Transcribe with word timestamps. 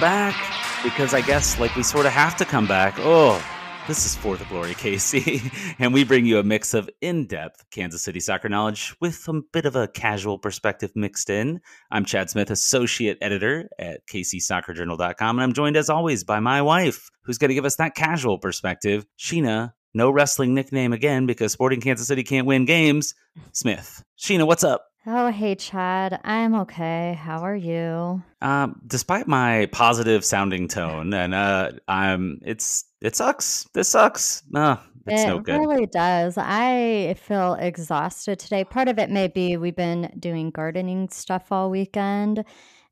back 0.00 0.34
because 0.82 1.12
I 1.12 1.20
guess 1.20 1.60
like 1.60 1.76
we 1.76 1.82
sort 1.82 2.06
of 2.06 2.12
have 2.12 2.36
to 2.38 2.44
come 2.44 2.66
back. 2.66 2.94
Oh, 2.98 3.44
this 3.86 4.06
is 4.06 4.16
For 4.16 4.36
the 4.36 4.44
Glory 4.46 4.74
KC, 4.74 5.74
and 5.78 5.92
we 5.92 6.04
bring 6.04 6.24
you 6.24 6.38
a 6.38 6.42
mix 6.42 6.74
of 6.74 6.88
in 7.00 7.26
depth 7.26 7.64
Kansas 7.70 8.02
City 8.02 8.18
soccer 8.18 8.48
knowledge 8.48 8.94
with 9.00 9.28
a 9.28 9.42
bit 9.52 9.66
of 9.66 9.76
a 9.76 9.88
casual 9.88 10.38
perspective 10.38 10.92
mixed 10.94 11.28
in. 11.28 11.60
I'm 11.90 12.04
Chad 12.04 12.30
Smith, 12.30 12.50
Associate 12.50 13.18
Editor 13.20 13.68
at 13.78 14.06
KCSoccerJournal.com, 14.06 15.38
and 15.38 15.42
I'm 15.42 15.52
joined 15.52 15.76
as 15.76 15.90
always 15.90 16.24
by 16.24 16.40
my 16.40 16.62
wife, 16.62 17.10
who's 17.24 17.38
going 17.38 17.50
to 17.50 17.54
give 17.54 17.66
us 17.66 17.76
that 17.76 17.94
casual 17.94 18.38
perspective. 18.38 19.04
Sheena, 19.18 19.72
no 19.92 20.10
wrestling 20.10 20.54
nickname 20.54 20.92
again 20.92 21.26
because 21.26 21.52
Sporting 21.52 21.80
Kansas 21.80 22.06
City 22.06 22.22
can't 22.22 22.46
win 22.46 22.64
games. 22.64 23.14
Smith. 23.52 24.02
Sheena, 24.18 24.46
what's 24.46 24.64
up? 24.64 24.89
Oh, 25.06 25.30
hey, 25.30 25.54
Chad. 25.54 26.20
I'm 26.24 26.54
okay. 26.56 27.18
How 27.18 27.40
are 27.40 27.56
you? 27.56 28.22
Um, 28.42 28.80
despite 28.86 29.26
my 29.26 29.66
positive 29.72 30.24
sounding 30.24 30.68
tone, 30.68 31.14
and 31.14 31.34
uh, 31.34 31.72
I'm 31.88 32.38
it's 32.44 32.84
it 33.00 33.16
sucks. 33.16 33.64
This 33.72 33.88
sucks. 33.88 34.42
Uh, 34.54 34.76
it's 35.06 35.22
it 35.22 35.26
no 35.26 35.38
good. 35.38 35.58
really 35.58 35.86
does. 35.86 36.36
I 36.36 37.14
feel 37.18 37.54
exhausted 37.54 38.38
today. 38.38 38.62
Part 38.62 38.88
of 38.88 38.98
it 38.98 39.08
may 39.08 39.28
be 39.28 39.56
we've 39.56 39.74
been 39.74 40.12
doing 40.18 40.50
gardening 40.50 41.08
stuff 41.08 41.50
all 41.50 41.70
weekend 41.70 42.44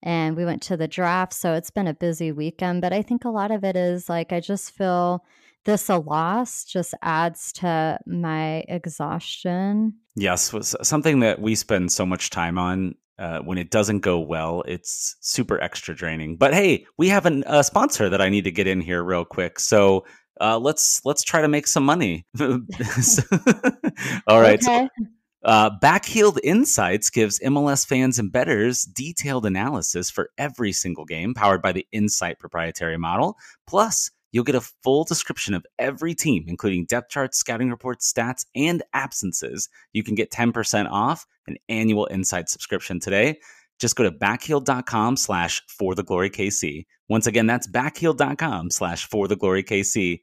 and 0.02 0.35
we 0.35 0.47
went 0.47 0.63
to 0.63 0.77
the 0.79 0.88
draft. 0.88 1.35
So 1.35 1.52
it's 1.52 1.71
been 1.71 1.87
a 1.87 1.95
busy 1.95 2.33
weekend. 2.33 2.80
But 2.80 2.95
I 2.95 3.02
think 3.02 3.27
a 3.27 3.30
lot 3.30 3.51
of 3.51 3.65
it 3.65 3.77
is 3.77 4.09
like 4.09 4.33
I 4.33 4.41
just 4.41 4.71
feel 4.71 5.25
this 5.65 5.89
a 5.89 5.97
loss 5.97 6.65
just 6.65 6.95
adds 7.02 7.52
to 7.55 7.99
my 8.07 8.65
exhaustion. 8.69 9.95
Yes, 10.16 10.55
something 10.82 11.21
that 11.21 11.41
we 11.41 11.55
spend 11.55 11.93
so 11.93 12.07
much 12.07 12.30
time 12.30 12.59
on. 12.59 12.95
Uh, 13.19 13.41
when 13.41 13.59
it 13.59 13.69
doesn't 13.69 13.99
go 13.99 14.21
well, 14.21 14.63
it's 14.69 15.16
super 15.21 15.60
extra 15.60 15.93
draining. 15.93 16.37
But 16.37 16.55
hey, 16.55 16.87
we 16.99 17.09
have 17.09 17.27
an, 17.27 17.43
a 17.49 17.65
sponsor 17.65 18.09
that 18.09 18.21
I 18.21 18.29
need 18.29 18.45
to 18.45 18.52
get 18.52 18.69
in 18.69 18.80
here 18.80 19.02
real 19.02 19.24
quick. 19.24 19.59
So 19.59 20.05
uh, 20.41 20.59
let's 20.59 21.05
let's 21.05 21.24
try 21.24 21.43
to 21.43 21.49
make 21.49 21.66
some 21.66 21.85
money. 21.85 22.25
All 22.41 22.60
right. 24.41 24.63
Okay. 24.63 24.63
So, 24.63 24.88
uh, 25.45 25.71
Backheeled 25.80 26.38
Insights 26.43 27.10
gives 27.10 27.38
MLS 27.41 27.87
fans 27.87 28.19
and 28.19 28.30
bettors 28.30 28.82
detailed 28.82 29.47
analysis 29.47 30.10
for 30.10 30.30
every 30.37 30.73
single 30.73 31.04
game, 31.04 31.35
powered 31.35 31.63
by 31.63 31.73
the 31.73 31.87
Insight 31.93 32.38
proprietary 32.38 32.99
model. 32.99 33.37
Plus 33.66 34.10
You'll 34.32 34.45
get 34.45 34.54
a 34.54 34.60
full 34.82 35.04
description 35.04 35.54
of 35.54 35.65
every 35.79 36.15
team, 36.15 36.45
including 36.46 36.84
depth 36.84 37.10
charts, 37.10 37.38
scouting 37.38 37.71
reports, 37.71 38.12
stats, 38.12 38.45
and 38.54 38.82
absences. 38.93 39.68
You 39.93 40.02
can 40.02 40.15
get 40.15 40.30
10% 40.30 40.90
off 40.90 41.26
an 41.46 41.57
annual 41.68 42.09
Insight 42.10 42.48
subscription 42.48 43.01
today. 43.01 43.38
Just 43.79 43.96
go 43.96 44.04
to 44.04 44.10
backheel.com 44.10 45.16
slash 45.16 45.62
for 45.68 45.95
the 45.95 46.02
glory 46.02 46.30
KC. 46.30 46.85
Once 47.09 47.26
again, 47.26 47.46
that's 47.46 47.68
backheel.com 47.68 48.70
slash 48.70 49.07
for 49.07 49.29
the 49.29 49.37
glory 49.37 49.62
KC. 49.62 50.20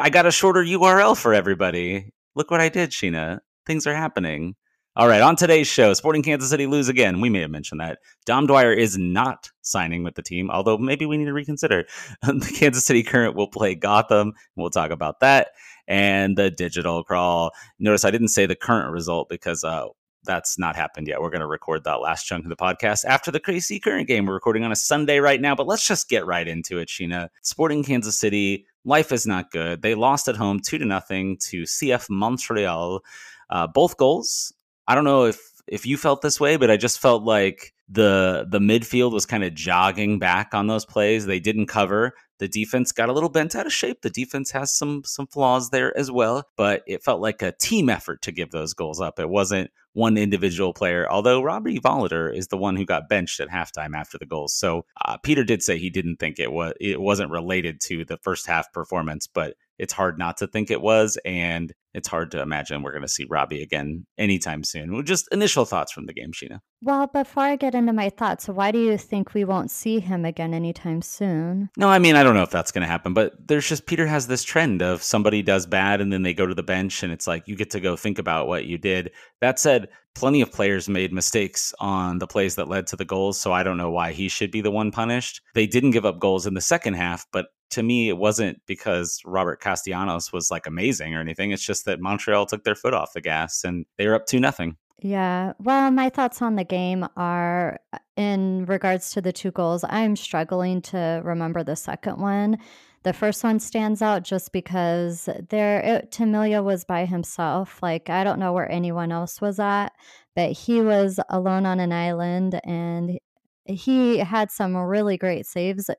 I 0.00 0.10
got 0.10 0.26
a 0.26 0.32
shorter 0.32 0.64
URL 0.64 1.16
for 1.16 1.34
everybody. 1.34 2.12
Look 2.34 2.50
what 2.50 2.60
I 2.60 2.68
did, 2.68 2.90
Sheena. 2.90 3.40
Things 3.66 3.86
are 3.86 3.94
happening. 3.94 4.56
All 4.98 5.08
right, 5.08 5.20
on 5.20 5.36
today's 5.36 5.66
show, 5.66 5.92
Sporting 5.92 6.22
Kansas 6.22 6.48
City 6.48 6.66
lose 6.66 6.88
again. 6.88 7.20
We 7.20 7.28
may 7.28 7.40
have 7.40 7.50
mentioned 7.50 7.82
that. 7.82 7.98
Dom 8.24 8.46
Dwyer 8.46 8.72
is 8.72 8.96
not 8.96 9.50
signing 9.60 10.02
with 10.02 10.14
the 10.14 10.22
team, 10.22 10.50
although 10.50 10.78
maybe 10.78 11.04
we 11.04 11.18
need 11.18 11.26
to 11.26 11.34
reconsider. 11.34 11.84
the 12.22 12.54
Kansas 12.58 12.86
City 12.86 13.02
Current 13.02 13.34
will 13.34 13.46
play 13.46 13.74
Gotham. 13.74 14.32
We'll 14.54 14.70
talk 14.70 14.90
about 14.90 15.20
that. 15.20 15.48
And 15.86 16.38
the 16.38 16.50
digital 16.50 17.04
crawl. 17.04 17.50
Notice 17.78 18.06
I 18.06 18.10
didn't 18.10 18.28
say 18.28 18.46
the 18.46 18.56
current 18.56 18.90
result 18.90 19.28
because 19.28 19.64
uh, 19.64 19.88
that's 20.24 20.58
not 20.58 20.76
happened 20.76 21.08
yet. 21.08 21.20
We're 21.20 21.28
going 21.28 21.42
to 21.42 21.46
record 21.46 21.84
that 21.84 22.00
last 22.00 22.24
chunk 22.24 22.46
of 22.46 22.48
the 22.48 22.56
podcast 22.56 23.04
after 23.04 23.30
the 23.30 23.38
crazy 23.38 23.78
current 23.78 24.08
game. 24.08 24.24
We're 24.24 24.32
recording 24.32 24.64
on 24.64 24.72
a 24.72 24.76
Sunday 24.76 25.20
right 25.20 25.42
now, 25.42 25.54
but 25.54 25.66
let's 25.66 25.86
just 25.86 26.08
get 26.08 26.24
right 26.24 26.48
into 26.48 26.78
it, 26.78 26.88
Sheena. 26.88 27.28
Sporting 27.42 27.84
Kansas 27.84 28.18
City, 28.18 28.64
life 28.86 29.12
is 29.12 29.26
not 29.26 29.50
good. 29.50 29.82
They 29.82 29.94
lost 29.94 30.26
at 30.26 30.36
home 30.36 30.58
two 30.58 30.78
to 30.78 30.86
nothing 30.86 31.36
to 31.50 31.64
CF 31.64 32.08
Montreal. 32.08 33.02
Uh, 33.50 33.66
both 33.66 33.98
goals 33.98 34.54
I 34.86 34.94
don't 34.94 35.04
know 35.04 35.24
if 35.24 35.40
if 35.66 35.84
you 35.84 35.96
felt 35.96 36.22
this 36.22 36.38
way, 36.38 36.56
but 36.56 36.70
I 36.70 36.76
just 36.76 37.00
felt 37.00 37.22
like 37.24 37.74
the 37.88 38.46
the 38.48 38.58
midfield 38.58 39.12
was 39.12 39.26
kind 39.26 39.44
of 39.44 39.54
jogging 39.54 40.18
back 40.18 40.54
on 40.54 40.66
those 40.66 40.84
plays. 40.84 41.26
They 41.26 41.40
didn't 41.40 41.66
cover. 41.66 42.14
The 42.38 42.48
defense 42.48 42.92
got 42.92 43.08
a 43.08 43.12
little 43.12 43.28
bent 43.28 43.54
out 43.54 43.66
of 43.66 43.72
shape. 43.72 44.02
The 44.02 44.10
defense 44.10 44.50
has 44.50 44.76
some 44.76 45.02
some 45.04 45.26
flaws 45.26 45.70
there 45.70 45.96
as 45.96 46.10
well, 46.10 46.44
but 46.56 46.82
it 46.86 47.04
felt 47.04 47.20
like 47.20 47.42
a 47.42 47.52
team 47.52 47.88
effort 47.88 48.22
to 48.22 48.32
give 48.32 48.50
those 48.50 48.74
goals 48.74 49.00
up. 49.00 49.18
It 49.18 49.28
wasn't 49.28 49.70
one 49.92 50.18
individual 50.18 50.74
player. 50.74 51.10
Although 51.10 51.42
Robbie 51.42 51.78
Voloder 51.78 52.34
is 52.34 52.48
the 52.48 52.58
one 52.58 52.76
who 52.76 52.84
got 52.84 53.08
benched 53.08 53.40
at 53.40 53.48
halftime 53.48 53.96
after 53.96 54.18
the 54.18 54.26
goals. 54.26 54.52
So 54.52 54.84
uh, 55.04 55.16
Peter 55.16 55.42
did 55.42 55.62
say 55.62 55.78
he 55.78 55.88
didn't 55.88 56.16
think 56.16 56.38
it 56.38 56.52
was 56.52 56.74
it 56.80 57.00
wasn't 57.00 57.30
related 57.30 57.80
to 57.82 58.04
the 58.04 58.18
first 58.18 58.46
half 58.46 58.72
performance, 58.72 59.26
but 59.26 59.54
it's 59.78 59.92
hard 59.92 60.18
not 60.18 60.36
to 60.38 60.46
think 60.46 60.70
it 60.70 60.82
was, 60.82 61.18
and 61.24 61.72
it's 61.96 62.08
hard 62.08 62.30
to 62.30 62.42
imagine 62.42 62.82
we're 62.82 62.92
going 62.92 63.00
to 63.00 63.08
see 63.08 63.24
Robbie 63.24 63.62
again 63.62 64.04
anytime 64.18 64.62
soon. 64.62 65.02
Just 65.06 65.26
initial 65.32 65.64
thoughts 65.64 65.92
from 65.92 66.04
the 66.04 66.12
game, 66.12 66.30
Sheena. 66.30 66.60
Well, 66.82 67.06
before 67.06 67.44
I 67.44 67.56
get 67.56 67.74
into 67.74 67.94
my 67.94 68.10
thoughts, 68.10 68.48
why 68.48 68.70
do 68.70 68.78
you 68.78 68.98
think 68.98 69.32
we 69.32 69.46
won't 69.46 69.70
see 69.70 69.98
him 69.98 70.26
again 70.26 70.52
anytime 70.52 71.00
soon? 71.00 71.70
No, 71.78 71.88
I 71.88 71.98
mean, 71.98 72.14
I 72.14 72.22
don't 72.22 72.34
know 72.34 72.42
if 72.42 72.50
that's 72.50 72.70
going 72.70 72.82
to 72.82 72.88
happen, 72.88 73.14
but 73.14 73.32
there's 73.48 73.66
just 73.66 73.86
Peter 73.86 74.06
has 74.06 74.26
this 74.26 74.44
trend 74.44 74.82
of 74.82 75.02
somebody 75.02 75.40
does 75.40 75.64
bad 75.64 76.02
and 76.02 76.12
then 76.12 76.22
they 76.22 76.34
go 76.34 76.44
to 76.44 76.54
the 76.54 76.62
bench 76.62 77.02
and 77.02 77.10
it's 77.10 77.26
like 77.26 77.48
you 77.48 77.56
get 77.56 77.70
to 77.70 77.80
go 77.80 77.96
think 77.96 78.18
about 78.18 78.46
what 78.46 78.66
you 78.66 78.76
did. 78.76 79.10
That 79.40 79.58
said, 79.58 79.88
plenty 80.14 80.42
of 80.42 80.52
players 80.52 80.90
made 80.90 81.14
mistakes 81.14 81.72
on 81.80 82.18
the 82.18 82.26
plays 82.26 82.56
that 82.56 82.68
led 82.68 82.86
to 82.88 82.96
the 82.96 83.06
goals, 83.06 83.40
so 83.40 83.52
I 83.52 83.62
don't 83.62 83.78
know 83.78 83.90
why 83.90 84.12
he 84.12 84.28
should 84.28 84.50
be 84.50 84.60
the 84.60 84.70
one 84.70 84.90
punished. 84.90 85.40
They 85.54 85.66
didn't 85.66 85.92
give 85.92 86.04
up 86.04 86.18
goals 86.18 86.46
in 86.46 86.52
the 86.52 86.60
second 86.60 86.94
half, 86.94 87.26
but 87.32 87.46
to 87.70 87.82
me, 87.82 88.08
it 88.08 88.16
wasn't 88.16 88.60
because 88.66 89.20
Robert 89.24 89.60
Castellanos 89.60 90.32
was 90.32 90.50
like 90.50 90.66
amazing 90.66 91.14
or 91.14 91.20
anything. 91.20 91.50
It's 91.50 91.64
just 91.64 91.84
that 91.86 92.00
Montreal 92.00 92.46
took 92.46 92.64
their 92.64 92.74
foot 92.74 92.94
off 92.94 93.14
the 93.14 93.20
gas 93.20 93.64
and 93.64 93.86
they 93.98 94.06
were 94.06 94.14
up 94.14 94.26
to 94.26 94.38
nothing. 94.38 94.76
Yeah. 95.02 95.52
Well, 95.58 95.90
my 95.90 96.08
thoughts 96.08 96.40
on 96.40 96.56
the 96.56 96.64
game 96.64 97.06
are 97.16 97.78
uh, 97.92 97.98
in 98.16 98.64
regards 98.64 99.10
to 99.12 99.20
the 99.20 99.32
two 99.32 99.50
goals. 99.50 99.84
I'm 99.88 100.16
struggling 100.16 100.80
to 100.82 101.20
remember 101.22 101.62
the 101.62 101.76
second 101.76 102.18
one. 102.18 102.58
The 103.02 103.12
first 103.12 103.44
one 103.44 103.60
stands 103.60 104.02
out 104.02 104.24
just 104.24 104.52
because 104.52 105.28
there 105.50 105.80
it, 105.80 106.12
Tim 106.12 106.32
Melia 106.32 106.62
was 106.62 106.84
by 106.84 107.04
himself. 107.04 107.78
Like 107.82 108.08
I 108.08 108.24
don't 108.24 108.38
know 108.38 108.52
where 108.52 108.70
anyone 108.72 109.12
else 109.12 109.40
was 109.40 109.60
at, 109.60 109.92
but 110.34 110.52
he 110.52 110.80
was 110.80 111.20
alone 111.28 111.66
on 111.66 111.78
an 111.78 111.92
island 111.92 112.60
and 112.64 113.18
he 113.66 114.18
had 114.18 114.50
some 114.50 114.76
really 114.76 115.18
great 115.18 115.46
saves 115.46 115.90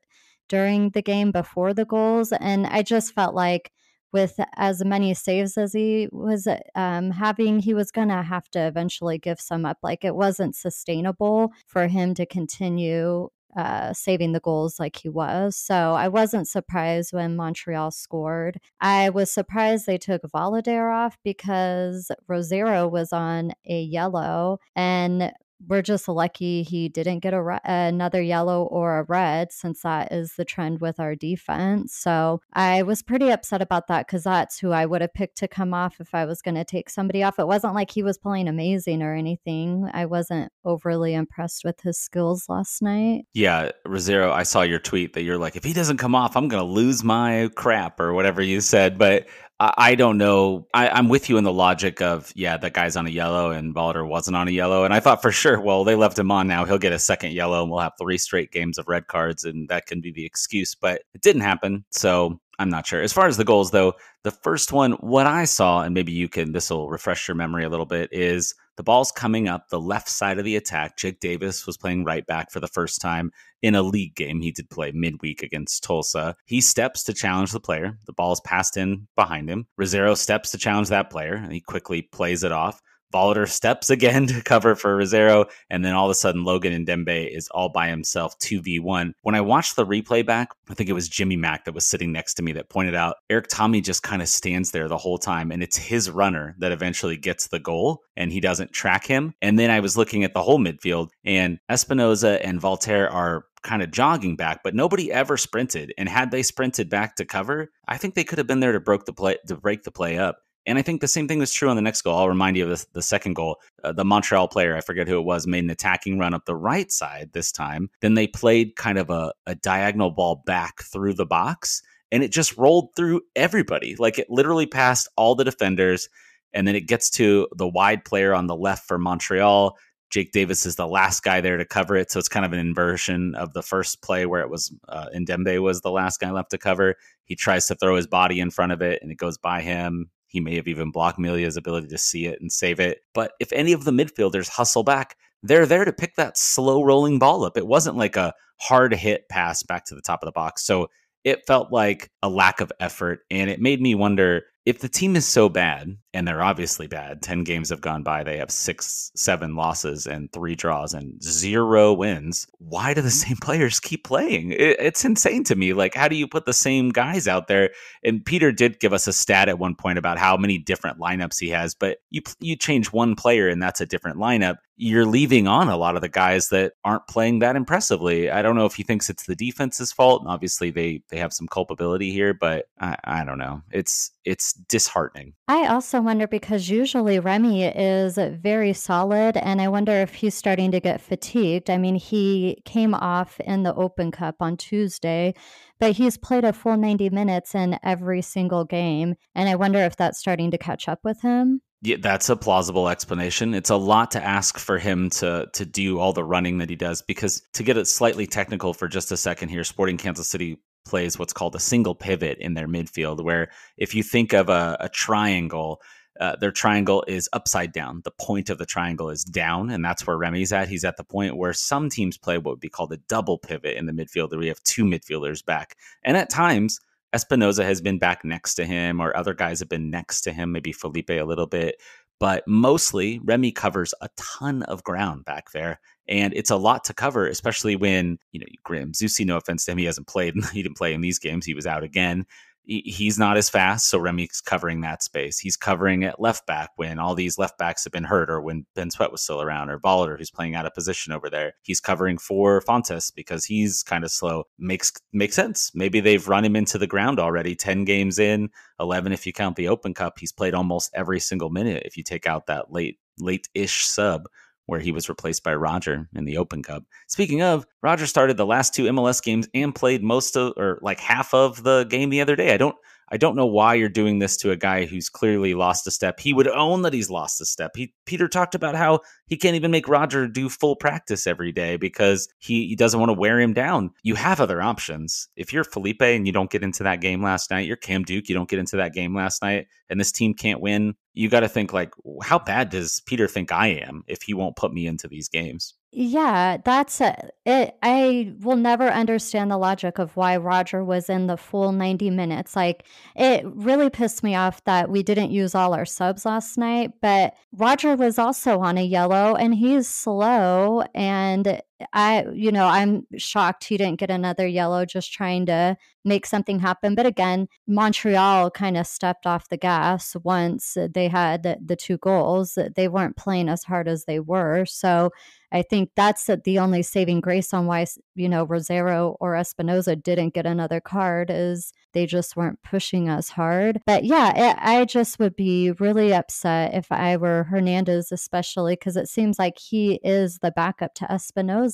during 0.48 0.90
the 0.90 1.02
game 1.02 1.30
before 1.30 1.72
the 1.72 1.84
goals. 1.84 2.32
And 2.32 2.66
I 2.66 2.82
just 2.82 3.14
felt 3.14 3.34
like 3.34 3.70
with 4.12 4.40
as 4.56 4.84
many 4.84 5.14
saves 5.14 5.56
as 5.56 5.72
he 5.72 6.08
was 6.12 6.48
um, 6.74 7.10
having, 7.10 7.60
he 7.60 7.74
was 7.74 7.90
going 7.90 8.08
to 8.08 8.22
have 8.22 8.48
to 8.50 8.66
eventually 8.66 9.18
give 9.18 9.40
some 9.40 9.64
up. 9.64 9.78
Like 9.82 10.04
it 10.04 10.14
wasn't 10.14 10.56
sustainable 10.56 11.52
for 11.66 11.88
him 11.88 12.14
to 12.14 12.26
continue 12.26 13.28
uh, 13.56 13.92
saving 13.92 14.32
the 14.32 14.40
goals 14.40 14.78
like 14.78 14.96
he 14.96 15.08
was. 15.08 15.56
So 15.56 15.94
I 15.94 16.08
wasn't 16.08 16.48
surprised 16.48 17.12
when 17.12 17.36
Montreal 17.36 17.90
scored. 17.90 18.60
I 18.80 19.10
was 19.10 19.32
surprised 19.32 19.86
they 19.86 19.98
took 19.98 20.22
Voloder 20.22 20.94
off 20.94 21.16
because 21.24 22.10
Rosero 22.28 22.90
was 22.90 23.12
on 23.12 23.52
a 23.68 23.80
yellow 23.80 24.58
and 24.76 25.32
we're 25.66 25.82
just 25.82 26.08
lucky 26.08 26.62
he 26.62 26.88
didn't 26.88 27.20
get 27.20 27.34
a 27.34 27.42
re- 27.42 27.60
another 27.64 28.22
yellow 28.22 28.64
or 28.64 28.98
a 28.98 29.02
red 29.04 29.52
since 29.52 29.82
that 29.82 30.12
is 30.12 30.34
the 30.34 30.44
trend 30.44 30.80
with 30.80 31.00
our 31.00 31.14
defense. 31.14 31.94
So 31.94 32.40
I 32.52 32.82
was 32.82 33.02
pretty 33.02 33.30
upset 33.30 33.62
about 33.62 33.88
that 33.88 34.06
because 34.06 34.24
that's 34.24 34.58
who 34.58 34.70
I 34.70 34.86
would 34.86 35.00
have 35.00 35.14
picked 35.14 35.38
to 35.38 35.48
come 35.48 35.74
off 35.74 36.00
if 36.00 36.14
I 36.14 36.24
was 36.24 36.42
going 36.42 36.54
to 36.54 36.64
take 36.64 36.90
somebody 36.90 37.22
off. 37.22 37.38
It 37.38 37.46
wasn't 37.46 37.74
like 37.74 37.90
he 37.90 38.02
was 38.02 38.18
playing 38.18 38.48
amazing 38.48 39.02
or 39.02 39.14
anything. 39.14 39.88
I 39.92 40.06
wasn't 40.06 40.52
overly 40.64 41.14
impressed 41.14 41.64
with 41.64 41.80
his 41.80 41.98
skills 41.98 42.48
last 42.48 42.82
night. 42.82 43.24
Yeah, 43.34 43.72
Rosero, 43.86 44.30
I 44.32 44.42
saw 44.42 44.62
your 44.62 44.78
tweet 44.78 45.14
that 45.14 45.22
you're 45.22 45.38
like, 45.38 45.56
if 45.56 45.64
he 45.64 45.72
doesn't 45.72 45.98
come 45.98 46.14
off, 46.14 46.36
I'm 46.36 46.48
going 46.48 46.62
to 46.62 46.72
lose 46.72 47.02
my 47.02 47.50
crap 47.54 48.00
or 48.00 48.14
whatever 48.14 48.42
you 48.42 48.60
said. 48.60 48.98
But 48.98 49.26
I, 49.60 49.96
don't 49.96 50.18
know. 50.18 50.68
I, 50.72 50.98
am 50.98 51.08
with 51.08 51.28
you 51.28 51.36
in 51.36 51.42
the 51.42 51.52
logic 51.52 52.00
of 52.00 52.32
yeah, 52.36 52.56
that 52.58 52.74
guy's 52.74 52.96
on 52.96 53.06
a 53.08 53.10
yellow 53.10 53.50
and 53.50 53.74
Voloder 53.74 54.06
wasn't 54.06 54.36
on 54.36 54.46
a 54.46 54.52
yellow, 54.52 54.84
and 54.84 54.94
I 54.94 55.00
thought 55.00 55.20
for 55.20 55.32
sure, 55.32 55.60
well, 55.60 55.82
they 55.82 55.96
left 55.96 56.18
him 56.18 56.30
on 56.30 56.46
now. 56.46 56.64
He'll 56.64 56.78
get 56.78 56.92
a 56.92 56.98
second 56.98 57.32
yellow, 57.32 57.62
and 57.62 57.70
we'll 57.70 57.80
have 57.80 57.94
three 57.98 58.18
straight 58.18 58.52
games 58.52 58.78
of 58.78 58.86
red 58.86 59.08
cards, 59.08 59.44
and 59.44 59.68
that 59.68 59.86
can 59.86 60.00
be 60.00 60.12
the 60.12 60.24
excuse. 60.24 60.76
But 60.76 61.02
it 61.12 61.22
didn't 61.22 61.42
happen, 61.42 61.84
so 61.90 62.40
I'm 62.60 62.70
not 62.70 62.86
sure. 62.86 63.02
As 63.02 63.12
far 63.12 63.26
as 63.26 63.36
the 63.36 63.44
goals, 63.44 63.72
though, 63.72 63.94
the 64.22 64.30
first 64.30 64.72
one, 64.72 64.92
what 64.92 65.26
I 65.26 65.44
saw, 65.44 65.82
and 65.82 65.92
maybe 65.92 66.12
you 66.12 66.28
can, 66.28 66.52
this 66.52 66.70
will 66.70 66.88
refresh 66.88 67.26
your 67.26 67.34
memory 67.34 67.64
a 67.64 67.68
little 67.68 67.86
bit, 67.86 68.12
is 68.12 68.54
the 68.78 68.84
ball's 68.84 69.10
coming 69.10 69.48
up 69.48 69.68
the 69.68 69.80
left 69.80 70.08
side 70.08 70.38
of 70.38 70.44
the 70.44 70.54
attack. 70.54 70.96
Jake 70.96 71.18
Davis 71.18 71.66
was 71.66 71.76
playing 71.76 72.04
right 72.04 72.24
back 72.24 72.52
for 72.52 72.60
the 72.60 72.68
first 72.68 73.00
time 73.00 73.32
in 73.60 73.74
a 73.74 73.82
league 73.82 74.14
game. 74.14 74.40
He 74.40 74.52
did 74.52 74.70
play 74.70 74.92
midweek 74.92 75.42
against 75.42 75.82
Tulsa. 75.82 76.36
He 76.46 76.60
steps 76.60 77.02
to 77.02 77.12
challenge 77.12 77.50
the 77.50 77.58
player. 77.58 77.98
The 78.06 78.12
ball's 78.12 78.40
passed 78.42 78.76
in 78.76 79.08
behind 79.16 79.50
him. 79.50 79.66
Rosero 79.80 80.16
steps 80.16 80.52
to 80.52 80.58
challenge 80.58 80.90
that 80.90 81.10
player, 81.10 81.34
and 81.34 81.52
he 81.52 81.60
quickly 81.60 82.02
plays 82.02 82.44
it 82.44 82.52
off. 82.52 82.80
Voloder 83.12 83.48
steps 83.48 83.90
again 83.90 84.26
to 84.28 84.42
cover 84.42 84.74
for 84.74 84.96
Rosero, 84.96 85.46
and 85.70 85.84
then 85.84 85.94
all 85.94 86.06
of 86.06 86.10
a 86.10 86.14
sudden 86.14 86.44
Logan 86.44 86.84
Ndenbe 86.84 87.34
is 87.34 87.48
all 87.48 87.68
by 87.68 87.88
himself 87.88 88.38
2v1. 88.38 89.12
When 89.22 89.34
I 89.34 89.40
watched 89.40 89.76
the 89.76 89.86
replay 89.86 90.24
back, 90.24 90.50
I 90.68 90.74
think 90.74 90.90
it 90.90 90.94
was 90.94 91.08
Jimmy 91.08 91.36
Mack 91.36 91.64
that 91.64 91.74
was 91.74 91.86
sitting 91.86 92.12
next 92.12 92.34
to 92.34 92.42
me 92.42 92.52
that 92.52 92.68
pointed 92.68 92.94
out 92.94 93.16
Erik 93.30 93.48
Thommy 93.48 93.82
just 93.82 94.02
kind 94.02 94.22
of 94.22 94.28
stands 94.28 94.70
there 94.70 94.88
the 94.88 94.98
whole 94.98 95.18
time, 95.18 95.50
and 95.50 95.62
it's 95.62 95.76
his 95.76 96.10
runner 96.10 96.54
that 96.58 96.72
eventually 96.72 97.16
gets 97.16 97.48
the 97.48 97.58
goal, 97.58 98.02
and 98.16 98.32
he 98.32 98.40
doesn't 98.40 98.72
track 98.72 99.06
him. 99.06 99.34
And 99.40 99.58
then 99.58 99.70
I 99.70 99.80
was 99.80 99.96
looking 99.96 100.24
at 100.24 100.34
the 100.34 100.42
whole 100.42 100.58
midfield, 100.58 101.08
and 101.24 101.58
Espinoza 101.70 102.40
and 102.42 102.62
Walter 102.62 103.08
are 103.08 103.44
kind 103.62 103.82
of 103.82 103.90
jogging 103.90 104.36
back, 104.36 104.60
but 104.62 104.74
nobody 104.74 105.12
ever 105.12 105.36
sprinted. 105.36 105.92
And 105.98 106.08
had 106.08 106.30
they 106.30 106.42
sprinted 106.42 106.88
back 106.88 107.16
to 107.16 107.24
cover, 107.24 107.70
I 107.86 107.96
think 107.96 108.14
they 108.14 108.24
could 108.24 108.38
have 108.38 108.46
been 108.46 108.60
there 108.60 108.72
to 108.72 108.80
break 108.80 109.04
the 109.04 109.12
play 109.12 109.36
to 109.46 109.56
break 109.56 109.82
the 109.82 109.90
play 109.90 110.18
up. 110.18 110.38
And 110.68 110.78
I 110.78 110.82
think 110.82 111.00
the 111.00 111.08
same 111.08 111.26
thing 111.26 111.38
was 111.38 111.50
true 111.50 111.70
on 111.70 111.76
the 111.76 111.82
next 111.82 112.02
goal. 112.02 112.18
I'll 112.18 112.28
remind 112.28 112.58
you 112.58 112.70
of 112.70 112.78
the, 112.78 112.86
the 112.92 113.02
second 113.02 113.32
goal. 113.32 113.56
Uh, 113.82 113.92
the 113.92 114.04
Montreal 114.04 114.48
player, 114.48 114.76
I 114.76 114.82
forget 114.82 115.08
who 115.08 115.18
it 115.18 115.24
was, 115.24 115.46
made 115.46 115.64
an 115.64 115.70
attacking 115.70 116.18
run 116.18 116.34
up 116.34 116.44
the 116.44 116.54
right 116.54 116.92
side 116.92 117.30
this 117.32 117.50
time. 117.50 117.88
Then 118.02 118.12
they 118.12 118.26
played 118.26 118.76
kind 118.76 118.98
of 118.98 119.08
a, 119.08 119.32
a 119.46 119.54
diagonal 119.54 120.10
ball 120.10 120.42
back 120.44 120.82
through 120.82 121.14
the 121.14 121.24
box, 121.24 121.80
and 122.12 122.22
it 122.22 122.32
just 122.32 122.58
rolled 122.58 122.90
through 122.94 123.22
everybody. 123.34 123.96
Like 123.98 124.18
it 124.18 124.28
literally 124.28 124.66
passed 124.66 125.08
all 125.16 125.34
the 125.34 125.42
defenders, 125.42 126.10
and 126.52 126.68
then 126.68 126.76
it 126.76 126.86
gets 126.86 127.08
to 127.12 127.48
the 127.56 127.66
wide 127.66 128.04
player 128.04 128.34
on 128.34 128.46
the 128.46 128.56
left 128.56 128.86
for 128.86 128.98
Montreal. 128.98 129.74
Jake 130.10 130.32
Davis 130.32 130.66
is 130.66 130.76
the 130.76 130.86
last 130.86 131.22
guy 131.22 131.40
there 131.40 131.56
to 131.56 131.64
cover 131.64 131.96
it, 131.96 132.10
so 132.10 132.18
it's 132.18 132.28
kind 132.28 132.44
of 132.44 132.52
an 132.52 132.58
inversion 132.58 133.34
of 133.36 133.54
the 133.54 133.62
first 133.62 134.02
play 134.02 134.26
where 134.26 134.42
it 134.42 134.50
was 134.50 134.70
uh, 134.88 135.06
Ndenbe 135.14 135.62
was 135.62 135.80
the 135.80 135.90
last 135.90 136.20
guy 136.20 136.30
left 136.30 136.50
to 136.50 136.58
cover. 136.58 136.96
He 137.24 137.36
tries 137.36 137.66
to 137.66 137.74
throw 137.74 137.96
his 137.96 138.06
body 138.06 138.38
in 138.38 138.50
front 138.50 138.72
of 138.72 138.82
it, 138.82 139.00
and 139.00 139.10
it 139.10 139.16
goes 139.16 139.38
by 139.38 139.62
him. 139.62 140.10
He 140.28 140.40
may 140.40 140.56
have 140.56 140.68
even 140.68 140.90
blocked 140.90 141.18
Melia's 141.18 141.56
ability 141.56 141.88
to 141.88 141.98
see 141.98 142.26
it 142.26 142.40
and 142.40 142.52
save 142.52 142.78
it. 142.78 143.00
But 143.14 143.32
if 143.40 143.52
any 143.52 143.72
of 143.72 143.84
the 143.84 143.90
midfielders 143.90 144.48
hustle 144.48 144.84
back, 144.84 145.16
they're 145.42 145.66
there 145.66 145.84
to 145.84 145.92
pick 145.92 146.16
that 146.16 146.38
slow 146.38 146.82
rolling 146.82 147.18
ball 147.18 147.44
up. 147.44 147.56
It 147.56 147.66
wasn't 147.66 147.96
like 147.96 148.16
a 148.16 148.34
hard 148.60 148.94
hit 148.94 149.28
pass 149.28 149.62
back 149.62 149.84
to 149.86 149.94
the 149.94 150.02
top 150.02 150.22
of 150.22 150.26
the 150.26 150.32
box. 150.32 150.64
So 150.64 150.88
it 151.24 151.46
felt 151.46 151.72
like 151.72 152.10
a 152.22 152.28
lack 152.28 152.60
of 152.60 152.72
effort. 152.80 153.20
And 153.30 153.50
it 153.50 153.60
made 153.60 153.80
me 153.80 153.94
wonder 153.94 154.44
if 154.68 154.80
the 154.80 154.88
team 154.88 155.16
is 155.16 155.26
so 155.26 155.48
bad, 155.48 155.96
and 156.12 156.28
they're 156.28 156.42
obviously 156.42 156.86
bad, 156.86 157.22
10 157.22 157.42
games 157.42 157.70
have 157.70 157.80
gone 157.80 158.02
by, 158.02 158.22
they 158.22 158.36
have 158.36 158.50
six, 158.50 159.10
seven 159.16 159.56
losses 159.56 160.06
and 160.06 160.30
three 160.30 160.54
draws 160.54 160.92
and 160.92 161.22
zero 161.22 161.94
wins. 161.94 162.46
Why 162.58 162.92
do 162.92 163.00
the 163.00 163.08
mm-hmm. 163.08 163.28
same 163.28 163.36
players 163.38 163.80
keep 163.80 164.04
playing? 164.04 164.52
It, 164.52 164.76
it's 164.78 165.06
insane 165.06 165.42
to 165.44 165.56
me. 165.56 165.72
Like, 165.72 165.94
how 165.94 166.06
do 166.06 166.16
you 166.16 166.28
put 166.28 166.44
the 166.44 166.52
same 166.52 166.90
guys 166.90 167.26
out 167.26 167.48
there? 167.48 167.70
And 168.04 168.22
Peter 168.22 168.52
did 168.52 168.78
give 168.78 168.92
us 168.92 169.06
a 169.06 169.12
stat 169.14 169.48
at 169.48 169.58
one 169.58 169.74
point 169.74 169.96
about 169.96 170.18
how 170.18 170.36
many 170.36 170.58
different 170.58 170.98
lineups 170.98 171.40
he 171.40 171.48
has, 171.48 171.74
but 171.74 171.96
you, 172.10 172.20
you 172.38 172.54
change 172.54 172.92
one 172.92 173.14
player 173.14 173.48
and 173.48 173.62
that's 173.62 173.80
a 173.80 173.86
different 173.86 174.18
lineup. 174.18 174.56
You're 174.80 175.06
leaving 175.06 175.48
on 175.48 175.68
a 175.68 175.76
lot 175.76 175.96
of 175.96 176.02
the 176.02 176.08
guys 176.08 176.50
that 176.50 176.74
aren't 176.84 177.08
playing 177.08 177.40
that 177.40 177.56
impressively. 177.56 178.30
I 178.30 178.42
don't 178.42 178.54
know 178.54 178.64
if 178.64 178.76
he 178.76 178.84
thinks 178.84 179.10
it's 179.10 179.26
the 179.26 179.34
defense's 179.34 179.90
fault. 179.90 180.22
And 180.22 180.30
obviously, 180.30 180.70
they 180.70 181.02
they 181.10 181.18
have 181.18 181.32
some 181.32 181.48
culpability 181.48 182.12
here, 182.12 182.32
but 182.32 182.66
I, 182.80 182.96
I 183.02 183.24
don't 183.24 183.38
know. 183.38 183.62
It's 183.72 184.12
it's 184.24 184.52
disheartening. 184.52 185.34
I 185.48 185.66
also 185.66 186.00
wonder 186.00 186.28
because 186.28 186.68
usually 186.68 187.18
Remi 187.18 187.64
is 187.64 188.18
very 188.18 188.72
solid, 188.72 189.36
and 189.36 189.60
I 189.60 189.66
wonder 189.66 189.92
if 189.92 190.14
he's 190.14 190.34
starting 190.34 190.70
to 190.70 190.80
get 190.80 191.00
fatigued. 191.00 191.70
I 191.70 191.76
mean, 191.76 191.96
he 191.96 192.62
came 192.64 192.94
off 192.94 193.40
in 193.40 193.64
the 193.64 193.74
Open 193.74 194.12
Cup 194.12 194.36
on 194.38 194.56
Tuesday, 194.56 195.34
but 195.80 195.92
he's 195.92 196.16
played 196.16 196.44
a 196.44 196.52
full 196.52 196.76
90 196.76 197.10
minutes 197.10 197.54
in 197.54 197.78
every 197.82 198.22
single 198.22 198.64
game, 198.64 199.16
and 199.34 199.48
I 199.48 199.56
wonder 199.56 199.80
if 199.80 199.96
that's 199.96 200.20
starting 200.20 200.52
to 200.52 200.58
catch 200.58 200.88
up 200.88 201.00
with 201.02 201.22
him. 201.22 201.62
Yeah, 201.80 201.96
that's 202.00 202.28
a 202.28 202.36
plausible 202.36 202.88
explanation. 202.88 203.54
It's 203.54 203.70
a 203.70 203.76
lot 203.76 204.10
to 204.12 204.24
ask 204.24 204.58
for 204.58 204.78
him 204.78 205.10
to 205.10 205.48
to 205.52 205.64
do 205.64 206.00
all 206.00 206.12
the 206.12 206.24
running 206.24 206.58
that 206.58 206.68
he 206.68 206.76
does 206.76 207.02
because 207.02 207.42
to 207.54 207.62
get 207.62 207.76
it 207.76 207.86
slightly 207.86 208.26
technical 208.26 208.74
for 208.74 208.88
just 208.88 209.12
a 209.12 209.16
second 209.16 209.50
here, 209.50 209.62
Sporting 209.62 209.96
Kansas 209.96 210.28
City 210.28 210.58
plays 210.84 211.18
what's 211.18 211.32
called 211.32 211.54
a 211.54 211.60
single 211.60 211.94
pivot 211.94 212.38
in 212.38 212.54
their 212.54 212.66
midfield, 212.66 213.22
where 213.22 213.50
if 213.76 213.94
you 213.94 214.02
think 214.02 214.32
of 214.32 214.48
a, 214.48 214.76
a 214.80 214.88
triangle, 214.88 215.80
uh, 216.18 216.34
their 216.40 216.50
triangle 216.50 217.04
is 217.06 217.28
upside 217.32 217.72
down. 217.72 218.00
The 218.02 218.10
point 218.10 218.50
of 218.50 218.58
the 218.58 218.66
triangle 218.66 219.10
is 219.10 219.22
down, 219.22 219.70
and 219.70 219.84
that's 219.84 220.04
where 220.04 220.18
Remi's 220.18 220.52
at. 220.52 220.68
He's 220.68 220.84
at 220.84 220.96
the 220.96 221.04
point 221.04 221.36
where 221.36 221.52
some 221.52 221.90
teams 221.90 222.18
play 222.18 222.38
what 222.38 222.52
would 222.52 222.60
be 222.60 222.68
called 222.68 222.92
a 222.92 222.96
double 223.08 223.38
pivot 223.38 223.76
in 223.76 223.86
the 223.86 223.92
midfield, 223.92 224.30
where 224.30 224.40
we 224.40 224.48
have 224.48 224.62
two 224.64 224.84
midfielders 224.84 225.44
back. 225.44 225.76
And 226.02 226.16
at 226.16 226.28
times, 226.28 226.80
Espinoza 227.14 227.64
has 227.64 227.80
been 227.80 227.98
back 227.98 228.24
next 228.24 228.54
to 228.54 228.64
him, 228.64 229.00
or 229.00 229.16
other 229.16 229.34
guys 229.34 229.60
have 229.60 229.68
been 229.68 229.90
next 229.90 230.22
to 230.22 230.32
him, 230.32 230.52
maybe 230.52 230.72
Felipe 230.72 231.10
a 231.10 231.22
little 231.22 231.46
bit. 231.46 231.80
But 232.20 232.46
mostly, 232.48 233.20
Remi 233.24 233.52
covers 233.52 233.94
a 234.00 234.08
ton 234.16 234.64
of 234.64 234.82
ground 234.82 235.24
back 235.24 235.52
there. 235.52 235.80
And 236.08 236.34
it's 236.34 236.50
a 236.50 236.56
lot 236.56 236.84
to 236.84 236.94
cover, 236.94 237.26
especially 237.26 237.76
when, 237.76 238.18
you 238.32 238.40
know, 238.40 238.46
Graham 238.64 238.92
Zusi, 238.92 239.24
no 239.24 239.36
offense 239.36 239.64
to 239.64 239.72
him, 239.72 239.78
he 239.78 239.84
hasn't 239.84 240.08
played. 240.08 240.34
He 240.52 240.62
didn't 240.62 240.76
play 240.76 240.94
in 240.94 241.00
these 241.00 241.18
games. 241.18 241.46
He 241.46 241.54
was 241.54 241.66
out 241.66 241.84
again 241.84 242.26
he's 242.68 243.18
not 243.18 243.38
as 243.38 243.48
fast. 243.48 243.88
So 243.88 243.98
Remi's 243.98 244.42
covering 244.42 244.82
that 244.82 245.02
space. 245.02 245.38
He's 245.38 245.56
covering 245.56 246.04
at 246.04 246.20
left 246.20 246.46
back 246.46 246.70
when 246.76 246.98
all 246.98 247.14
these 247.14 247.38
left 247.38 247.56
backs 247.56 247.84
have 247.84 247.92
been 247.92 248.04
hurt 248.04 248.30
or 248.30 248.42
when 248.42 248.66
Ben 248.74 248.90
Sweat 248.90 249.10
was 249.10 249.22
still 249.22 249.40
around 249.40 249.70
or 249.70 249.80
Voloder 249.80 250.18
who's 250.18 250.30
playing 250.30 250.54
out 250.54 250.66
of 250.66 250.74
position 250.74 251.12
over 251.12 251.30
there. 251.30 251.54
He's 251.62 251.80
covering 251.80 252.18
for 252.18 252.60
Fontàs 252.60 253.12
because 253.14 253.46
he's 253.46 253.82
kind 253.82 254.04
of 254.04 254.10
slow. 254.10 254.44
Makes 254.58 254.92
makes 255.12 255.34
sense. 255.34 255.70
Maybe 255.74 256.00
they've 256.00 256.28
run 256.28 256.44
him 256.44 256.56
into 256.56 256.76
the 256.76 256.86
ground 256.86 257.18
already. 257.18 257.54
10 257.54 257.84
games 257.84 258.18
in, 258.18 258.50
11 258.78 259.12
if 259.12 259.26
you 259.26 259.32
count 259.32 259.56
the 259.56 259.68
Open 259.68 259.94
Cup. 259.94 260.18
He's 260.18 260.32
played 260.32 260.54
almost 260.54 260.90
every 260.94 261.20
single 261.20 261.48
minute 261.48 261.84
if 261.86 261.96
you 261.96 262.02
take 262.02 262.26
out 262.26 262.46
that 262.46 262.70
late 262.70 262.98
late-ish 263.20 263.84
sub 263.84 264.28
where 264.68 264.80
he 264.80 264.92
was 264.92 265.08
replaced 265.08 265.42
by 265.42 265.54
Roger 265.54 266.06
in 266.14 266.26
the 266.26 266.36
Open 266.36 266.62
Cup. 266.62 266.84
Speaking 267.06 267.40
of, 267.40 267.66
Roger 267.82 268.06
started 268.06 268.36
the 268.36 268.44
last 268.44 268.74
two 268.74 268.84
MLS 268.84 269.22
games 269.22 269.48
and 269.54 269.74
played 269.74 270.02
most 270.02 270.36
of 270.36 270.52
or 270.58 270.78
like 270.82 271.00
half 271.00 271.32
of 271.32 271.62
the 271.62 271.84
game 271.84 272.10
the 272.10 272.20
other 272.20 272.36
day. 272.36 272.52
I 272.52 272.58
don't 272.58 272.76
I 273.10 273.16
don't 273.16 273.36
know 273.36 273.46
why 273.46 273.74
you're 273.74 273.88
doing 273.88 274.18
this 274.18 274.36
to 274.38 274.50
a 274.50 274.56
guy 274.56 274.84
who's 274.84 275.08
clearly 275.08 275.54
lost 275.54 275.86
a 275.86 275.90
step. 275.90 276.20
He 276.20 276.34
would 276.34 276.48
own 276.48 276.82
that 276.82 276.92
he's 276.92 277.10
lost 277.10 277.40
a 277.40 277.46
step. 277.46 277.72
He 277.74 277.94
Peter 278.04 278.28
talked 278.28 278.54
about 278.54 278.74
how 278.74 279.00
he 279.26 279.36
can't 279.36 279.56
even 279.56 279.70
make 279.70 279.88
Roger 279.88 280.28
do 280.28 280.48
full 280.48 280.76
practice 280.76 281.26
every 281.26 281.50
day 281.50 281.76
because 281.76 282.28
he, 282.38 282.66
he 282.66 282.76
doesn't 282.76 283.00
want 283.00 283.08
to 283.10 283.18
wear 283.18 283.40
him 283.40 283.54
down. 283.54 283.90
You 284.02 284.14
have 284.16 284.40
other 284.40 284.60
options. 284.60 285.28
If 285.36 285.52
you're 285.52 285.64
Felipe 285.64 286.02
and 286.02 286.26
you 286.26 286.32
don't 286.32 286.50
get 286.50 286.62
into 286.62 286.82
that 286.82 287.00
game 287.00 287.22
last 287.22 287.50
night, 287.50 287.66
you're 287.66 287.76
Cam 287.76 288.02
Duke, 288.02 288.28
you 288.28 288.34
don't 288.34 288.48
get 288.48 288.58
into 288.58 288.76
that 288.76 288.92
game 288.92 289.14
last 289.14 289.42
night, 289.42 289.68
and 289.88 289.98
this 289.98 290.12
team 290.12 290.34
can't 290.34 290.60
win, 290.60 290.94
you 291.18 291.28
got 291.28 291.40
to 291.40 291.48
think 291.48 291.72
like, 291.72 291.92
how 292.22 292.38
bad 292.38 292.70
does 292.70 293.00
Peter 293.00 293.26
think 293.26 293.50
I 293.50 293.68
am 293.68 294.04
if 294.06 294.22
he 294.22 294.34
won't 294.34 294.54
put 294.54 294.72
me 294.72 294.86
into 294.86 295.08
these 295.08 295.28
games? 295.28 295.74
Yeah, 295.90 296.58
that's 296.64 297.00
a, 297.00 297.30
it. 297.44 297.76
I 297.82 298.34
will 298.38 298.56
never 298.56 298.88
understand 298.88 299.50
the 299.50 299.58
logic 299.58 299.98
of 299.98 300.16
why 300.16 300.36
Roger 300.36 300.84
was 300.84 301.10
in 301.10 301.26
the 301.26 301.36
full 301.36 301.72
90 301.72 302.10
minutes. 302.10 302.54
Like, 302.54 302.84
it 303.16 303.44
really 303.46 303.90
pissed 303.90 304.22
me 304.22 304.36
off 304.36 304.62
that 304.64 304.90
we 304.90 305.02
didn't 305.02 305.32
use 305.32 305.56
all 305.56 305.74
our 305.74 305.86
subs 305.86 306.24
last 306.24 306.56
night, 306.56 306.92
but 307.02 307.34
Roger 307.52 307.96
was 307.96 308.16
also 308.16 308.60
on 308.60 308.78
a 308.78 308.84
yellow 308.84 309.34
and 309.34 309.56
he's 309.56 309.88
slow. 309.88 310.84
And 310.94 311.60
I, 311.92 312.26
you 312.32 312.50
know, 312.50 312.66
I'm 312.66 313.06
shocked 313.16 313.64
he 313.64 313.76
didn't 313.76 314.00
get 314.00 314.10
another 314.10 314.46
yellow 314.46 314.84
just 314.84 315.12
trying 315.12 315.46
to 315.46 315.76
make 316.04 316.26
something 316.26 316.58
happen. 316.58 316.94
But 316.94 317.06
again, 317.06 317.48
Montreal 317.66 318.50
kind 318.50 318.76
of 318.76 318.86
stepped 318.86 319.26
off 319.26 319.48
the 319.48 319.56
gas 319.56 320.16
once 320.22 320.76
they 320.94 321.08
had 321.08 321.58
the 321.64 321.76
two 321.76 321.98
goals. 321.98 322.58
They 322.76 322.88
weren't 322.88 323.16
playing 323.16 323.48
as 323.48 323.64
hard 323.64 323.88
as 323.88 324.04
they 324.04 324.20
were. 324.20 324.64
So, 324.66 325.10
I 325.50 325.62
think 325.62 325.90
that's 325.96 326.28
the 326.44 326.58
only 326.58 326.82
saving 326.82 327.20
grace 327.20 327.54
on 327.54 327.66
why, 327.66 327.86
you 328.14 328.28
know, 328.28 328.46
Rosero 328.46 329.16
or 329.18 329.32
Espinoza 329.32 330.00
didn't 330.00 330.34
get 330.34 330.44
another 330.44 330.80
card 330.80 331.30
is 331.30 331.72
they 331.94 332.04
just 332.04 332.36
weren't 332.36 332.62
pushing 332.62 333.08
us 333.08 333.30
hard. 333.30 333.80
But 333.86 334.04
yeah, 334.04 334.32
it, 334.36 334.56
I 334.60 334.84
just 334.84 335.18
would 335.18 335.36
be 335.36 335.72
really 335.72 336.12
upset 336.12 336.74
if 336.74 336.92
I 336.92 337.16
were 337.16 337.44
Hernandez, 337.44 338.12
especially 338.12 338.74
because 338.74 338.96
it 338.96 339.08
seems 339.08 339.38
like 339.38 339.58
he 339.58 340.00
is 340.04 340.38
the 340.42 340.50
backup 340.50 340.94
to 340.96 341.06
Espinoza. 341.06 341.67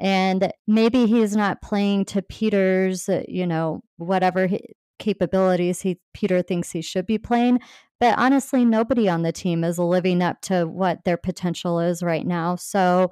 And 0.00 0.52
maybe 0.66 1.06
he's 1.06 1.36
not 1.36 1.62
playing 1.62 2.06
to 2.06 2.22
Peter's, 2.22 3.08
uh, 3.08 3.22
you 3.28 3.46
know, 3.46 3.82
whatever 3.96 4.46
he, 4.46 4.60
capabilities 4.98 5.80
he 5.80 5.98
Peter 6.12 6.42
thinks 6.42 6.70
he 6.70 6.82
should 6.82 7.06
be 7.06 7.18
playing. 7.18 7.60
But 8.00 8.18
honestly, 8.18 8.64
nobody 8.64 9.08
on 9.08 9.22
the 9.22 9.32
team 9.32 9.64
is 9.64 9.78
living 9.78 10.22
up 10.22 10.40
to 10.42 10.64
what 10.64 11.04
their 11.04 11.16
potential 11.16 11.80
is 11.80 12.02
right 12.02 12.26
now. 12.26 12.56
So 12.56 13.10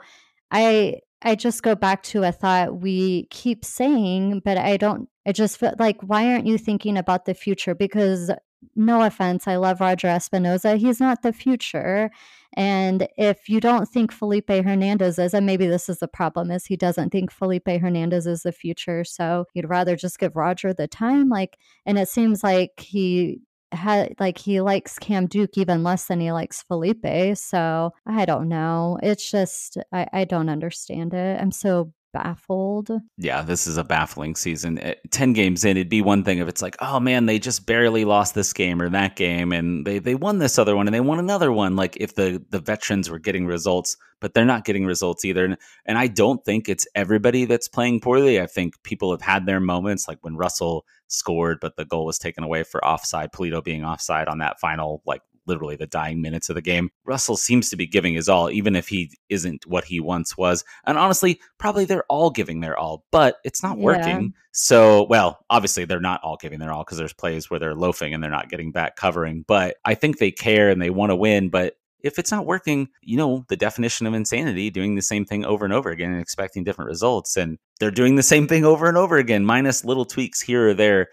I 0.51 1.01
I 1.23 1.35
just 1.35 1.63
go 1.63 1.75
back 1.75 2.03
to 2.05 2.25
a 2.25 2.33
thought 2.33 2.81
we 2.81 3.27
keep 3.31 3.65
saying, 3.65 4.43
but 4.45 4.59
I 4.59 4.77
don't 4.77 5.09
I 5.27 5.33
just 5.33 5.59
feel 5.59 5.75
like 5.79 6.01
why 6.03 6.33
aren't 6.33 6.47
you 6.47 6.59
thinking 6.59 6.97
about 6.97 7.25
the 7.25 7.35
future? 7.35 7.75
Because 7.75 8.31
no 8.77 9.03
offense, 9.03 9.47
I 9.49 9.57
love 9.57 9.81
Roger 9.81 10.09
Espinoza. 10.09 10.79
He's 10.79 11.01
not 11.01 11.23
the 11.23 11.33
future. 11.33 12.11
And 12.55 13.09
if 13.17 13.49
you 13.49 13.61
don't 13.61 13.89
think 13.89 14.13
Felipe 14.13 14.51
Hernandez 14.51 15.19
is, 15.19 15.35
and 15.35 15.47
maybe 15.47 15.67
this 15.67 15.89
is 15.89 15.99
the 15.99 16.09
problem, 16.09 16.51
is 16.51 16.67
he 16.67 16.77
doesn't 16.77 17.11
think 17.11 17.33
Felipe 17.33 17.69
Hernandez 17.69 18.27
is 18.27 18.43
the 18.43 18.53
future. 18.53 19.05
So 19.05 19.47
he'd 19.55 19.69
rather 19.69 19.97
just 19.97 20.19
give 20.19 20.37
Roger 20.37 20.73
the 20.75 20.89
time. 20.89 21.29
Like, 21.29 21.59
and 21.87 21.99
it 21.99 22.09
seems 22.09 22.43
like 22.43 22.73
he 22.79 23.41
had 23.73 24.15
like 24.21 24.39
he 24.39 24.61
likes 24.61 24.99
Cam 24.99 25.27
Duke 25.27 25.57
even 25.57 25.83
less 25.83 26.07
than 26.07 26.21
he 26.21 26.31
likes 26.33 26.63
Felipe. 26.63 27.37
So 27.37 27.93
I 28.07 28.25
don't 28.25 28.49
know. 28.49 28.99
It's 29.03 29.31
just 29.31 29.79
I, 29.93 30.07
I 30.13 30.25
don't 30.25 30.51
understand 30.51 31.15
it. 31.15 31.41
I'm 31.41 31.53
so 31.53 31.93
baffled. 32.13 32.91
Yeah, 33.17 33.43
this 33.43 33.67
is 33.67 33.77
a 33.77 33.85
baffling 33.85 34.37
season. 34.37 34.79
Eh, 34.79 34.95
10 35.11 35.33
games 35.33 35.65
in, 35.65 35.77
it'd 35.77 35.89
be 35.89 36.03
one 36.03 36.25
thing 36.25 36.39
if 36.39 36.49
it's 36.49 36.63
like, 36.63 36.77
oh 36.81 37.01
man, 37.01 37.27
they 37.27 37.39
just 37.39 37.67
barely 37.67 38.05
lost 38.05 38.35
this 38.35 38.53
game 38.53 38.81
or 38.81 38.89
that 38.91 39.17
game 39.17 39.53
and 39.53 39.87
they, 39.87 39.99
they 39.99 40.15
won 40.15 40.39
this 40.39 40.59
other 40.59 40.77
one 40.77 40.87
and 40.87 40.95
they 40.95 41.01
won 41.01 41.19
another 41.19 41.51
one. 41.51 41.77
Like 41.77 41.97
if 41.99 42.15
the, 42.15 42.45
the 42.51 42.61
veterans 42.61 43.11
were 43.11 43.19
getting 43.19 43.47
results, 43.47 43.97
but 44.21 44.35
they're 44.35 44.45
not 44.45 44.65
getting 44.65 44.87
results 44.87 45.25
either. 45.25 45.45
And, 45.45 45.57
and 45.85 45.99
I 45.99 46.07
don't 46.07 46.45
think 46.45 46.69
it's 46.69 46.87
everybody 46.95 47.45
that's 47.45 47.69
playing 47.69 48.01
poorly. 48.01 48.41
I 48.41 48.47
think 48.47 48.83
people 48.83 49.11
have 49.11 49.23
had 49.23 49.47
their 49.47 49.61
moments, 49.61 50.07
like 50.07 50.19
when 50.21 50.37
Russell 50.37 50.85
scored, 51.09 51.59
but 51.61 51.77
the 51.77 51.85
goal 51.85 52.07
was 52.07 52.19
taken 52.19 52.45
away 52.45 52.63
for 52.63 52.85
offside, 52.85 53.33
Pulido 53.33 53.63
being 53.63 53.85
offside 53.85 54.29
on 54.29 54.39
that 54.39 54.61
final 54.61 55.03
like 55.07 55.23
literally 55.47 55.77
the 55.77 55.87
dying 55.87 56.23
minutes 56.23 56.49
of 56.49 56.55
the 56.55 56.63
game. 56.63 56.91
Russell 57.05 57.37
seems 57.37 57.71
to 57.71 57.77
be 57.77 57.87
giving 57.87 58.15
his 58.15 58.29
all, 58.29 58.51
even 58.51 58.77
if 58.77 58.89
he 58.89 59.11
isn't 59.29 59.67
what 59.67 59.85
he 59.85 60.01
once 60.01 60.37
was. 60.37 60.65
And 60.87 60.99
honestly, 60.99 61.41
probably 61.59 61.85
they're 61.85 62.05
all 62.09 62.31
giving 62.31 62.61
their 62.61 62.79
all, 62.79 63.05
but 63.11 63.37
it's 63.45 63.63
not 63.63 63.79
yeah. 63.79 63.85
working. 63.85 64.35
So, 64.53 65.05
well, 65.05 65.45
obviously 65.51 65.85
they're 65.85 66.01
not 66.01 66.21
all 66.23 66.37
giving 66.37 66.59
their 66.59 66.73
all 66.73 66.85
because 66.85 66.99
there's 66.99 67.13
plays 67.13 67.51
where 67.51 67.59
they're 67.59 67.75
loafing 67.75 68.15
and 68.15 68.23
they're 68.23 68.31
not 68.31 68.51
getting 68.51 68.73
back 68.73 68.97
covering. 68.97 69.45
But 69.47 69.77
I 69.85 69.95
think 69.95 70.19
they 70.19 70.31
care 70.31 70.69
and 70.69 70.81
they 70.81 70.91
want 70.91 71.11
to 71.11 71.17
win. 71.17 71.49
But 71.49 71.75
if 72.03 72.19
it's 72.19 72.31
not 72.31 72.47
working, 72.47 72.89
you 73.01 73.17
know, 73.17 73.45
the 73.49 73.57
definition 73.57 74.07
of 74.07 74.15
insanity, 74.15 74.71
doing 74.71 74.95
the 74.95 75.03
same 75.03 75.25
thing 75.25 75.45
over 75.45 75.65
and 75.65 75.73
over 75.73 75.91
again 75.91 76.13
and 76.13 76.21
expecting 76.21 76.65
different 76.65 76.89
results. 76.89 77.37
And 77.37 77.59
they're 77.81 77.91
doing 77.91 78.17
the 78.17 78.23
same 78.23 78.49
thing 78.49 78.65
over 78.65 78.89
and 78.89 78.97
over 78.97 79.17
again, 79.17 79.45
minus 79.45 79.85
little 79.85 80.05
tweaks 80.05 80.41
here 80.41 80.69
or 80.69 80.75
there. 80.75 81.09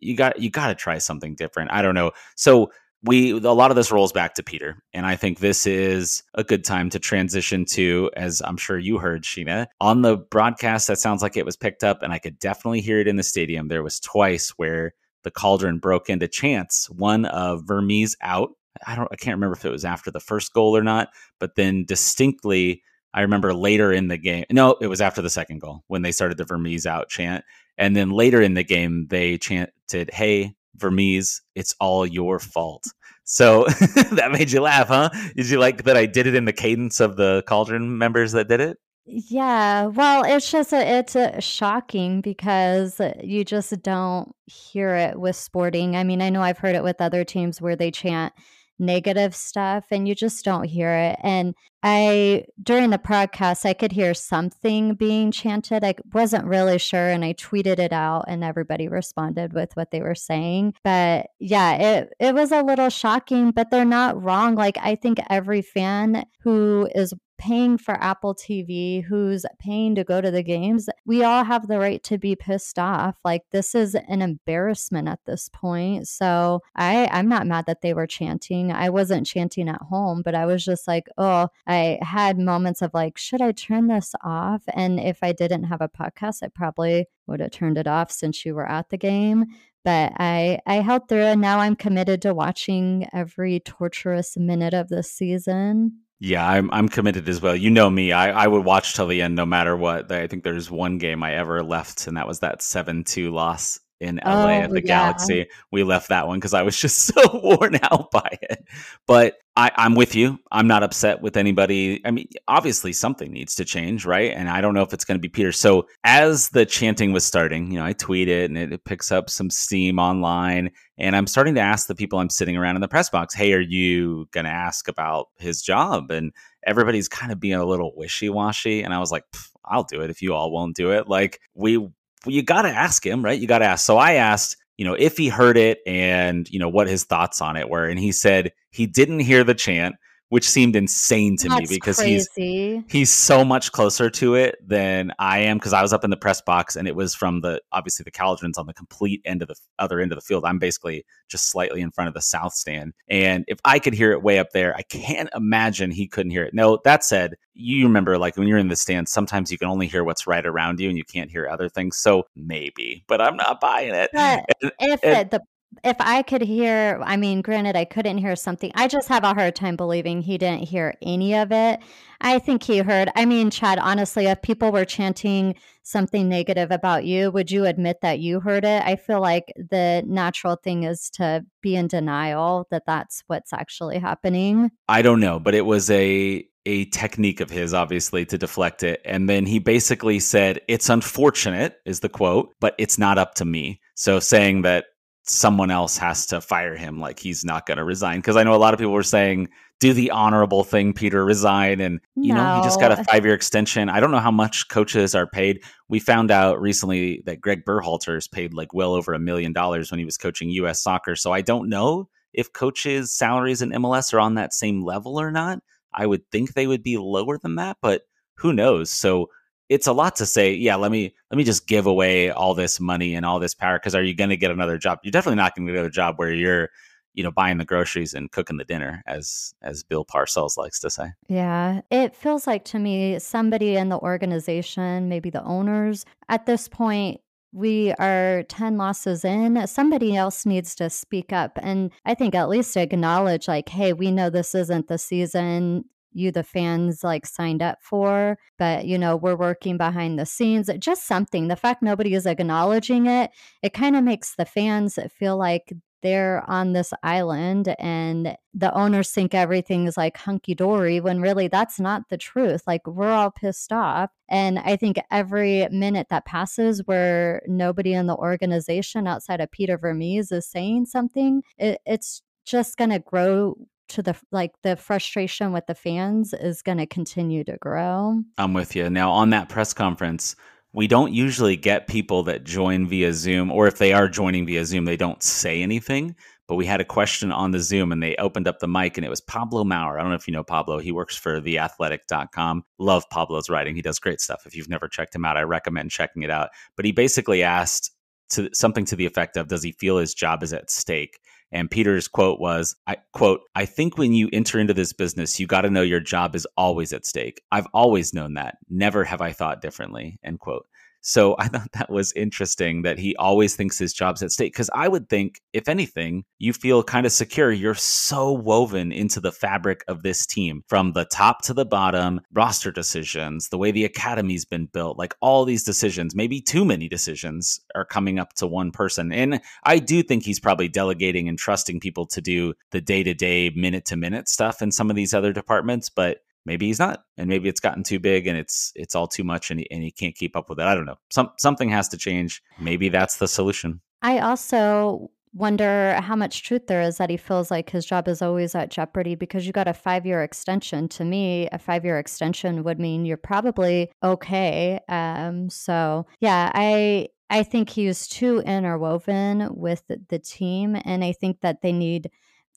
You 0.00 0.14
got 0.14 0.38
you 0.38 0.50
got 0.50 0.68
to 0.68 0.74
try 0.74 0.98
something 0.98 1.34
different. 1.34 1.72
I 1.72 1.80
don't 1.80 1.94
know. 1.94 2.12
So 2.36 2.70
we 3.02 3.32
a 3.32 3.52
lot 3.52 3.70
of 3.70 3.76
this 3.76 3.90
rolls 3.90 4.12
back 4.12 4.34
to 4.34 4.42
Peter, 4.42 4.82
and 4.92 5.06
I 5.06 5.16
think 5.16 5.38
this 5.38 5.66
is 5.66 6.22
a 6.34 6.44
good 6.44 6.64
time 6.64 6.90
to 6.90 6.98
transition 6.98 7.64
to, 7.66 8.10
as 8.16 8.42
I'm 8.44 8.56
sure 8.56 8.78
you 8.78 8.98
heard, 8.98 9.22
Sheena, 9.22 9.66
on 9.80 10.02
the 10.02 10.16
broadcast. 10.16 10.86
That 10.88 10.98
sounds 10.98 11.22
like 11.22 11.36
it 11.36 11.46
was 11.46 11.56
picked 11.56 11.82
up, 11.82 12.02
and 12.02 12.12
I 12.12 12.18
could 12.18 12.38
definitely 12.38 12.80
hear 12.80 13.00
it 13.00 13.08
in 13.08 13.16
the 13.16 13.22
stadium. 13.22 13.68
There 13.68 13.82
was 13.82 14.00
twice 14.00 14.50
where 14.50 14.92
the 15.22 15.30
cauldron 15.30 15.78
broke 15.78 16.10
into 16.10 16.28
chants. 16.28 16.90
One 16.90 17.24
of 17.26 17.66
Vermes 17.66 18.16
out. 18.20 18.50
I 18.86 18.94
don't. 18.96 19.08
I 19.10 19.16
can't 19.16 19.36
remember 19.36 19.56
if 19.56 19.64
it 19.64 19.70
was 19.70 19.84
after 19.84 20.10
the 20.10 20.20
first 20.20 20.52
goal 20.52 20.76
or 20.76 20.82
not, 20.82 21.08
but 21.38 21.56
then 21.56 21.84
distinctly, 21.86 22.82
I 23.14 23.22
remember 23.22 23.54
later 23.54 23.92
in 23.92 24.08
the 24.08 24.18
game. 24.18 24.44
No, 24.50 24.76
it 24.80 24.88
was 24.88 25.00
after 25.00 25.22
the 25.22 25.30
second 25.30 25.60
goal 25.60 25.84
when 25.86 26.02
they 26.02 26.12
started 26.12 26.36
the 26.36 26.44
Vermes 26.44 26.86
out 26.86 27.08
chant, 27.08 27.44
and 27.78 27.96
then 27.96 28.10
later 28.10 28.42
in 28.42 28.54
the 28.54 28.62
game 28.62 29.06
they 29.08 29.38
chanted, 29.38 30.10
"Hey, 30.12 30.54
Vermes, 30.76 31.42
it's 31.54 31.74
all 31.80 32.06
your 32.06 32.38
fault. 32.38 32.84
So 33.24 33.64
that 34.12 34.30
made 34.32 34.50
you 34.50 34.60
laugh, 34.60 34.88
huh? 34.88 35.10
Did 35.36 35.48
you 35.48 35.58
like 35.58 35.84
that 35.84 35.96
I 35.96 36.06
did 36.06 36.26
it 36.26 36.34
in 36.34 36.46
the 36.46 36.52
cadence 36.52 37.00
of 37.00 37.16
the 37.16 37.44
Cauldron 37.46 37.96
members 37.96 38.32
that 38.32 38.48
did 38.48 38.60
it? 38.60 38.78
Yeah, 39.06 39.86
well, 39.86 40.24
it's 40.24 40.50
just 40.50 40.72
it's 40.72 41.16
shocking 41.44 42.20
because 42.20 43.00
you 43.22 43.44
just 43.44 43.82
don't 43.82 44.32
hear 44.46 44.94
it 44.94 45.18
with 45.18 45.34
Sporting. 45.34 45.96
I 45.96 46.04
mean, 46.04 46.22
I 46.22 46.28
know 46.28 46.42
I've 46.42 46.58
heard 46.58 46.76
it 46.76 46.84
with 46.84 47.00
other 47.00 47.24
teams 47.24 47.60
where 47.60 47.76
they 47.76 47.90
chant 47.90 48.32
negative 48.80 49.34
stuff 49.34 49.84
and 49.90 50.08
you 50.08 50.14
just 50.14 50.44
don't 50.44 50.64
hear 50.64 50.92
it. 50.92 51.18
And 51.22 51.54
I, 51.82 52.44
during 52.62 52.90
the 52.90 52.98
podcast, 52.98 53.64
I 53.64 53.72
could 53.72 53.92
hear 53.92 54.12
something 54.12 54.94
being 54.94 55.30
chanted. 55.30 55.82
I 55.84 55.94
wasn't 56.12 56.44
really 56.44 56.78
sure 56.78 57.08
and 57.08 57.24
I 57.24 57.32
tweeted 57.34 57.78
it 57.78 57.92
out 57.92 58.24
and 58.28 58.44
everybody 58.44 58.88
responded 58.88 59.52
with 59.52 59.74
what 59.74 59.90
they 59.90 60.00
were 60.00 60.14
saying. 60.14 60.74
But 60.84 61.28
yeah, 61.38 61.74
it, 61.74 62.12
it 62.18 62.34
was 62.34 62.52
a 62.52 62.62
little 62.62 62.90
shocking, 62.90 63.50
but 63.50 63.70
they're 63.70 63.84
not 63.84 64.22
wrong. 64.22 64.56
Like, 64.56 64.76
I 64.80 64.94
think 64.94 65.18
every 65.30 65.62
fan 65.62 66.24
who 66.42 66.88
is 66.94 67.14
paying 67.40 67.78
for 67.78 67.94
Apple 67.94 68.34
TV, 68.34 69.02
who's 69.02 69.46
paying 69.58 69.94
to 69.94 70.04
go 70.04 70.20
to 70.20 70.30
the 70.30 70.42
games, 70.42 70.90
we 71.06 71.24
all 71.24 71.42
have 71.42 71.66
the 71.66 71.78
right 71.78 72.02
to 72.04 72.18
be 72.18 72.36
pissed 72.36 72.78
off. 72.78 73.18
Like 73.24 73.44
this 73.50 73.74
is 73.74 73.94
an 73.94 74.20
embarrassment 74.20 75.08
at 75.08 75.20
this 75.24 75.48
point. 75.48 76.06
So 76.06 76.60
I 76.76 77.08
I'm 77.10 77.28
not 77.28 77.46
mad 77.46 77.64
that 77.66 77.80
they 77.80 77.94
were 77.94 78.06
chanting. 78.06 78.70
I 78.70 78.90
wasn't 78.90 79.26
chanting 79.26 79.70
at 79.70 79.80
home, 79.80 80.20
but 80.22 80.34
I 80.34 80.44
was 80.44 80.62
just 80.62 80.86
like, 80.86 81.06
oh, 81.16 81.48
I 81.66 81.98
had 82.02 82.38
moments 82.38 82.82
of 82.82 82.92
like, 82.92 83.16
should 83.16 83.40
I 83.40 83.52
turn 83.52 83.86
this 83.88 84.14
off? 84.22 84.62
And 84.74 85.00
if 85.00 85.20
I 85.22 85.32
didn't 85.32 85.64
have 85.64 85.80
a 85.80 85.88
podcast, 85.88 86.42
I 86.42 86.48
probably 86.48 87.06
would 87.26 87.40
have 87.40 87.52
turned 87.52 87.78
it 87.78 87.86
off 87.86 88.10
since 88.10 88.44
you 88.44 88.54
were 88.54 88.68
at 88.68 88.90
the 88.90 88.98
game 88.98 89.46
but 89.82 90.12
I 90.18 90.58
I 90.66 90.74
held 90.82 91.08
through 91.08 91.22
and 91.22 91.40
now 91.40 91.58
I'm 91.60 91.74
committed 91.74 92.20
to 92.22 92.34
watching 92.34 93.08
every 93.14 93.60
torturous 93.60 94.36
minute 94.36 94.74
of 94.74 94.88
this 94.90 95.10
season. 95.10 96.00
Yeah, 96.20 96.46
I'm 96.46 96.70
I'm 96.70 96.88
committed 96.88 97.28
as 97.30 97.40
well. 97.40 97.56
You 97.56 97.70
know 97.70 97.88
me. 97.88 98.12
I, 98.12 98.44
I 98.44 98.46
would 98.46 98.64
watch 98.64 98.94
till 98.94 99.06
the 99.06 99.22
end 99.22 99.34
no 99.34 99.46
matter 99.46 99.74
what. 99.74 100.12
I 100.12 100.26
think 100.26 100.44
there's 100.44 100.70
one 100.70 100.98
game 100.98 101.22
I 101.22 101.34
ever 101.34 101.62
left, 101.62 102.06
and 102.06 102.16
that 102.18 102.28
was 102.28 102.40
that 102.40 102.62
seven 102.62 103.04
two 103.04 103.30
loss 103.30 103.80
in 104.00 104.18
LA 104.24 104.32
oh, 104.32 104.48
at 104.48 104.70
the 104.70 104.80
yeah. 104.80 104.86
Galaxy. 104.86 105.46
We 105.70 105.82
left 105.82 106.08
that 106.08 106.26
one 106.26 106.38
because 106.38 106.54
I 106.54 106.62
was 106.62 106.76
just 106.80 106.98
so 106.98 107.40
worn 107.42 107.78
out 107.82 108.10
by 108.10 108.38
it. 108.42 108.64
But 109.06 109.34
I, 109.56 109.70
I'm 109.76 109.94
with 109.94 110.14
you. 110.14 110.38
I'm 110.50 110.66
not 110.66 110.82
upset 110.82 111.20
with 111.20 111.36
anybody. 111.36 112.00
I 112.06 112.10
mean, 112.10 112.28
obviously 112.48 112.92
something 112.92 113.30
needs 113.30 113.54
to 113.56 113.64
change, 113.64 114.06
right? 114.06 114.32
And 114.32 114.48
I 114.48 114.60
don't 114.60 114.74
know 114.74 114.82
if 114.82 114.94
it's 114.94 115.04
going 115.04 115.16
to 115.16 115.20
be 115.20 115.28
Peter. 115.28 115.52
So 115.52 115.86
as 116.04 116.48
the 116.50 116.64
chanting 116.64 117.12
was 117.12 117.24
starting, 117.24 117.70
you 117.70 117.78
know, 117.78 117.84
I 117.84 117.92
tweeted 117.92 118.28
it 118.28 118.50
and 118.50 118.56
it, 118.56 118.72
it 118.72 118.84
picks 118.84 119.12
up 119.12 119.28
some 119.28 119.50
steam 119.50 119.98
online. 119.98 120.70
And 120.98 121.16
I'm 121.16 121.26
starting 121.26 121.54
to 121.56 121.60
ask 121.60 121.88
the 121.88 121.94
people 121.94 122.18
I'm 122.18 122.30
sitting 122.30 122.56
around 122.56 122.76
in 122.76 122.80
the 122.80 122.88
press 122.88 123.10
box, 123.10 123.34
hey, 123.34 123.52
are 123.52 123.60
you 123.60 124.28
going 124.30 124.44
to 124.44 124.50
ask 124.50 124.88
about 124.88 125.28
his 125.38 125.60
job? 125.60 126.10
And 126.10 126.32
everybody's 126.64 127.08
kind 127.08 127.32
of 127.32 127.40
being 127.40 127.54
a 127.54 127.66
little 127.66 127.92
wishy 127.96 128.30
washy. 128.30 128.82
And 128.82 128.94
I 128.94 128.98
was 128.98 129.10
like, 129.10 129.24
I'll 129.64 129.84
do 129.84 130.00
it 130.00 130.10
if 130.10 130.22
you 130.22 130.32
all 130.32 130.52
won't 130.52 130.76
do 130.76 130.92
it. 130.92 131.08
Like, 131.08 131.40
we 131.54 131.86
you 132.26 132.42
got 132.42 132.62
to 132.62 132.68
ask 132.68 133.04
him, 133.04 133.24
right? 133.24 133.40
You 133.40 133.46
got 133.46 133.58
to 133.58 133.66
ask. 133.66 133.84
So 133.84 133.96
I 133.96 134.14
asked, 134.14 134.56
you 134.76 134.84
know, 134.84 134.94
if 134.94 135.16
he 135.16 135.28
heard 135.28 135.56
it 135.56 135.80
and, 135.86 136.48
you 136.50 136.58
know, 136.58 136.68
what 136.68 136.88
his 136.88 137.04
thoughts 137.04 137.40
on 137.40 137.56
it 137.56 137.68
were. 137.68 137.86
And 137.86 137.98
he 137.98 138.12
said 138.12 138.52
he 138.70 138.86
didn't 138.86 139.20
hear 139.20 139.44
the 139.44 139.54
chant 139.54 139.96
which 140.30 140.48
seemed 140.48 140.76
insane 140.76 141.36
to 141.36 141.48
That's 141.48 141.70
me 141.70 141.76
because 141.76 141.98
crazy. 141.98 142.24
he's 142.36 142.84
he's 142.88 143.10
so 143.10 143.44
much 143.44 143.72
closer 143.72 144.08
to 144.10 144.36
it 144.36 144.56
than 144.66 145.12
I 145.18 145.40
am 145.40 145.58
because 145.58 145.72
I 145.72 145.82
was 145.82 145.92
up 145.92 146.04
in 146.04 146.10
the 146.10 146.16
press 146.16 146.40
box 146.40 146.76
and 146.76 146.88
it 146.88 146.94
was 146.94 147.14
from 147.14 147.40
the 147.40 147.60
obviously 147.72 148.04
the 148.04 148.12
Cauldrons 148.12 148.56
on 148.56 148.66
the 148.66 148.72
complete 148.72 149.20
end 149.24 149.42
of 149.42 149.48
the 149.48 149.56
other 149.78 150.00
end 150.00 150.12
of 150.12 150.16
the 150.16 150.24
field. 150.24 150.44
I'm 150.44 150.58
basically 150.58 151.04
just 151.28 151.50
slightly 151.50 151.80
in 151.80 151.90
front 151.90 152.08
of 152.08 152.14
the 152.14 152.22
south 152.22 152.54
stand, 152.54 152.94
and 153.08 153.44
if 153.48 153.58
I 153.64 153.78
could 153.78 153.92
hear 153.92 154.12
it 154.12 154.22
way 154.22 154.38
up 154.38 154.50
there, 154.52 154.74
I 154.74 154.82
can't 154.82 155.28
imagine 155.34 155.90
he 155.90 156.06
couldn't 156.06 156.30
hear 156.30 156.44
it. 156.44 156.54
No, 156.54 156.78
that 156.84 157.04
said, 157.04 157.34
you 157.54 157.84
remember 157.84 158.16
like 158.16 158.36
when 158.36 158.46
you're 158.46 158.58
in 158.58 158.68
the 158.68 158.76
stands, 158.76 159.10
sometimes 159.10 159.50
you 159.50 159.58
can 159.58 159.68
only 159.68 159.88
hear 159.88 160.04
what's 160.04 160.26
right 160.26 160.46
around 160.46 160.80
you 160.80 160.88
and 160.88 160.96
you 160.96 161.04
can't 161.04 161.30
hear 161.30 161.48
other 161.48 161.68
things. 161.68 161.96
So 161.96 162.24
maybe, 162.36 163.04
but 163.08 163.20
I'm 163.20 163.36
not 163.36 163.60
buying 163.60 163.94
it. 163.94 164.10
But 164.12 164.44
and, 164.62 164.92
if 164.92 165.00
and, 165.02 165.30
the 165.30 165.42
if 165.84 165.96
I 166.00 166.22
could 166.22 166.42
hear, 166.42 167.00
I 167.02 167.16
mean, 167.16 167.42
granted, 167.42 167.76
I 167.76 167.84
couldn't 167.84 168.18
hear 168.18 168.36
something. 168.36 168.72
I 168.74 168.88
just 168.88 169.08
have 169.08 169.24
a 169.24 169.34
hard 169.34 169.54
time 169.54 169.76
believing 169.76 170.20
he 170.20 170.36
didn't 170.36 170.64
hear 170.64 170.94
any 171.00 171.34
of 171.34 171.52
it. 171.52 171.80
I 172.20 172.38
think 172.38 172.62
he 172.62 172.78
heard. 172.78 173.10
I 173.14 173.24
mean, 173.24 173.50
Chad, 173.50 173.78
honestly, 173.78 174.26
if 174.26 174.42
people 174.42 174.72
were 174.72 174.84
chanting 174.84 175.54
something 175.82 176.28
negative 176.28 176.70
about 176.70 177.04
you, 177.04 177.30
would 177.30 177.50
you 177.50 177.64
admit 177.64 178.00
that 178.02 178.18
you 178.18 178.40
heard 178.40 178.64
it? 178.64 178.82
I 178.84 178.96
feel 178.96 179.20
like 179.20 179.52
the 179.56 180.02
natural 180.06 180.56
thing 180.56 180.82
is 180.82 181.08
to 181.10 181.44
be 181.62 181.76
in 181.76 181.86
denial 181.86 182.66
that 182.70 182.84
that's 182.86 183.22
what's 183.28 183.52
actually 183.52 183.98
happening. 183.98 184.70
I 184.88 185.02
don't 185.02 185.20
know, 185.20 185.38
but 185.38 185.54
it 185.54 185.66
was 185.66 185.90
a 185.90 186.44
a 186.66 186.84
technique 186.86 187.40
of 187.40 187.48
his 187.48 187.72
obviously 187.72 188.26
to 188.26 188.36
deflect 188.36 188.82
it 188.82 189.00
and 189.06 189.30
then 189.30 189.46
he 189.46 189.58
basically 189.58 190.20
said 190.20 190.60
it's 190.68 190.90
unfortunate 190.90 191.78
is 191.86 192.00
the 192.00 192.08
quote 192.08 192.54
but 192.60 192.74
it's 192.76 192.98
not 192.98 193.16
up 193.16 193.34
to 193.34 193.46
me 193.46 193.80
so 193.94 194.20
saying 194.20 194.60
that 194.60 194.84
someone 195.22 195.70
else 195.70 195.96
has 195.96 196.26
to 196.26 196.40
fire 196.40 196.76
him 196.76 196.98
like 196.98 197.18
he's 197.18 197.44
not 197.44 197.66
going 197.66 197.78
to 197.78 197.84
resign. 197.84 198.18
Because 198.18 198.36
i 198.36 198.42
know 198.42 198.54
a 198.54 198.56
lot 198.56 198.74
of 198.74 198.80
people 198.80 198.92
were 198.92 199.02
saying 199.02 199.48
do 199.78 199.92
the 199.92 200.10
honorable 200.10 200.62
thing 200.62 200.92
peter 200.92 201.24
resign 201.24 201.80
and 201.80 202.00
you 202.14 202.34
no. 202.34 202.42
know 202.42 202.56
he 202.56 202.62
just 202.62 202.80
got 202.80 202.92
a 202.92 203.04
five 203.04 203.24
year 203.24 203.34
extension. 203.34 203.88
I 203.88 204.00
don't 204.00 204.10
know 204.10 204.18
how 204.18 204.30
much 204.30 204.68
coaches 204.68 205.14
are 205.14 205.26
paid. 205.26 205.62
We 205.88 206.00
found 206.00 206.30
out 206.30 206.60
recently 206.60 207.22
that 207.26 207.40
greg 207.40 207.64
berhalter 207.64 208.16
is 208.16 208.28
paid 208.28 208.54
like 208.54 208.74
well 208.74 208.94
over 208.94 209.14
a 209.14 209.18
million 209.18 209.52
dollars 209.52 209.90
when 209.90 209.98
he 209.98 210.04
was 210.04 210.16
coaching 210.16 210.50
us 210.50 210.82
soccer. 210.82 211.16
So 211.16 211.32
i 211.32 211.40
don't 211.40 211.68
know 211.68 212.08
if 212.32 212.52
coaches 212.52 213.12
salaries 213.12 213.62
in 213.62 213.70
mls 213.70 214.12
are 214.14 214.20
on 214.20 214.34
that 214.34 214.54
same 214.54 214.82
level 214.82 215.20
or 215.20 215.30
not. 215.30 215.60
I 215.92 216.06
would 216.06 216.30
think 216.30 216.54
they 216.54 216.68
would 216.68 216.82
be 216.82 216.96
lower 216.98 217.38
than 217.38 217.56
that 217.56 217.78
but 217.80 218.02
who 218.36 218.54
knows? 218.54 218.90
So 218.90 219.28
it's 219.70 219.86
a 219.86 219.92
lot 219.92 220.16
to 220.16 220.26
say 220.26 220.52
yeah 220.52 220.74
let 220.74 220.90
me 220.90 221.14
let 221.30 221.38
me 221.38 221.44
just 221.44 221.66
give 221.66 221.86
away 221.86 222.30
all 222.30 222.54
this 222.54 222.78
money 222.78 223.14
and 223.14 223.24
all 223.24 223.38
this 223.38 223.54
power 223.54 223.78
because 223.78 223.94
are 223.94 224.02
you 224.02 224.14
going 224.14 224.28
to 224.28 224.36
get 224.36 224.50
another 224.50 224.76
job 224.76 224.98
you're 225.02 225.12
definitely 225.12 225.36
not 225.36 225.54
going 225.56 225.66
to 225.66 225.72
get 225.72 225.86
a 225.86 225.90
job 225.90 226.18
where 226.18 226.32
you're 226.32 226.68
you 227.14 227.24
know 227.24 227.30
buying 227.30 227.56
the 227.56 227.64
groceries 227.64 228.12
and 228.12 228.30
cooking 228.32 228.58
the 228.58 228.64
dinner 228.64 229.02
as 229.06 229.54
as 229.62 229.82
bill 229.82 230.04
parcells 230.04 230.58
likes 230.58 230.80
to 230.80 230.90
say 230.90 231.06
yeah 231.28 231.80
it 231.90 232.14
feels 232.14 232.46
like 232.46 232.64
to 232.64 232.78
me 232.78 233.18
somebody 233.18 233.76
in 233.76 233.88
the 233.88 233.98
organization 233.98 235.08
maybe 235.08 235.30
the 235.30 235.42
owners 235.44 236.04
at 236.28 236.44
this 236.44 236.68
point 236.68 237.20
we 237.52 237.92
are 237.94 238.44
10 238.44 238.76
losses 238.76 239.24
in, 239.24 239.66
somebody 239.66 240.16
else 240.16 240.46
needs 240.46 240.74
to 240.76 240.88
speak 240.88 241.32
up. 241.32 241.58
And 241.60 241.90
I 242.04 242.14
think 242.14 242.36
at 242.36 242.48
least 242.48 242.76
acknowledge, 242.76 243.48
like, 243.48 243.68
hey, 243.68 243.92
we 243.92 244.12
know 244.12 244.30
this 244.30 244.54
isn't 244.54 244.86
the 244.86 244.98
season 244.98 245.84
you 246.12 246.30
the 246.32 246.42
fans 246.42 247.02
like 247.04 247.26
signed 247.26 247.62
up 247.62 247.78
for 247.80 248.38
but 248.58 248.84
you 248.86 248.98
know 248.98 249.16
we're 249.16 249.36
working 249.36 249.76
behind 249.76 250.18
the 250.18 250.26
scenes 250.26 250.70
just 250.78 251.06
something 251.06 251.48
the 251.48 251.56
fact 251.56 251.82
nobody 251.82 252.14
is 252.14 252.26
acknowledging 252.26 253.06
it 253.06 253.30
it 253.62 253.72
kind 253.72 253.96
of 253.96 254.04
makes 254.04 254.34
the 254.36 254.44
fans 254.44 254.98
feel 255.18 255.36
like 255.36 255.72
they're 256.02 256.42
on 256.48 256.72
this 256.72 256.92
island 257.02 257.74
and 257.78 258.36
the 258.54 258.72
owners 258.74 259.10
think 259.10 259.34
everything 259.34 259.86
is 259.86 259.96
like 259.96 260.16
hunky 260.16 260.54
dory 260.54 261.00
when 261.00 261.20
really 261.20 261.48
that's 261.48 261.78
not 261.78 262.08
the 262.08 262.16
truth. 262.16 262.62
Like 262.66 262.86
we're 262.86 263.12
all 263.12 263.30
pissed 263.30 263.72
off. 263.72 264.10
And 264.28 264.58
I 264.58 264.76
think 264.76 264.98
every 265.10 265.68
minute 265.70 266.08
that 266.10 266.24
passes 266.24 266.82
where 266.86 267.42
nobody 267.46 267.92
in 267.92 268.06
the 268.06 268.16
organization 268.16 269.06
outside 269.06 269.40
of 269.40 269.50
Peter 269.50 269.76
Vermes 269.76 270.32
is 270.32 270.46
saying 270.46 270.86
something, 270.86 271.42
it, 271.58 271.80
it's 271.84 272.22
just 272.44 272.76
going 272.76 272.90
to 272.90 272.98
grow 272.98 273.56
to 273.90 274.02
the 274.02 274.16
like 274.32 274.52
the 274.62 274.76
frustration 274.76 275.52
with 275.52 275.66
the 275.66 275.74
fans 275.74 276.32
is 276.32 276.62
going 276.62 276.78
to 276.78 276.86
continue 276.86 277.44
to 277.44 277.56
grow. 277.58 278.22
I'm 278.38 278.54
with 278.54 278.74
you. 278.74 278.88
Now 278.88 279.10
on 279.10 279.30
that 279.30 279.48
press 279.48 279.72
conference, 279.72 280.36
we 280.72 280.86
don't 280.86 281.12
usually 281.12 281.56
get 281.56 281.88
people 281.88 282.22
that 282.24 282.44
join 282.44 282.86
via 282.86 283.12
Zoom 283.12 283.50
or 283.50 283.66
if 283.66 283.78
they 283.78 283.92
are 283.92 284.08
joining 284.08 284.46
via 284.46 284.64
Zoom, 284.64 284.84
they 284.84 284.96
don't 284.96 285.22
say 285.22 285.62
anything, 285.62 286.14
but 286.46 286.54
we 286.54 286.66
had 286.66 286.80
a 286.80 286.84
question 286.84 287.32
on 287.32 287.50
the 287.50 287.60
Zoom 287.60 287.92
and 287.92 288.02
they 288.02 288.16
opened 288.16 288.46
up 288.46 288.60
the 288.60 288.68
mic 288.68 288.96
and 288.96 289.04
it 289.04 289.10
was 289.10 289.20
Pablo 289.20 289.64
Maurer. 289.64 289.98
I 289.98 290.02
don't 290.02 290.10
know 290.10 290.16
if 290.16 290.28
you 290.28 290.32
know 290.32 290.44
Pablo. 290.44 290.78
He 290.78 290.92
works 290.92 291.16
for 291.16 291.40
theathletic.com. 291.40 292.62
Love 292.78 293.04
Pablo's 293.10 293.50
writing. 293.50 293.74
He 293.74 293.82
does 293.82 293.98
great 293.98 294.20
stuff. 294.20 294.46
If 294.46 294.54
you've 294.54 294.68
never 294.68 294.88
checked 294.88 295.14
him 295.14 295.24
out, 295.24 295.36
I 295.36 295.42
recommend 295.42 295.90
checking 295.90 296.22
it 296.22 296.30
out. 296.30 296.50
But 296.76 296.84
he 296.84 296.92
basically 296.92 297.42
asked 297.42 297.92
to 298.30 298.48
something 298.52 298.84
to 298.86 298.96
the 298.96 299.06
effect 299.06 299.36
of 299.36 299.48
does 299.48 299.62
he 299.62 299.72
feel 299.72 299.98
his 299.98 300.14
job 300.14 300.42
is 300.42 300.52
at 300.52 300.70
stake? 300.70 301.18
And 301.52 301.70
Peter's 301.70 302.08
quote 302.08 302.38
was, 302.38 302.76
I 302.86 302.96
quote, 303.12 303.40
I 303.54 303.66
think 303.66 303.98
when 303.98 304.12
you 304.12 304.28
enter 304.32 304.58
into 304.60 304.74
this 304.74 304.92
business, 304.92 305.40
you 305.40 305.46
got 305.46 305.62
to 305.62 305.70
know 305.70 305.82
your 305.82 306.00
job 306.00 306.36
is 306.36 306.46
always 306.56 306.92
at 306.92 307.04
stake. 307.04 307.42
I've 307.50 307.66
always 307.74 308.14
known 308.14 308.34
that. 308.34 308.58
Never 308.68 309.04
have 309.04 309.20
I 309.20 309.32
thought 309.32 309.60
differently, 309.60 310.18
end 310.22 310.38
quote. 310.38 310.66
So 311.02 311.34
I 311.38 311.48
thought 311.48 311.72
that 311.72 311.90
was 311.90 312.12
interesting 312.12 312.82
that 312.82 312.98
he 312.98 313.16
always 313.16 313.56
thinks 313.56 313.78
his 313.78 313.92
job's 313.92 314.22
at 314.22 314.32
stake. 314.32 314.52
Because 314.52 314.70
I 314.74 314.88
would 314.88 315.08
think, 315.08 315.40
if 315.52 315.68
anything, 315.68 316.24
you 316.38 316.52
feel 316.52 316.82
kind 316.82 317.06
of 317.06 317.12
secure. 317.12 317.50
You're 317.50 317.74
so 317.74 318.32
woven 318.32 318.92
into 318.92 319.20
the 319.20 319.32
fabric 319.32 319.82
of 319.88 320.02
this 320.02 320.26
team 320.26 320.62
from 320.68 320.92
the 320.92 321.04
top 321.06 321.42
to 321.42 321.54
the 321.54 321.64
bottom, 321.64 322.20
roster 322.32 322.70
decisions, 322.70 323.48
the 323.48 323.58
way 323.58 323.70
the 323.70 323.84
academy's 323.84 324.44
been 324.44 324.66
built, 324.66 324.98
like 324.98 325.14
all 325.20 325.44
these 325.44 325.64
decisions, 325.64 326.14
maybe 326.14 326.40
too 326.40 326.64
many 326.64 326.88
decisions 326.88 327.60
are 327.74 327.84
coming 327.84 328.18
up 328.18 328.34
to 328.34 328.46
one 328.46 328.70
person. 328.70 329.12
And 329.12 329.40
I 329.64 329.78
do 329.78 330.02
think 330.02 330.24
he's 330.24 330.40
probably 330.40 330.68
delegating 330.68 331.28
and 331.28 331.38
trusting 331.38 331.80
people 331.80 332.06
to 332.06 332.20
do 332.20 332.54
the 332.72 332.80
day 332.80 333.02
to 333.02 333.14
day, 333.14 333.50
minute 333.56 333.86
to 333.86 333.96
minute 333.96 334.28
stuff 334.28 334.62
in 334.62 334.70
some 334.70 334.90
of 334.90 334.96
these 334.96 335.14
other 335.14 335.32
departments. 335.32 335.88
But 335.88 336.18
maybe 336.44 336.66
he's 336.66 336.78
not 336.78 337.04
and 337.16 337.28
maybe 337.28 337.48
it's 337.48 337.60
gotten 337.60 337.82
too 337.82 337.98
big 337.98 338.26
and 338.26 338.36
it's 338.38 338.72
it's 338.74 338.94
all 338.94 339.06
too 339.06 339.24
much 339.24 339.50
and 339.50 339.60
he, 339.60 339.70
and 339.70 339.82
he 339.82 339.90
can't 339.90 340.14
keep 340.14 340.36
up 340.36 340.48
with 340.48 340.58
it 340.58 340.66
i 340.66 340.74
don't 340.74 340.86
know 340.86 340.98
some 341.10 341.30
something 341.38 341.68
has 341.68 341.88
to 341.88 341.96
change 341.96 342.42
maybe 342.58 342.88
that's 342.88 343.16
the 343.16 343.28
solution 343.28 343.80
i 344.02 344.18
also 344.18 345.10
wonder 345.32 345.94
how 346.00 346.16
much 346.16 346.42
truth 346.42 346.66
there 346.66 346.82
is 346.82 346.96
that 346.98 347.10
he 347.10 347.16
feels 347.16 347.50
like 347.50 347.70
his 347.70 347.86
job 347.86 348.08
is 348.08 348.22
always 348.22 348.54
at 348.54 348.70
jeopardy 348.70 349.14
because 349.14 349.46
you 349.46 349.52
got 349.52 349.68
a 349.68 349.74
five 349.74 350.04
year 350.06 350.22
extension. 350.22 350.88
To 350.88 351.04
me, 351.04 351.48
a 351.52 351.58
five 351.58 351.84
year 351.84 351.98
extension 351.98 352.64
would 352.64 352.80
mean 352.80 353.04
you're 353.04 353.16
probably 353.16 353.90
okay. 354.02 354.80
Um, 354.88 355.48
so 355.50 356.06
yeah, 356.20 356.50
I 356.54 357.08
I 357.30 357.44
think 357.44 357.70
he's 357.70 358.08
too 358.08 358.40
interwoven 358.40 359.48
with 359.54 359.86
the, 359.86 360.00
the 360.08 360.18
team, 360.18 360.76
and 360.84 361.04
I 361.04 361.12
think 361.12 361.40
that 361.42 361.62
they 361.62 361.72
need 361.72 362.10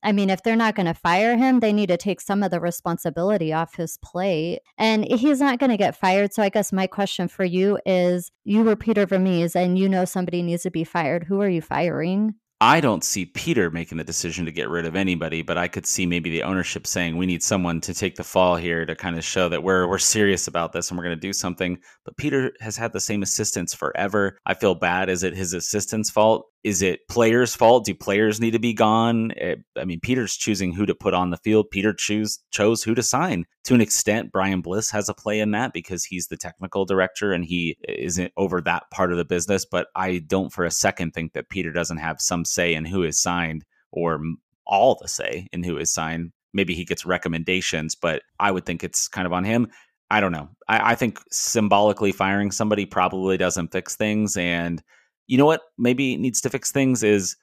I 0.04 0.12
mean, 0.12 0.30
if 0.30 0.44
they're 0.44 0.56
not 0.56 0.76
going 0.76 0.86
to 0.86 0.94
fire 0.94 1.38
him, 1.38 1.60
they 1.60 1.74
need 1.74 1.88
to 1.88 1.98
take 1.98 2.22
some 2.22 2.44
of 2.44 2.52
the 2.52 2.60
responsibility 2.60 3.54
off 3.54 3.76
his 3.76 3.98
plate. 3.98 4.60
And 4.78 5.06
he's 5.06 5.40
not 5.40 5.60
going 5.60 5.70
to 5.70 5.78
get 5.78 5.96
fired. 5.96 6.34
So 6.34 6.44
I 6.44 6.50
guess 6.50 6.72
my 6.72 6.88
question 6.88 7.28
for 7.28 7.46
you 7.46 7.80
is 7.86 8.32
you 8.44 8.64
were 8.64 8.76
Peter 8.76 9.06
Vermes 9.06 9.56
and 9.56 9.80
you 9.80 9.88
know 9.88 10.06
somebody 10.06 10.44
needs 10.44 10.64
to 10.64 10.72
be 10.72 10.84
fired. 10.84 11.24
Who 11.24 11.42
are 11.42 11.50
you 11.50 11.62
firing? 11.62 12.36
I 12.62 12.80
don't 12.80 13.04
see 13.04 13.26
Peter 13.26 13.70
making 13.70 13.98
the 13.98 14.06
decision 14.06 14.46
to 14.46 14.52
get 14.52 14.70
rid 14.70 14.86
of 14.86 14.96
anybody, 14.96 15.42
but 15.42 15.58
I 15.58 15.68
could 15.68 15.86
see 15.86 16.06
maybe 16.06 16.30
the 16.30 16.44
ownership 16.44 16.88
saying 16.88 17.18
we 17.18 17.26
need 17.26 17.44
someone 17.44 17.82
to 17.82 17.94
take 17.94 18.16
the 18.16 18.24
fall 18.24 18.56
here 18.56 18.86
to 18.86 18.96
kind 18.96 19.18
of 19.18 19.26
show 19.26 19.50
that 19.50 19.64
we're 19.64 19.86
we're 19.86 19.98
serious 19.98 20.48
about 20.48 20.72
this 20.72 20.90
and 20.90 20.98
we're 20.98 21.04
going 21.04 21.18
to 21.18 21.20
do 21.20 21.34
something. 21.34 21.78
But 22.06 22.16
Peter 22.16 22.54
has 22.62 22.78
had 22.78 22.94
the 22.94 23.02
same 23.02 23.22
assistants 23.22 23.74
forever. 23.74 24.38
I 24.46 24.54
feel 24.54 24.76
bad. 24.76 25.10
Is 25.10 25.24
it 25.24 25.36
his 25.36 25.52
assistant's 25.52 26.10
fault? 26.10 26.48
Is 26.64 26.82
it 26.82 27.08
players' 27.10 27.56
fault? 27.56 27.86
Do 27.86 27.94
players 27.94 28.40
need 28.40 28.52
to 28.52 28.60
be 28.60 28.74
gone? 28.74 29.32
Eh, 29.34 29.56
I 29.78 29.84
mean, 29.84 30.00
Peter's 30.00 30.38
choosing 30.38 30.72
who 30.72 30.86
to 30.86 30.96
put 30.96 31.14
on 31.14 31.30
the 31.30 31.38
field. 31.38 31.70
Peter 31.70 31.94
choose 31.94 32.40
chose 32.52 32.84
who 32.84 32.96
to 32.96 33.04
sign. 33.04 33.46
To 33.66 33.74
an 33.74 33.82
extent, 33.82 34.32
Brian 34.32 34.62
Bliss 34.62 34.90
has 34.92 35.10
a 35.10 35.14
play 35.14 35.42
in 35.42 35.52
that 35.52 35.74
because 35.74 36.06
he's 36.06 36.28
the 36.28 36.38
technical 36.38 36.86
director 36.86 37.34
and 37.34 37.44
he 37.44 37.78
isn't 37.88 38.32
over 38.38 38.62
that 38.62 38.90
part 38.92 39.12
of 39.12 39.18
the 39.18 39.26
business. 39.26 39.66
But 39.66 39.88
I 39.96 40.20
don't 40.20 40.54
for 40.54 40.64
a 40.64 40.72
second 40.72 41.12
think 41.12 41.34
that 41.34 41.50
Peter 41.50 41.72
doesn't 41.72 41.98
have 41.98 42.22
some 42.22 42.46
say 42.46 42.74
in 42.74 42.86
who 42.86 43.04
is 43.04 43.22
signed 43.22 43.66
or 43.92 44.22
all 44.66 44.98
the 45.02 45.10
say 45.10 45.48
in 45.52 45.64
who 45.64 45.78
is 45.78 45.92
signed. 45.92 46.32
Maybe 46.54 46.76
he 46.76 46.86
gets 46.86 47.06
recommendations, 47.06 47.96
but 47.96 48.22
I 48.40 48.52
would 48.52 48.66
think 48.66 48.84
it's 48.84 49.10
kind 49.10 49.26
of 49.26 49.34
on 49.34 49.44
him. 49.44 49.70
I 50.10 50.22
don't 50.22 50.32
know. 50.32 50.50
I, 50.68 50.92
I 50.92 50.96
think 50.96 51.20
symbolically 51.32 52.12
firing 52.12 52.52
somebody 52.52 52.86
probably 52.86 53.36
doesn't 53.36 53.72
fix 53.72 53.96
things 53.96 54.38
and 54.38 54.82
you 55.28 55.38
know 55.38 55.46
what 55.46 55.62
maybe 55.78 56.18
needs 56.18 56.42
to 56.42 56.50
fix 56.50 56.72
things 56.72 57.04
is 57.04 57.36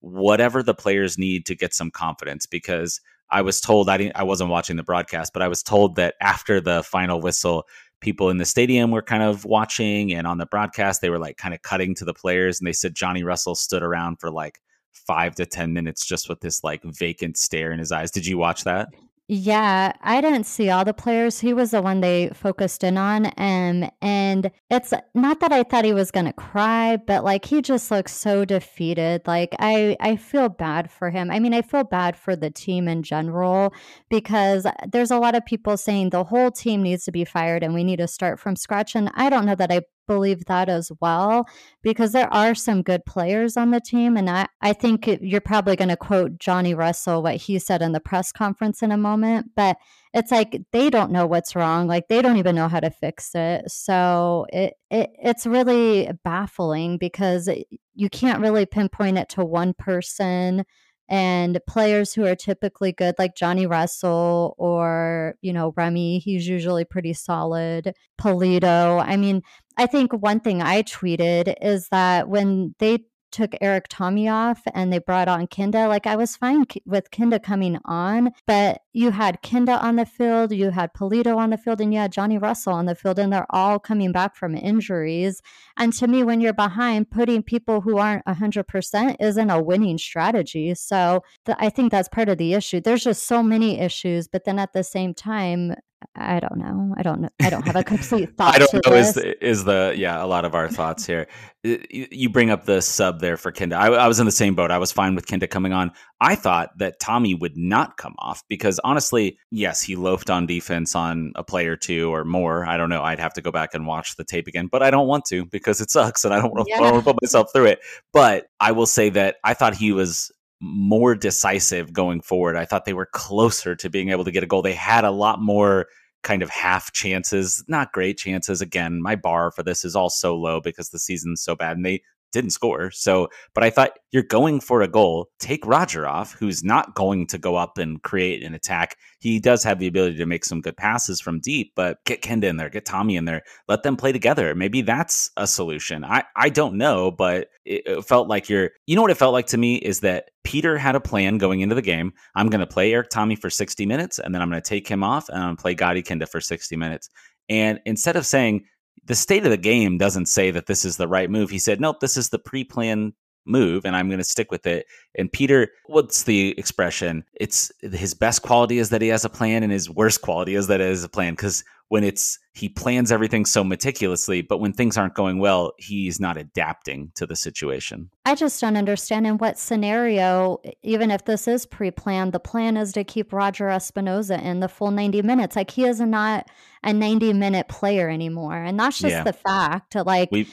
whatever 0.00 0.62
the 0.62 0.74
players 0.74 1.16
need 1.16 1.46
to 1.46 1.54
get 1.54 1.72
some 1.72 1.90
confidence 1.90 2.46
because 2.46 3.00
I 3.30 3.40
was 3.40 3.60
told 3.60 3.88
I 3.88 3.96
didn't 3.96 4.16
I 4.16 4.24
wasn't 4.24 4.50
watching 4.50 4.76
the 4.76 4.82
broadcast, 4.82 5.32
but 5.32 5.42
I 5.42 5.48
was 5.48 5.62
told 5.62 5.96
that 5.96 6.14
after 6.20 6.60
the 6.60 6.82
final 6.82 7.20
whistle, 7.20 7.64
people 8.00 8.28
in 8.28 8.36
the 8.36 8.44
stadium 8.44 8.90
were 8.90 9.02
kind 9.02 9.22
of 9.22 9.44
watching 9.44 10.12
and 10.12 10.26
on 10.26 10.38
the 10.38 10.46
broadcast 10.46 11.00
they 11.00 11.08
were 11.08 11.18
like 11.18 11.36
kind 11.38 11.54
of 11.54 11.62
cutting 11.62 11.94
to 11.94 12.04
the 12.04 12.12
players 12.12 12.60
and 12.60 12.66
they 12.66 12.72
said 12.72 12.94
Johnny 12.94 13.22
Russell 13.22 13.54
stood 13.54 13.82
around 13.82 14.16
for 14.20 14.30
like 14.30 14.60
5 14.92 15.36
to 15.36 15.46
10 15.46 15.72
minutes 15.72 16.04
just 16.04 16.28
with 16.28 16.40
this 16.40 16.62
like 16.62 16.82
vacant 16.84 17.38
stare 17.38 17.72
in 17.72 17.78
his 17.78 17.92
eyes. 17.92 18.10
Did 18.10 18.26
you 18.26 18.36
watch 18.38 18.64
that? 18.64 18.88
Yeah, 19.34 19.92
I 20.02 20.20
didn't 20.20 20.44
see 20.44 20.68
all 20.68 20.84
the 20.84 20.92
players. 20.92 21.40
He 21.40 21.54
was 21.54 21.70
the 21.70 21.80
one 21.80 22.02
they 22.02 22.28
focused 22.34 22.84
in 22.84 22.98
on. 22.98 23.32
Um, 23.38 23.88
and 24.02 24.50
it's 24.68 24.92
not 25.14 25.40
that 25.40 25.50
I 25.50 25.62
thought 25.62 25.86
he 25.86 25.94
was 25.94 26.10
going 26.10 26.26
to 26.26 26.34
cry, 26.34 26.98
but 26.98 27.24
like 27.24 27.46
he 27.46 27.62
just 27.62 27.90
looks 27.90 28.14
so 28.14 28.44
defeated. 28.44 29.22
Like 29.26 29.56
I, 29.58 29.96
I 30.00 30.16
feel 30.16 30.50
bad 30.50 30.90
for 30.90 31.08
him. 31.08 31.30
I 31.30 31.38
mean, 31.38 31.54
I 31.54 31.62
feel 31.62 31.82
bad 31.82 32.14
for 32.14 32.36
the 32.36 32.50
team 32.50 32.88
in 32.88 33.02
general 33.02 33.72
because 34.10 34.66
there's 34.86 35.10
a 35.10 35.18
lot 35.18 35.34
of 35.34 35.46
people 35.46 35.78
saying 35.78 36.10
the 36.10 36.24
whole 36.24 36.50
team 36.50 36.82
needs 36.82 37.06
to 37.06 37.10
be 37.10 37.24
fired 37.24 37.62
and 37.62 37.72
we 37.72 37.84
need 37.84 38.00
to 38.00 38.08
start 38.08 38.38
from 38.38 38.54
scratch. 38.54 38.94
And 38.94 39.10
I 39.14 39.30
don't 39.30 39.46
know 39.46 39.54
that 39.54 39.72
I 39.72 39.80
believe 40.06 40.44
that 40.46 40.68
as 40.68 40.90
well 41.00 41.46
because 41.82 42.12
there 42.12 42.32
are 42.32 42.54
some 42.54 42.82
good 42.82 43.04
players 43.04 43.56
on 43.56 43.70
the 43.70 43.80
team. 43.80 44.16
And 44.16 44.28
I, 44.28 44.46
I 44.60 44.72
think 44.72 45.06
you're 45.20 45.40
probably 45.40 45.76
going 45.76 45.88
to 45.88 45.96
quote 45.96 46.38
Johnny 46.38 46.74
Russell, 46.74 47.22
what 47.22 47.36
he 47.36 47.58
said 47.58 47.82
in 47.82 47.92
the 47.92 48.00
press 48.00 48.32
conference 48.32 48.82
in 48.82 48.92
a 48.92 48.96
moment. 48.96 49.50
But 49.56 49.76
it's 50.14 50.30
like 50.30 50.60
they 50.72 50.90
don't 50.90 51.10
know 51.10 51.26
what's 51.26 51.56
wrong. 51.56 51.86
Like 51.86 52.08
they 52.08 52.22
don't 52.22 52.36
even 52.36 52.54
know 52.54 52.68
how 52.68 52.80
to 52.80 52.90
fix 52.90 53.30
it. 53.34 53.70
So 53.70 54.46
it, 54.52 54.74
it 54.90 55.10
it's 55.22 55.46
really 55.46 56.10
baffling 56.24 56.98
because 56.98 57.48
eh, 57.48 57.62
you 57.94 58.08
can't 58.10 58.40
really 58.40 58.66
pinpoint 58.66 59.18
it 59.18 59.28
to 59.30 59.44
one 59.44 59.74
person 59.74 60.64
and 61.12 61.60
players 61.68 62.14
who 62.14 62.24
are 62.24 62.34
typically 62.34 62.90
good 62.90 63.14
like 63.18 63.36
Johnny 63.36 63.66
Russell 63.66 64.54
or 64.56 65.34
you 65.42 65.52
know 65.52 65.74
Remi 65.76 66.18
he's 66.18 66.48
usually 66.48 66.86
pretty 66.86 67.12
solid. 67.12 67.94
Pulido 68.20 69.04
I 69.06 69.16
mean 69.18 69.42
I 69.76 69.86
think 69.86 70.12
one 70.14 70.40
thing 70.40 70.62
I 70.62 70.82
tweeted 70.82 71.54
is 71.60 71.88
that 71.90 72.28
when 72.28 72.74
they 72.78 73.04
took 73.32 73.54
Erik 73.60 73.88
Thommy 73.88 74.30
off 74.32 74.60
and 74.74 74.92
they 74.92 74.98
brought 74.98 75.28
on 75.28 75.46
Kinda, 75.46 75.88
like 75.88 76.06
I 76.06 76.16
was 76.16 76.36
fine 76.36 76.64
with 76.86 77.10
Kinda 77.10 77.40
coming 77.40 77.78
on, 77.84 78.30
but 78.46 78.82
you 78.92 79.10
had 79.10 79.42
Kinda 79.42 79.78
on 79.84 79.96
the 79.96 80.06
field, 80.06 80.52
you 80.52 80.70
had 80.70 80.92
Pulido 80.94 81.36
on 81.36 81.50
the 81.50 81.56
field, 81.56 81.80
and 81.80 81.92
you 81.92 81.98
had 81.98 82.12
Johnny 82.12 82.38
Russell 82.38 82.74
on 82.74 82.86
the 82.86 82.94
field, 82.94 83.18
and 83.18 83.32
they're 83.32 83.46
all 83.50 83.78
coming 83.78 84.12
back 84.12 84.36
from 84.36 84.54
injuries. 84.54 85.42
And 85.76 85.92
to 85.94 86.06
me, 86.06 86.22
when 86.22 86.40
you're 86.40 86.52
behind, 86.52 87.10
putting 87.10 87.42
people 87.42 87.80
who 87.80 87.98
aren't 87.98 88.24
100% 88.26 89.16
isn't 89.20 89.50
a 89.50 89.62
winning 89.62 89.98
strategy. 89.98 90.74
So 90.74 91.22
I 91.48 91.70
think 91.70 91.90
that's 91.90 92.08
part 92.08 92.28
of 92.28 92.38
the 92.38 92.54
issue. 92.54 92.80
There's 92.80 93.04
just 93.04 93.26
so 93.26 93.42
many 93.42 93.80
issues, 93.80 94.28
but 94.28 94.44
then 94.44 94.58
at 94.58 94.72
the 94.72 94.84
same 94.84 95.14
time, 95.14 95.74
I 96.16 96.40
don't 96.40 96.56
know. 96.56 96.94
I 96.96 97.02
don't 97.02 97.20
know. 97.20 97.28
I 97.40 97.50
don't 97.50 97.66
have 97.66 97.76
a 97.76 97.84
complete 97.84 98.30
thought. 98.36 98.54
I 98.54 98.58
don't 98.58 98.72
know. 98.74 98.92
This. 98.92 99.08
Is 99.08 99.14
the, 99.14 99.46
is 99.46 99.64
the 99.64 99.94
yeah 99.96 100.22
a 100.22 100.26
lot 100.26 100.44
of 100.44 100.54
our 100.54 100.68
thoughts 100.68 101.06
here? 101.06 101.26
You 101.64 102.28
bring 102.28 102.50
up 102.50 102.64
the 102.64 102.82
sub 102.82 103.20
there 103.20 103.36
for 103.36 103.52
Kinda. 103.52 103.76
I, 103.76 103.86
I, 103.86 104.08
was 104.08 104.18
in 104.18 104.26
the 104.26 104.32
same 104.32 104.56
boat. 104.56 104.72
I 104.72 104.78
was 104.78 104.90
fine 104.90 105.14
with 105.14 105.26
Kinda 105.28 105.46
coming 105.46 105.72
on. 105.72 105.92
I 106.20 106.34
thought 106.34 106.76
that 106.78 106.98
Thommy 106.98 107.38
would 107.38 107.56
not 107.56 107.98
come 107.98 108.16
off 108.18 108.42
because 108.48 108.80
honestly, 108.82 109.38
yes, 109.52 109.80
he 109.80 109.94
loafed 109.94 110.28
on 110.28 110.44
defense 110.44 110.96
on 110.96 111.32
a 111.36 111.44
play 111.44 111.68
or 111.68 111.76
two 111.76 112.12
or 112.12 112.24
more. 112.24 112.66
I 112.66 112.76
don't 112.76 112.88
know. 112.88 113.04
I'd 113.04 113.20
have 113.20 113.32
to 113.34 113.40
go 113.40 113.52
back 113.52 113.74
and 113.74 113.86
watch 113.86 114.16
the 114.16 114.24
tape 114.24 114.48
again, 114.48 114.66
but 114.66 114.82
I 114.82 114.90
don't 114.90 115.06
want 115.06 115.24
to 115.26 115.44
because 115.46 115.80
it 115.80 115.92
sucks 115.92 116.24
and 116.24 116.34
I 116.34 116.40
don't 116.40 116.52
want 116.52 116.66
to 116.66 116.70
yeah. 116.72 117.00
put 117.00 117.22
myself 117.22 117.52
through 117.52 117.66
it. 117.66 117.78
But 118.12 118.48
I 118.58 118.72
will 118.72 118.86
say 118.86 119.10
that 119.10 119.36
I 119.44 119.54
thought 119.54 119.76
he 119.76 119.92
was 119.92 120.32
more 120.62 121.16
decisive 121.16 121.92
going 121.92 122.20
forward. 122.20 122.56
I 122.56 122.64
thought 122.64 122.84
they 122.84 122.92
were 122.92 123.08
closer 123.12 123.74
to 123.74 123.90
being 123.90 124.10
able 124.10 124.24
to 124.24 124.30
get 124.30 124.44
a 124.44 124.46
goal. 124.46 124.62
They 124.62 124.72
had 124.72 125.04
a 125.04 125.10
lot 125.10 125.42
more 125.42 125.88
kind 126.22 126.40
of 126.40 126.50
half 126.50 126.92
chances, 126.92 127.64
not 127.66 127.92
great 127.92 128.16
chances. 128.16 128.60
Again, 128.60 129.02
my 129.02 129.16
bar 129.16 129.50
for 129.50 129.64
this 129.64 129.84
is 129.84 129.96
all 129.96 130.08
so 130.08 130.36
low 130.36 130.60
because 130.60 130.90
the 130.90 131.00
season's 131.00 131.42
so 131.42 131.56
bad 131.56 131.76
and 131.76 131.84
they 131.84 132.00
didn't 132.32 132.50
score. 132.50 132.90
So, 132.90 133.28
but 133.54 133.62
I 133.62 133.70
thought 133.70 133.98
you're 134.10 134.22
going 134.22 134.60
for 134.60 134.82
a 134.82 134.88
goal. 134.88 135.28
Take 135.38 135.66
Roger 135.66 136.06
off, 136.06 136.32
who's 136.32 136.64
not 136.64 136.94
going 136.94 137.26
to 137.28 137.38
go 137.38 137.56
up 137.56 137.78
and 137.78 138.02
create 138.02 138.42
an 138.42 138.54
attack. 138.54 138.96
He 139.20 139.38
does 139.38 139.62
have 139.64 139.78
the 139.78 139.86
ability 139.86 140.16
to 140.16 140.26
make 140.26 140.44
some 140.44 140.60
good 140.60 140.76
passes 140.76 141.20
from 141.20 141.40
deep, 141.40 141.72
but 141.76 141.98
get 142.04 142.22
Kinda 142.22 142.48
in 142.48 142.56
there, 142.56 142.68
get 142.68 142.86
Thommy 142.86 143.16
in 143.16 143.24
there, 143.24 143.42
let 143.68 143.82
them 143.82 143.96
play 143.96 144.12
together. 144.12 144.54
Maybe 144.54 144.82
that's 144.82 145.30
a 145.36 145.46
solution. 145.46 146.04
I, 146.04 146.24
I 146.34 146.48
don't 146.48 146.74
know, 146.74 147.10
but 147.10 147.48
it, 147.64 147.82
it 147.86 148.04
felt 148.04 148.28
like 148.28 148.48
you're, 148.48 148.70
you 148.86 148.96
know 148.96 149.02
what 149.02 149.10
it 149.10 149.16
felt 149.16 149.32
like 149.32 149.46
to 149.48 149.58
me 149.58 149.76
is 149.76 150.00
that 150.00 150.30
Peter 150.44 150.76
had 150.76 150.96
a 150.96 151.00
plan 151.00 151.38
going 151.38 151.60
into 151.60 151.74
the 151.74 151.82
game. 151.82 152.12
I'm 152.34 152.48
going 152.48 152.60
to 152.60 152.66
play 152.66 152.92
Erik 152.92 153.10
Thommy 153.10 153.38
for 153.38 153.50
60 153.50 153.86
minutes, 153.86 154.18
and 154.18 154.34
then 154.34 154.42
I'm 154.42 154.50
going 154.50 154.60
to 154.60 154.68
take 154.68 154.88
him 154.88 155.04
off 155.04 155.28
and 155.28 155.38
I'm 155.38 155.48
going 155.48 155.56
to 155.56 155.62
play 155.62 155.74
Gadi 155.74 156.02
Kinda 156.02 156.26
for 156.26 156.40
60 156.40 156.76
minutes. 156.76 157.08
And 157.48 157.80
instead 157.84 158.16
of 158.16 158.26
saying, 158.26 158.64
the 159.04 159.14
state 159.14 159.44
of 159.44 159.50
the 159.50 159.56
game 159.56 159.98
doesn't 159.98 160.26
say 160.26 160.50
that 160.50 160.66
this 160.66 160.84
is 160.84 160.96
the 160.96 161.08
right 161.08 161.30
move. 161.30 161.50
He 161.50 161.58
said, 161.58 161.80
nope, 161.80 162.00
this 162.00 162.16
is 162.16 162.28
the 162.28 162.38
pre 162.38 162.64
planned 162.64 163.14
move 163.44 163.84
and 163.84 163.96
I'm 163.96 164.08
going 164.08 164.18
to 164.18 164.24
stick 164.24 164.50
with 164.50 164.66
it. 164.66 164.86
And 165.16 165.30
Peter, 165.30 165.68
what's 165.86 166.24
the 166.24 166.54
expression? 166.58 167.24
It's 167.34 167.72
his 167.80 168.14
best 168.14 168.42
quality 168.42 168.78
is 168.78 168.90
that 168.90 169.02
he 169.02 169.08
has 169.08 169.24
a 169.24 169.30
plan 169.30 169.62
and 169.62 169.72
his 169.72 169.90
worst 169.90 170.22
quality 170.22 170.54
is 170.54 170.66
that 170.68 170.80
it 170.80 170.90
is 170.90 171.04
a 171.04 171.08
plan. 171.08 171.36
Cause 171.36 171.64
when 171.88 172.04
it's, 172.04 172.38
he 172.54 172.70
plans 172.70 173.12
everything 173.12 173.44
so 173.44 173.62
meticulously, 173.62 174.40
but 174.40 174.58
when 174.58 174.72
things 174.72 174.96
aren't 174.96 175.14
going 175.14 175.38
well, 175.38 175.72
he's 175.76 176.18
not 176.18 176.38
adapting 176.38 177.12
to 177.16 177.26
the 177.26 177.36
situation. 177.36 178.08
I 178.24 178.34
just 178.34 178.60
don't 178.62 178.78
understand 178.78 179.26
in 179.26 179.36
what 179.36 179.58
scenario, 179.58 180.58
even 180.82 181.10
if 181.10 181.26
this 181.26 181.46
is 181.46 181.66
pre 181.66 181.90
planned, 181.90 182.32
the 182.32 182.40
plan 182.40 182.78
is 182.78 182.92
to 182.94 183.04
keep 183.04 183.30
Roger 183.30 183.66
Espinoza 183.66 184.42
in 184.42 184.60
the 184.60 184.68
full 184.68 184.90
90 184.90 185.20
minutes. 185.20 185.54
Like 185.54 185.70
he 185.70 185.84
is 185.84 186.00
not 186.00 186.48
a 186.82 186.92
90 186.92 187.32
minute 187.34 187.68
player 187.68 188.08
anymore. 188.08 188.56
And 188.56 188.78
that's 188.78 188.98
just 188.98 189.12
yeah. 189.12 189.24
the 189.24 189.32
fact. 189.32 189.94
Like, 189.94 190.30
we, 190.32 190.48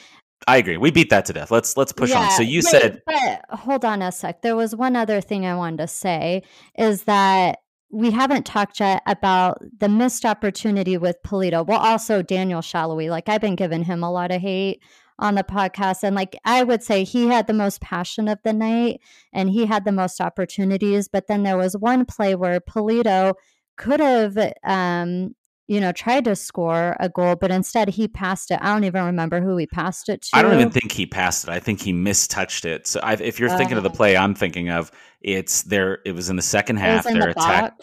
I 0.47 0.57
agree. 0.57 0.77
We 0.77 0.91
beat 0.91 1.09
that 1.09 1.25
to 1.25 1.33
death. 1.33 1.51
Let's 1.51 1.75
let's 1.77 1.91
push 1.91 2.11
yeah, 2.11 2.21
on. 2.21 2.31
So 2.31 2.41
you 2.41 2.57
wait, 2.57 2.65
said 2.65 3.01
but 3.05 3.59
hold 3.59 3.85
on 3.85 4.01
a 4.01 4.11
sec. 4.11 4.41
There 4.41 4.55
was 4.55 4.75
one 4.75 4.95
other 4.95 5.21
thing 5.21 5.45
I 5.45 5.55
wanted 5.55 5.77
to 5.77 5.87
say 5.87 6.43
is 6.77 7.03
that 7.03 7.59
we 7.91 8.11
haven't 8.11 8.45
talked 8.45 8.79
yet 8.79 9.01
about 9.07 9.61
the 9.79 9.89
missed 9.89 10.25
opportunity 10.25 10.97
with 10.97 11.17
Pulido. 11.25 11.65
Well, 11.65 11.79
also 11.79 12.21
Daniel 12.21 12.61
Salloi. 12.61 13.09
Like 13.09 13.27
I've 13.27 13.41
been 13.41 13.55
giving 13.55 13.83
him 13.83 14.03
a 14.03 14.11
lot 14.11 14.31
of 14.31 14.41
hate 14.41 14.81
on 15.17 15.35
the 15.35 15.43
podcast. 15.43 16.03
And 16.03 16.15
like 16.15 16.35
I 16.45 16.63
would 16.63 16.81
say 16.81 17.03
he 17.03 17.27
had 17.27 17.47
the 17.47 17.53
most 17.53 17.81
passion 17.81 18.27
of 18.27 18.39
the 18.43 18.53
night 18.53 19.01
and 19.33 19.49
he 19.49 19.65
had 19.65 19.85
the 19.85 19.91
most 19.91 20.21
opportunities. 20.21 21.07
But 21.07 21.27
then 21.27 21.43
there 21.43 21.57
was 21.57 21.75
one 21.75 22.05
play 22.05 22.35
where 22.35 22.59
Pulido 22.59 23.33
could 23.77 23.99
have 23.99 24.37
um, 24.63 25.35
you 25.69 25.79
know, 25.79 25.91
tried 25.91 26.25
to 26.25 26.35
score 26.35 26.97
a 26.99 27.07
goal, 27.07 27.35
but 27.35 27.51
instead 27.51 27.89
he 27.89 28.07
passed 28.07 28.49
it. 28.49 28.57
I 28.59 28.73
don't 28.73 28.85
even 28.85 29.05
remember 29.05 29.39
who 29.39 29.55
he 29.55 29.67
passed 29.67 30.09
it 30.09 30.23
to. 30.23 30.29
I 30.33 30.41
don't 30.41 30.55
even 30.55 30.71
think 30.71 30.91
he 30.91 31.05
passed 31.05 31.43
it. 31.43 31.51
I 31.51 31.59
think 31.59 31.79
he 31.79 31.93
mistouched 31.93 32.65
it. 32.65 32.87
So 32.87 32.99
I, 33.01 33.13
if 33.13 33.39
you're 33.39 33.51
uh, 33.51 33.57
thinking 33.57 33.77
of 33.77 33.83
the 33.83 33.91
oh. 33.91 33.93
play 33.93 34.17
I'm 34.17 34.33
thinking 34.33 34.71
of, 34.71 34.91
it's 35.21 35.61
there. 35.61 35.99
It 36.05 36.13
was 36.13 36.27
in 36.27 36.37
the 36.37 36.41
second 36.41 36.77
half. 36.77 37.03
they're 37.03 37.13
the 37.21 37.29
attack- 37.29 37.79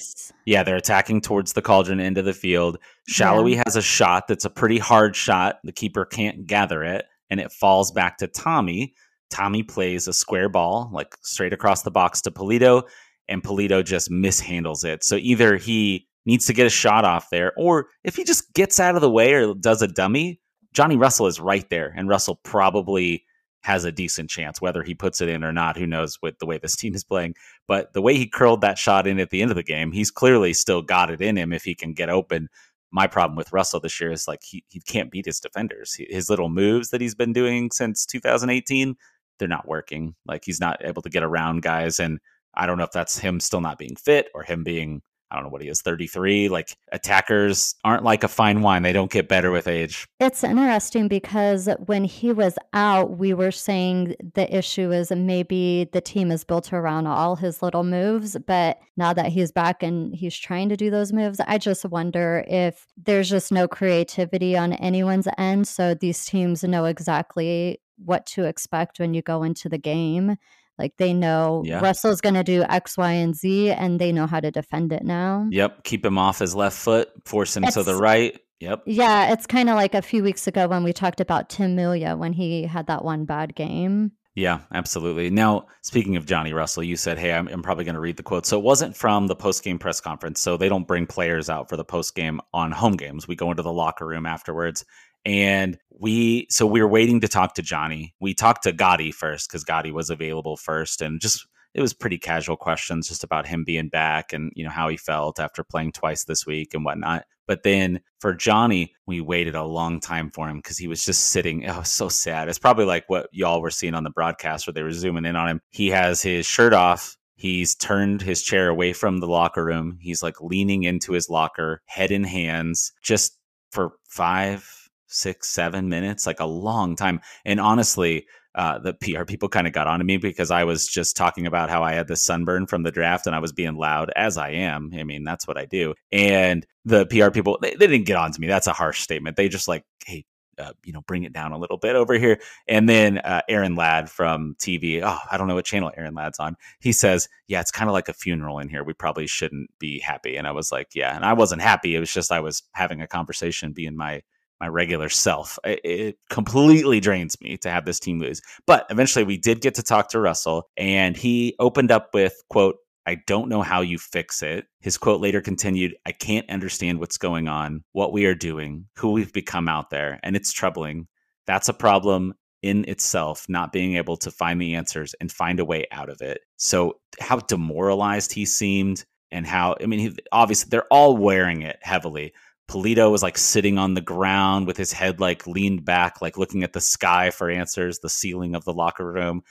Yeah, 0.46 0.64
they're 0.64 0.74
attacking 0.74 1.20
towards 1.20 1.52
the 1.52 1.62
cauldron 1.62 2.00
into 2.00 2.22
the 2.22 2.34
field. 2.34 2.78
Salloi 3.08 3.52
yeah. 3.52 3.62
has 3.64 3.76
a 3.76 3.82
shot 3.82 4.26
that's 4.26 4.44
a 4.44 4.50
pretty 4.50 4.78
hard 4.78 5.14
shot. 5.14 5.60
The 5.62 5.70
keeper 5.70 6.04
can't 6.04 6.44
gather 6.44 6.82
it, 6.82 7.04
and 7.30 7.38
it 7.38 7.52
falls 7.52 7.92
back 7.92 8.18
to 8.18 8.26
Thommy. 8.26 8.94
Thommy 9.32 9.66
plays 9.66 10.08
a 10.08 10.12
square 10.12 10.48
ball 10.48 10.90
like 10.92 11.14
straight 11.22 11.52
across 11.52 11.82
the 11.82 11.92
box 11.92 12.20
to 12.22 12.32
Pulido, 12.32 12.82
and 13.28 13.44
Pulido 13.44 13.84
just 13.84 14.10
mishandles 14.10 14.84
it. 14.84 15.04
So 15.04 15.14
either 15.14 15.56
he 15.56 16.08
needs 16.26 16.46
to 16.46 16.52
get 16.52 16.66
a 16.66 16.70
shot 16.70 17.04
off 17.04 17.30
there. 17.30 17.52
Or 17.56 17.88
if 18.04 18.16
he 18.16 18.24
just 18.24 18.52
gets 18.52 18.78
out 18.78 18.96
of 18.96 19.00
the 19.00 19.10
way 19.10 19.32
or 19.32 19.54
does 19.54 19.80
a 19.80 19.88
dummy, 19.88 20.40
Johnny 20.72 20.96
Russell 20.96 21.26
is 21.26 21.40
right 21.40 21.68
there. 21.70 21.94
And 21.96 22.08
Russell 22.08 22.40
probably 22.42 23.24
has 23.62 23.84
a 23.84 23.92
decent 23.92 24.30
chance, 24.30 24.60
whether 24.60 24.82
he 24.82 24.94
puts 24.94 25.20
it 25.20 25.28
in 25.28 25.42
or 25.42 25.52
not. 25.52 25.76
Who 25.76 25.86
knows 25.86 26.20
with 26.22 26.38
the 26.38 26.46
way 26.46 26.58
this 26.58 26.76
team 26.76 26.94
is 26.94 27.02
playing. 27.02 27.34
But 27.66 27.92
the 27.94 28.02
way 28.02 28.14
he 28.16 28.28
curled 28.28 28.60
that 28.60 28.78
shot 28.78 29.06
in 29.06 29.18
at 29.18 29.30
the 29.30 29.42
end 29.42 29.50
of 29.50 29.56
the 29.56 29.62
game, 29.62 29.90
he's 29.90 30.10
clearly 30.10 30.52
still 30.52 30.82
got 30.82 31.10
it 31.10 31.20
in 31.20 31.36
him 31.36 31.52
if 31.52 31.64
he 31.64 31.74
can 31.74 31.92
get 31.92 32.10
open. 32.10 32.48
My 32.92 33.06
problem 33.06 33.36
with 33.36 33.52
Russell 33.52 33.80
this 33.80 34.00
year 34.00 34.12
is 34.12 34.28
like 34.28 34.42
he, 34.44 34.64
he 34.68 34.80
can't 34.80 35.10
beat 35.10 35.26
his 35.26 35.40
defenders. 35.40 35.94
His 35.98 36.30
little 36.30 36.48
moves 36.48 36.90
that 36.90 37.00
he's 37.00 37.14
been 37.14 37.32
doing 37.32 37.70
since 37.72 38.06
2018, 38.06 38.96
they're 39.38 39.48
not 39.48 39.66
working. 39.66 40.14
Like 40.26 40.44
he's 40.44 40.60
not 40.60 40.84
able 40.84 41.02
to 41.02 41.10
get 41.10 41.24
around 41.24 41.62
guys. 41.62 41.98
And 41.98 42.20
I 42.54 42.66
don't 42.66 42.78
know 42.78 42.84
if 42.84 42.92
that's 42.92 43.18
him 43.18 43.40
still 43.40 43.60
not 43.60 43.78
being 43.78 43.96
fit 43.96 44.28
or 44.34 44.44
him 44.44 44.62
being 44.62 45.02
I 45.30 45.34
don't 45.34 45.44
know 45.44 45.50
what 45.50 45.62
he 45.62 45.68
is, 45.68 45.82
33. 45.82 46.48
Like 46.48 46.76
attackers 46.92 47.74
aren't 47.82 48.04
like 48.04 48.22
a 48.22 48.28
fine 48.28 48.62
wine. 48.62 48.82
They 48.82 48.92
don't 48.92 49.10
get 49.10 49.28
better 49.28 49.50
with 49.50 49.66
age. 49.66 50.06
It's 50.20 50.44
interesting 50.44 51.08
because 51.08 51.68
when 51.86 52.04
he 52.04 52.32
was 52.32 52.56
out, 52.72 53.18
we 53.18 53.34
were 53.34 53.50
saying 53.50 54.14
the 54.34 54.56
issue 54.56 54.92
is 54.92 55.10
maybe 55.10 55.88
the 55.92 56.00
team 56.00 56.30
is 56.30 56.44
built 56.44 56.72
around 56.72 57.06
all 57.08 57.34
his 57.36 57.60
little 57.60 57.82
moves. 57.82 58.36
But 58.46 58.78
now 58.96 59.12
that 59.12 59.26
he's 59.26 59.50
back 59.50 59.82
and 59.82 60.14
he's 60.14 60.36
trying 60.36 60.68
to 60.68 60.76
do 60.76 60.90
those 60.90 61.12
moves, 61.12 61.40
I 61.40 61.58
just 61.58 61.84
wonder 61.84 62.44
if 62.46 62.86
there's 62.96 63.28
just 63.28 63.50
no 63.50 63.66
creativity 63.66 64.56
on 64.56 64.74
anyone's 64.74 65.28
end. 65.38 65.66
So 65.66 65.94
these 65.94 66.24
teams 66.24 66.62
know 66.62 66.84
exactly 66.84 67.80
what 67.96 68.26
to 68.26 68.44
expect 68.44 69.00
when 69.00 69.14
you 69.14 69.22
go 69.22 69.42
into 69.42 69.68
the 69.68 69.78
game 69.78 70.36
like 70.78 70.96
they 70.96 71.12
know 71.12 71.62
yeah. 71.64 71.80
Russell's 71.80 72.20
going 72.20 72.34
to 72.34 72.44
do 72.44 72.62
X, 72.68 72.96
Y, 72.96 73.12
and 73.12 73.34
Z, 73.34 73.70
and 73.70 74.00
they 74.00 74.12
know 74.12 74.26
how 74.26 74.40
to 74.40 74.50
defend 74.50 74.92
it 74.92 75.04
now. 75.04 75.46
Yep. 75.50 75.84
Keep 75.84 76.04
him 76.04 76.18
off 76.18 76.38
his 76.38 76.54
left 76.54 76.76
foot, 76.76 77.10
force 77.24 77.56
him 77.56 77.64
it's, 77.64 77.74
to 77.74 77.82
the 77.82 77.96
right. 77.96 78.38
Yep. 78.60 78.82
Yeah. 78.86 79.32
It's 79.32 79.46
kind 79.46 79.68
of 79.68 79.76
like 79.76 79.94
a 79.94 80.02
few 80.02 80.22
weeks 80.22 80.46
ago 80.46 80.68
when 80.68 80.84
we 80.84 80.92
talked 80.92 81.20
about 81.20 81.48
Tim 81.48 81.76
Melia 81.76 82.16
when 82.16 82.32
he 82.32 82.64
had 82.64 82.86
that 82.86 83.04
one 83.04 83.24
bad 83.24 83.54
game. 83.54 84.12
Yeah, 84.36 84.60
absolutely. 84.70 85.30
Now, 85.30 85.66
speaking 85.80 86.16
of 86.16 86.26
Johnny 86.26 86.52
Russell, 86.52 86.82
you 86.82 86.96
said, 86.96 87.18
"Hey, 87.18 87.32
I'm, 87.32 87.48
I'm 87.48 87.62
probably 87.62 87.84
going 87.84 87.94
to 87.94 88.00
read 88.00 88.18
the 88.18 88.22
quote." 88.22 88.44
So 88.44 88.58
it 88.58 88.62
wasn't 88.62 88.94
from 88.94 89.28
the 89.28 89.34
post 89.34 89.64
game 89.64 89.78
press 89.78 89.98
conference. 89.98 90.40
So 90.40 90.58
they 90.58 90.68
don't 90.68 90.86
bring 90.86 91.06
players 91.06 91.48
out 91.48 91.70
for 91.70 91.78
the 91.78 91.86
post 91.86 92.14
game 92.14 92.42
on 92.52 92.70
home 92.70 92.96
games. 92.96 93.26
We 93.26 93.34
go 93.34 93.50
into 93.50 93.62
the 93.62 93.72
locker 93.72 94.06
room 94.06 94.26
afterwards, 94.26 94.84
and 95.26 95.76
we 95.90 96.46
so 96.48 96.66
we 96.66 96.80
were 96.80 96.88
waiting 96.88 97.20
to 97.20 97.28
talk 97.28 97.54
to 97.54 97.62
Johnny. 97.62 98.14
We 98.20 98.32
talked 98.32 98.62
to 98.62 98.72
Gadi 98.72 99.10
first 99.10 99.48
because 99.48 99.64
Gadi 99.64 99.90
was 99.90 100.08
available 100.08 100.56
first, 100.56 101.02
and 101.02 101.20
just 101.20 101.46
it 101.74 101.82
was 101.82 101.92
pretty 101.92 102.16
casual 102.16 102.56
questions 102.56 103.08
just 103.08 103.24
about 103.24 103.46
him 103.46 103.64
being 103.64 103.88
back 103.88 104.32
and 104.32 104.52
you 104.54 104.64
know 104.64 104.70
how 104.70 104.88
he 104.88 104.96
felt 104.96 105.40
after 105.40 105.64
playing 105.64 105.92
twice 105.92 106.24
this 106.24 106.46
week 106.46 106.72
and 106.72 106.84
whatnot. 106.84 107.26
But 107.46 107.64
then 107.64 108.00
for 108.20 108.34
Johnny, 108.34 108.94
we 109.06 109.20
waited 109.20 109.54
a 109.54 109.64
long 109.64 110.00
time 110.00 110.30
for 110.30 110.48
him 110.48 110.58
because 110.58 110.78
he 110.78 110.88
was 110.88 111.04
just 111.04 111.26
sitting. 111.26 111.68
Oh, 111.68 111.82
so 111.82 112.08
sad. 112.08 112.48
It's 112.48 112.58
probably 112.58 112.84
like 112.84 113.04
what 113.08 113.28
y'all 113.32 113.60
were 113.60 113.70
seeing 113.70 113.94
on 113.94 114.04
the 114.04 114.10
broadcast 114.10 114.66
where 114.66 114.74
they 114.74 114.82
were 114.82 114.92
zooming 114.92 115.24
in 115.24 115.36
on 115.36 115.48
him. 115.48 115.60
He 115.70 115.88
has 115.90 116.22
his 116.22 116.46
shirt 116.46 116.72
off. 116.72 117.16
He's 117.34 117.74
turned 117.74 118.22
his 118.22 118.42
chair 118.42 118.68
away 118.68 118.92
from 118.92 119.18
the 119.18 119.26
locker 119.26 119.64
room. 119.64 119.98
He's 120.00 120.22
like 120.22 120.40
leaning 120.40 120.84
into 120.84 121.12
his 121.12 121.28
locker, 121.28 121.82
head 121.84 122.10
in 122.10 122.24
hands, 122.24 122.92
just 123.02 123.38
for 123.70 123.92
five, 124.08 124.66
six, 125.06 125.48
seven 125.50 125.88
minutes, 125.88 126.26
like 126.26 126.40
a 126.40 126.46
long 126.46 126.96
time. 126.96 127.20
And 127.44 127.60
honestly, 127.60 128.26
uh, 128.56 128.78
the 128.78 128.94
PR 128.94 129.24
people 129.24 129.48
kind 129.48 129.66
of 129.66 129.72
got 129.74 129.86
onto 129.86 130.04
me 130.04 130.16
because 130.16 130.50
I 130.50 130.64
was 130.64 130.88
just 130.88 131.14
talking 131.14 131.46
about 131.46 131.68
how 131.68 131.82
I 131.82 131.92
had 131.92 132.08
the 132.08 132.16
sunburn 132.16 132.66
from 132.66 132.84
the 132.84 132.90
draft 132.90 133.26
and 133.26 133.36
I 133.36 133.38
was 133.38 133.52
being 133.52 133.76
loud 133.76 134.10
as 134.16 134.38
I 134.38 134.50
am. 134.50 134.90
I 134.98 135.04
mean, 135.04 135.24
that's 135.24 135.46
what 135.46 135.58
I 135.58 135.66
do. 135.66 135.94
And 136.10 136.66
the 136.84 137.04
PR 137.06 137.30
people, 137.30 137.58
they, 137.60 137.72
they 137.72 137.86
didn't 137.86 138.06
get 138.06 138.16
onto 138.16 138.40
me. 138.40 138.46
That's 138.46 138.66
a 138.66 138.72
harsh 138.72 139.00
statement. 139.00 139.36
They 139.36 139.50
just 139.50 139.68
like, 139.68 139.84
hey, 140.06 140.24
uh, 140.58 140.72
you 140.84 140.92
know, 140.94 141.02
bring 141.02 141.24
it 141.24 141.34
down 141.34 141.52
a 141.52 141.58
little 141.58 141.76
bit 141.76 141.96
over 141.96 142.14
here. 142.14 142.40
And 142.66 142.88
then 142.88 143.18
uh, 143.18 143.42
Aaron 143.46 143.74
Ladd 143.74 144.08
from 144.08 144.56
TV, 144.58 145.02
oh, 145.04 145.18
I 145.30 145.36
don't 145.36 145.48
know 145.48 145.54
what 145.54 145.66
channel 145.66 145.92
Aaron 145.94 146.14
Ladd's 146.14 146.38
on. 146.38 146.56
He 146.80 146.92
says, 146.92 147.28
yeah, 147.48 147.60
it's 147.60 147.70
kind 147.70 147.90
of 147.90 147.92
like 147.92 148.08
a 148.08 148.14
funeral 148.14 148.58
in 148.58 148.70
here. 148.70 148.82
We 148.82 148.94
probably 148.94 149.26
shouldn't 149.26 149.68
be 149.78 150.00
happy. 150.00 150.36
And 150.36 150.46
I 150.46 150.52
was 150.52 150.72
like, 150.72 150.88
yeah. 150.94 151.14
And 151.14 151.26
I 151.26 151.34
wasn't 151.34 151.60
happy. 151.60 151.94
It 151.94 152.00
was 152.00 152.10
just 152.10 152.32
I 152.32 152.40
was 152.40 152.62
having 152.72 153.02
a 153.02 153.06
conversation, 153.06 153.72
being 153.72 153.96
my 153.96 154.22
my 154.60 154.68
regular 154.68 155.08
self. 155.08 155.58
It, 155.64 155.80
it, 155.84 156.18
completely 156.30 157.00
drains 157.00 157.40
me 157.40 157.56
to 157.58 157.70
have 157.70 157.84
this 157.84 158.00
team 158.00 158.18
lose. 158.18 158.40
But 158.66 158.86
eventually 158.90 159.24
we 159.24 159.36
did 159.36 159.60
get 159.60 159.74
to 159.74 159.82
talk 159.82 160.08
to 160.10 160.20
Russell 160.20 160.68
and 160.76 161.16
he 161.16 161.54
opened 161.58 161.90
up 161.90 162.10
with 162.14 162.34
quote, 162.48 162.76
I 163.06 163.18
don't 163.26 163.48
know 163.48 163.62
how 163.62 163.82
you 163.82 163.98
fix 163.98 164.42
it. 164.42 164.66
His 164.80 164.98
quote 164.98 165.20
later 165.20 165.40
continued 165.40 165.96
I 166.06 166.12
can't 166.12 166.48
understand 166.50 166.98
what's 166.98 167.18
going 167.18 167.48
on, 167.48 167.84
what 167.92 168.12
we 168.12 168.26
are 168.26 168.34
doing, 168.34 168.86
who 168.96 169.12
we've 169.12 169.32
become 169.32 169.68
out 169.68 169.90
there, 169.90 170.18
and 170.22 170.34
it's 170.34 170.52
troubling. 170.52 171.06
That's 171.46 171.68
a 171.68 171.74
problem 171.74 172.34
in 172.62 172.84
itself, 172.88 173.46
not 173.48 173.72
being 173.72 173.96
able 173.96 174.16
to 174.16 174.30
find 174.32 174.60
the 174.60 174.74
answers 174.74 175.14
and 175.20 175.30
find 175.30 175.60
a 175.60 175.64
way 175.64 175.86
out 175.92 176.08
of 176.08 176.20
it. 176.20 176.40
So, 176.56 176.94
how 177.20 177.38
demoralized 177.38 178.32
he 178.32 178.44
seemed, 178.44 179.04
and 179.30 179.46
how, 179.46 179.76
I 179.80 179.86
mean, 179.86 180.00
he, 180.00 180.16
obviously 180.32 180.68
they're 180.70 180.90
all 180.90 181.16
wearing 181.16 181.62
it 181.62 181.78
heavily. 181.82 182.32
Pulido 182.68 183.10
was 183.10 183.22
like 183.22 183.38
sitting 183.38 183.78
on 183.78 183.94
the 183.94 184.00
ground 184.00 184.66
with 184.66 184.76
his 184.76 184.92
head 184.92 185.20
like 185.20 185.46
leaned 185.46 185.84
back, 185.84 186.20
like 186.20 186.36
looking 186.36 186.62
at 186.62 186.72
the 186.72 186.80
sky 186.80 187.30
for 187.30 187.48
answers, 187.48 188.00
the 188.00 188.08
ceiling 188.08 188.54
of 188.54 188.64
the 188.64 188.72
locker 188.72 189.10
room. 189.10 189.42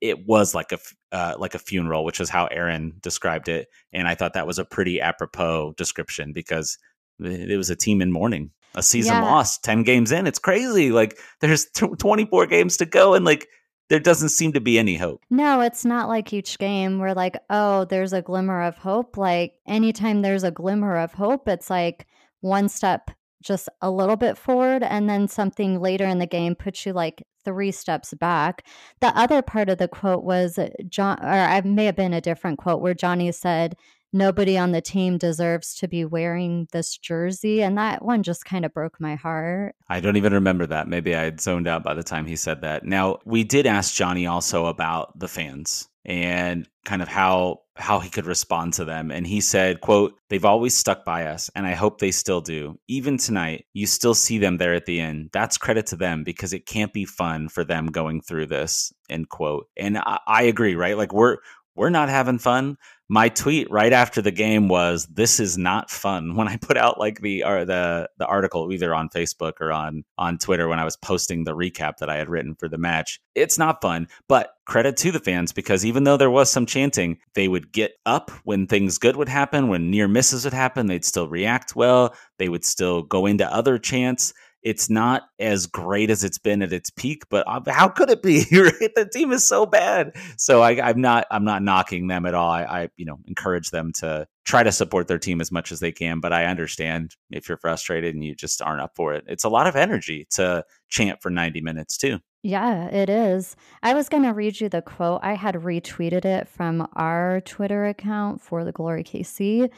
It 0.00 0.26
was 0.26 0.54
like 0.54 0.72
a 0.72 0.78
uh, 1.12 1.36
like 1.38 1.54
a 1.54 1.60
funeral, 1.60 2.04
which 2.04 2.20
is 2.20 2.28
how 2.28 2.46
Aaron 2.46 2.94
described 3.00 3.48
it, 3.48 3.68
and 3.92 4.08
I 4.08 4.16
thought 4.16 4.34
that 4.34 4.48
was 4.48 4.58
a 4.58 4.64
pretty 4.64 5.00
apropos 5.00 5.74
description 5.76 6.32
because 6.32 6.76
it 7.20 7.56
was 7.56 7.70
a 7.70 7.76
team 7.76 8.02
in 8.02 8.10
mourning 8.10 8.50
a 8.74 8.82
season 8.82 9.14
yeah. 9.14 9.22
lost 9.22 9.62
10 9.64 9.82
games 9.82 10.12
in. 10.12 10.26
It's 10.26 10.38
crazy. 10.38 10.90
Like 10.90 11.18
there's 11.40 11.66
t- 11.66 11.86
24 11.86 12.46
games 12.46 12.76
to 12.78 12.86
go 12.86 13.14
and 13.14 13.24
like 13.24 13.48
there 13.88 14.00
doesn't 14.00 14.30
seem 14.30 14.52
to 14.52 14.60
be 14.60 14.78
any 14.78 14.96
hope. 14.96 15.22
No, 15.28 15.60
it's 15.60 15.84
not 15.84 16.08
like 16.08 16.32
each 16.32 16.58
game 16.58 16.98
where 16.98 17.14
like, 17.14 17.36
oh, 17.50 17.84
there's 17.84 18.12
a 18.12 18.22
glimmer 18.22 18.62
of 18.62 18.78
hope. 18.78 19.16
Like 19.16 19.54
anytime 19.66 20.22
there's 20.22 20.44
a 20.44 20.50
glimmer 20.50 20.96
of 20.96 21.12
hope, 21.12 21.48
it's 21.48 21.68
like 21.68 22.06
one 22.42 22.68
step 22.68 23.10
just 23.42 23.68
a 23.80 23.90
little 23.90 24.16
bit 24.16 24.38
forward 24.38 24.82
and 24.82 25.08
then 25.08 25.26
something 25.26 25.80
later 25.80 26.04
in 26.06 26.18
the 26.18 26.26
game 26.26 26.54
puts 26.54 26.86
you 26.86 26.92
like 26.92 27.24
three 27.44 27.72
steps 27.72 28.14
back. 28.14 28.64
The 29.00 29.08
other 29.18 29.42
part 29.42 29.68
of 29.68 29.78
the 29.78 29.88
quote 29.88 30.22
was 30.22 30.58
John 30.88 31.18
or 31.20 31.28
I 31.28 31.60
may 31.62 31.86
have 31.86 31.96
been 31.96 32.14
a 32.14 32.20
different 32.20 32.58
quote 32.58 32.80
where 32.80 32.94
Johnny 32.94 33.32
said 33.32 33.74
nobody 34.12 34.58
on 34.58 34.72
the 34.72 34.80
team 34.80 35.18
deserves 35.18 35.74
to 35.76 35.88
be 35.88 36.04
wearing 36.04 36.68
this 36.72 36.96
jersey. 36.96 37.62
And 37.62 37.78
that 37.78 38.04
one 38.04 38.22
just 38.22 38.44
kind 38.44 38.64
of 38.64 38.74
broke 38.74 39.00
my 39.00 39.14
heart. 39.14 39.74
I 39.88 40.00
don't 40.00 40.16
even 40.16 40.32
remember 40.32 40.66
that. 40.66 40.88
Maybe 40.88 41.14
I 41.14 41.22
had 41.22 41.40
zoned 41.40 41.68
out 41.68 41.82
by 41.82 41.94
the 41.94 42.02
time 42.02 42.26
he 42.26 42.36
said 42.36 42.60
that. 42.62 42.84
Now, 42.84 43.18
we 43.24 43.44
did 43.44 43.66
ask 43.66 43.94
Johnny 43.94 44.26
also 44.26 44.66
about 44.66 45.18
the 45.18 45.28
fans 45.28 45.88
and 46.04 46.68
kind 46.84 47.02
of 47.02 47.08
how 47.08 47.60
how 47.76 48.00
he 48.00 48.10
could 48.10 48.26
respond 48.26 48.74
to 48.74 48.84
them 48.84 49.10
and 49.10 49.26
he 49.26 49.40
said 49.40 49.80
quote 49.80 50.14
they've 50.28 50.44
always 50.44 50.76
stuck 50.76 51.04
by 51.04 51.26
us 51.26 51.48
and 51.54 51.66
i 51.66 51.72
hope 51.72 51.98
they 51.98 52.10
still 52.10 52.40
do 52.40 52.78
even 52.88 53.16
tonight 53.16 53.64
you 53.72 53.86
still 53.86 54.14
see 54.14 54.36
them 54.36 54.58
there 54.58 54.74
at 54.74 54.84
the 54.84 55.00
end 55.00 55.30
that's 55.32 55.56
credit 55.56 55.86
to 55.86 55.96
them 55.96 56.22
because 56.24 56.52
it 56.52 56.66
can't 56.66 56.92
be 56.92 57.04
fun 57.04 57.48
for 57.48 57.64
them 57.64 57.86
going 57.86 58.20
through 58.20 58.44
this 58.44 58.92
end 59.08 59.28
quote 59.28 59.68
and 59.76 59.96
i, 59.98 60.18
I 60.26 60.42
agree 60.42 60.74
right 60.74 60.98
like 60.98 61.12
we're 61.12 61.38
we're 61.74 61.90
not 61.90 62.08
having 62.08 62.38
fun 62.38 62.76
my 63.12 63.28
tweet 63.28 63.70
right 63.70 63.92
after 63.92 64.22
the 64.22 64.30
game 64.30 64.68
was 64.68 65.04
this 65.04 65.38
is 65.38 65.58
not 65.58 65.90
fun. 65.90 66.34
When 66.42 66.48
i 66.48 66.56
put 66.56 66.78
out 66.78 66.98
like 66.98 67.20
the 67.20 67.44
or 67.44 67.66
the 67.66 68.08
the 68.16 68.26
article 68.26 68.72
either 68.72 68.94
on 68.94 69.10
facebook 69.10 69.60
or 69.60 69.70
on 69.70 70.02
on 70.16 70.38
twitter 70.38 70.66
when 70.66 70.78
i 70.78 70.84
was 70.84 70.96
posting 70.96 71.44
the 71.44 71.54
recap 71.54 71.98
that 71.98 72.08
i 72.08 72.16
had 72.16 72.30
written 72.30 72.54
for 72.54 72.68
the 72.68 72.78
match 72.78 73.20
it's 73.34 73.58
not 73.58 73.80
fun. 73.82 74.08
But 74.28 74.54
credit 74.64 74.96
to 74.98 75.10
the 75.10 75.20
fans 75.20 75.52
because 75.52 75.84
even 75.84 76.04
though 76.04 76.16
there 76.16 76.30
was 76.30 76.50
some 76.50 76.64
chanting 76.64 77.18
they 77.34 77.48
would 77.48 77.72
get 77.72 77.92
up 78.06 78.30
when 78.44 78.66
things 78.66 78.96
good 78.98 79.16
would 79.16 79.28
happen. 79.28 79.68
When 79.68 79.90
near 79.90 80.08
misses 80.08 80.44
would 80.44 80.54
happen 80.54 80.86
they'd 80.86 81.04
still 81.04 81.28
react 81.28 81.76
well. 81.76 82.14
They 82.38 82.48
would 82.48 82.64
still 82.64 83.02
go 83.02 83.26
into 83.26 83.46
other 83.52 83.78
chants 83.78 84.32
it's 84.62 84.88
not 84.88 85.24
as 85.38 85.66
great 85.66 86.10
as 86.10 86.24
it's 86.24 86.38
been 86.38 86.62
at 86.62 86.72
its 86.72 86.90
peak, 86.90 87.24
but 87.28 87.46
how 87.68 87.88
could 87.88 88.10
it 88.10 88.22
be? 88.22 88.44
Right? 88.52 88.94
The 88.94 89.08
team 89.12 89.32
is 89.32 89.46
so 89.46 89.66
bad. 89.66 90.14
So 90.36 90.62
I, 90.62 90.90
am 90.90 91.00
not 91.00 91.26
I'm 91.30 91.44
not 91.44 91.62
knocking 91.62 92.06
them 92.06 92.26
at 92.26 92.34
all. 92.34 92.50
I, 92.50 92.62
I, 92.62 92.88
you 92.96 93.04
know 93.04 93.18
encourage 93.26 93.70
them 93.70 93.92
to 93.94 94.26
try 94.44 94.62
to 94.62 94.72
support 94.72 95.08
their 95.08 95.18
team 95.18 95.40
as 95.40 95.50
much 95.50 95.72
as 95.72 95.80
they 95.80 95.92
can. 95.92 96.20
But 96.20 96.32
I 96.32 96.46
understand 96.46 97.16
if 97.30 97.48
you're 97.48 97.58
frustrated 97.58 98.14
and 98.14 98.24
you 98.24 98.34
just 98.34 98.62
aren't 98.62 98.80
up 98.80 98.92
for 98.94 99.14
it. 99.14 99.24
It's 99.26 99.44
a 99.44 99.48
lot 99.48 99.66
of 99.66 99.76
energy 99.76 100.26
to 100.32 100.64
chant 100.88 101.22
for 101.22 101.30
90 101.30 101.60
minutes 101.60 101.96
too. 101.96 102.20
Yeah, 102.44 102.88
it 102.88 103.08
is. 103.08 103.54
I 103.84 103.94
was 103.94 104.08
going 104.08 104.24
to 104.24 104.32
read 104.32 104.60
you 104.60 104.68
the 104.68 104.82
quote. 104.82 105.20
I 105.22 105.34
had 105.34 105.54
retweeted 105.54 106.24
it 106.24 106.48
from 106.48 106.88
our 106.94 107.40
Twitter 107.42 107.86
account 107.86 108.40
for 108.40 108.64
the 108.64 108.72
Glory 108.72 109.04
KC. 109.04 109.70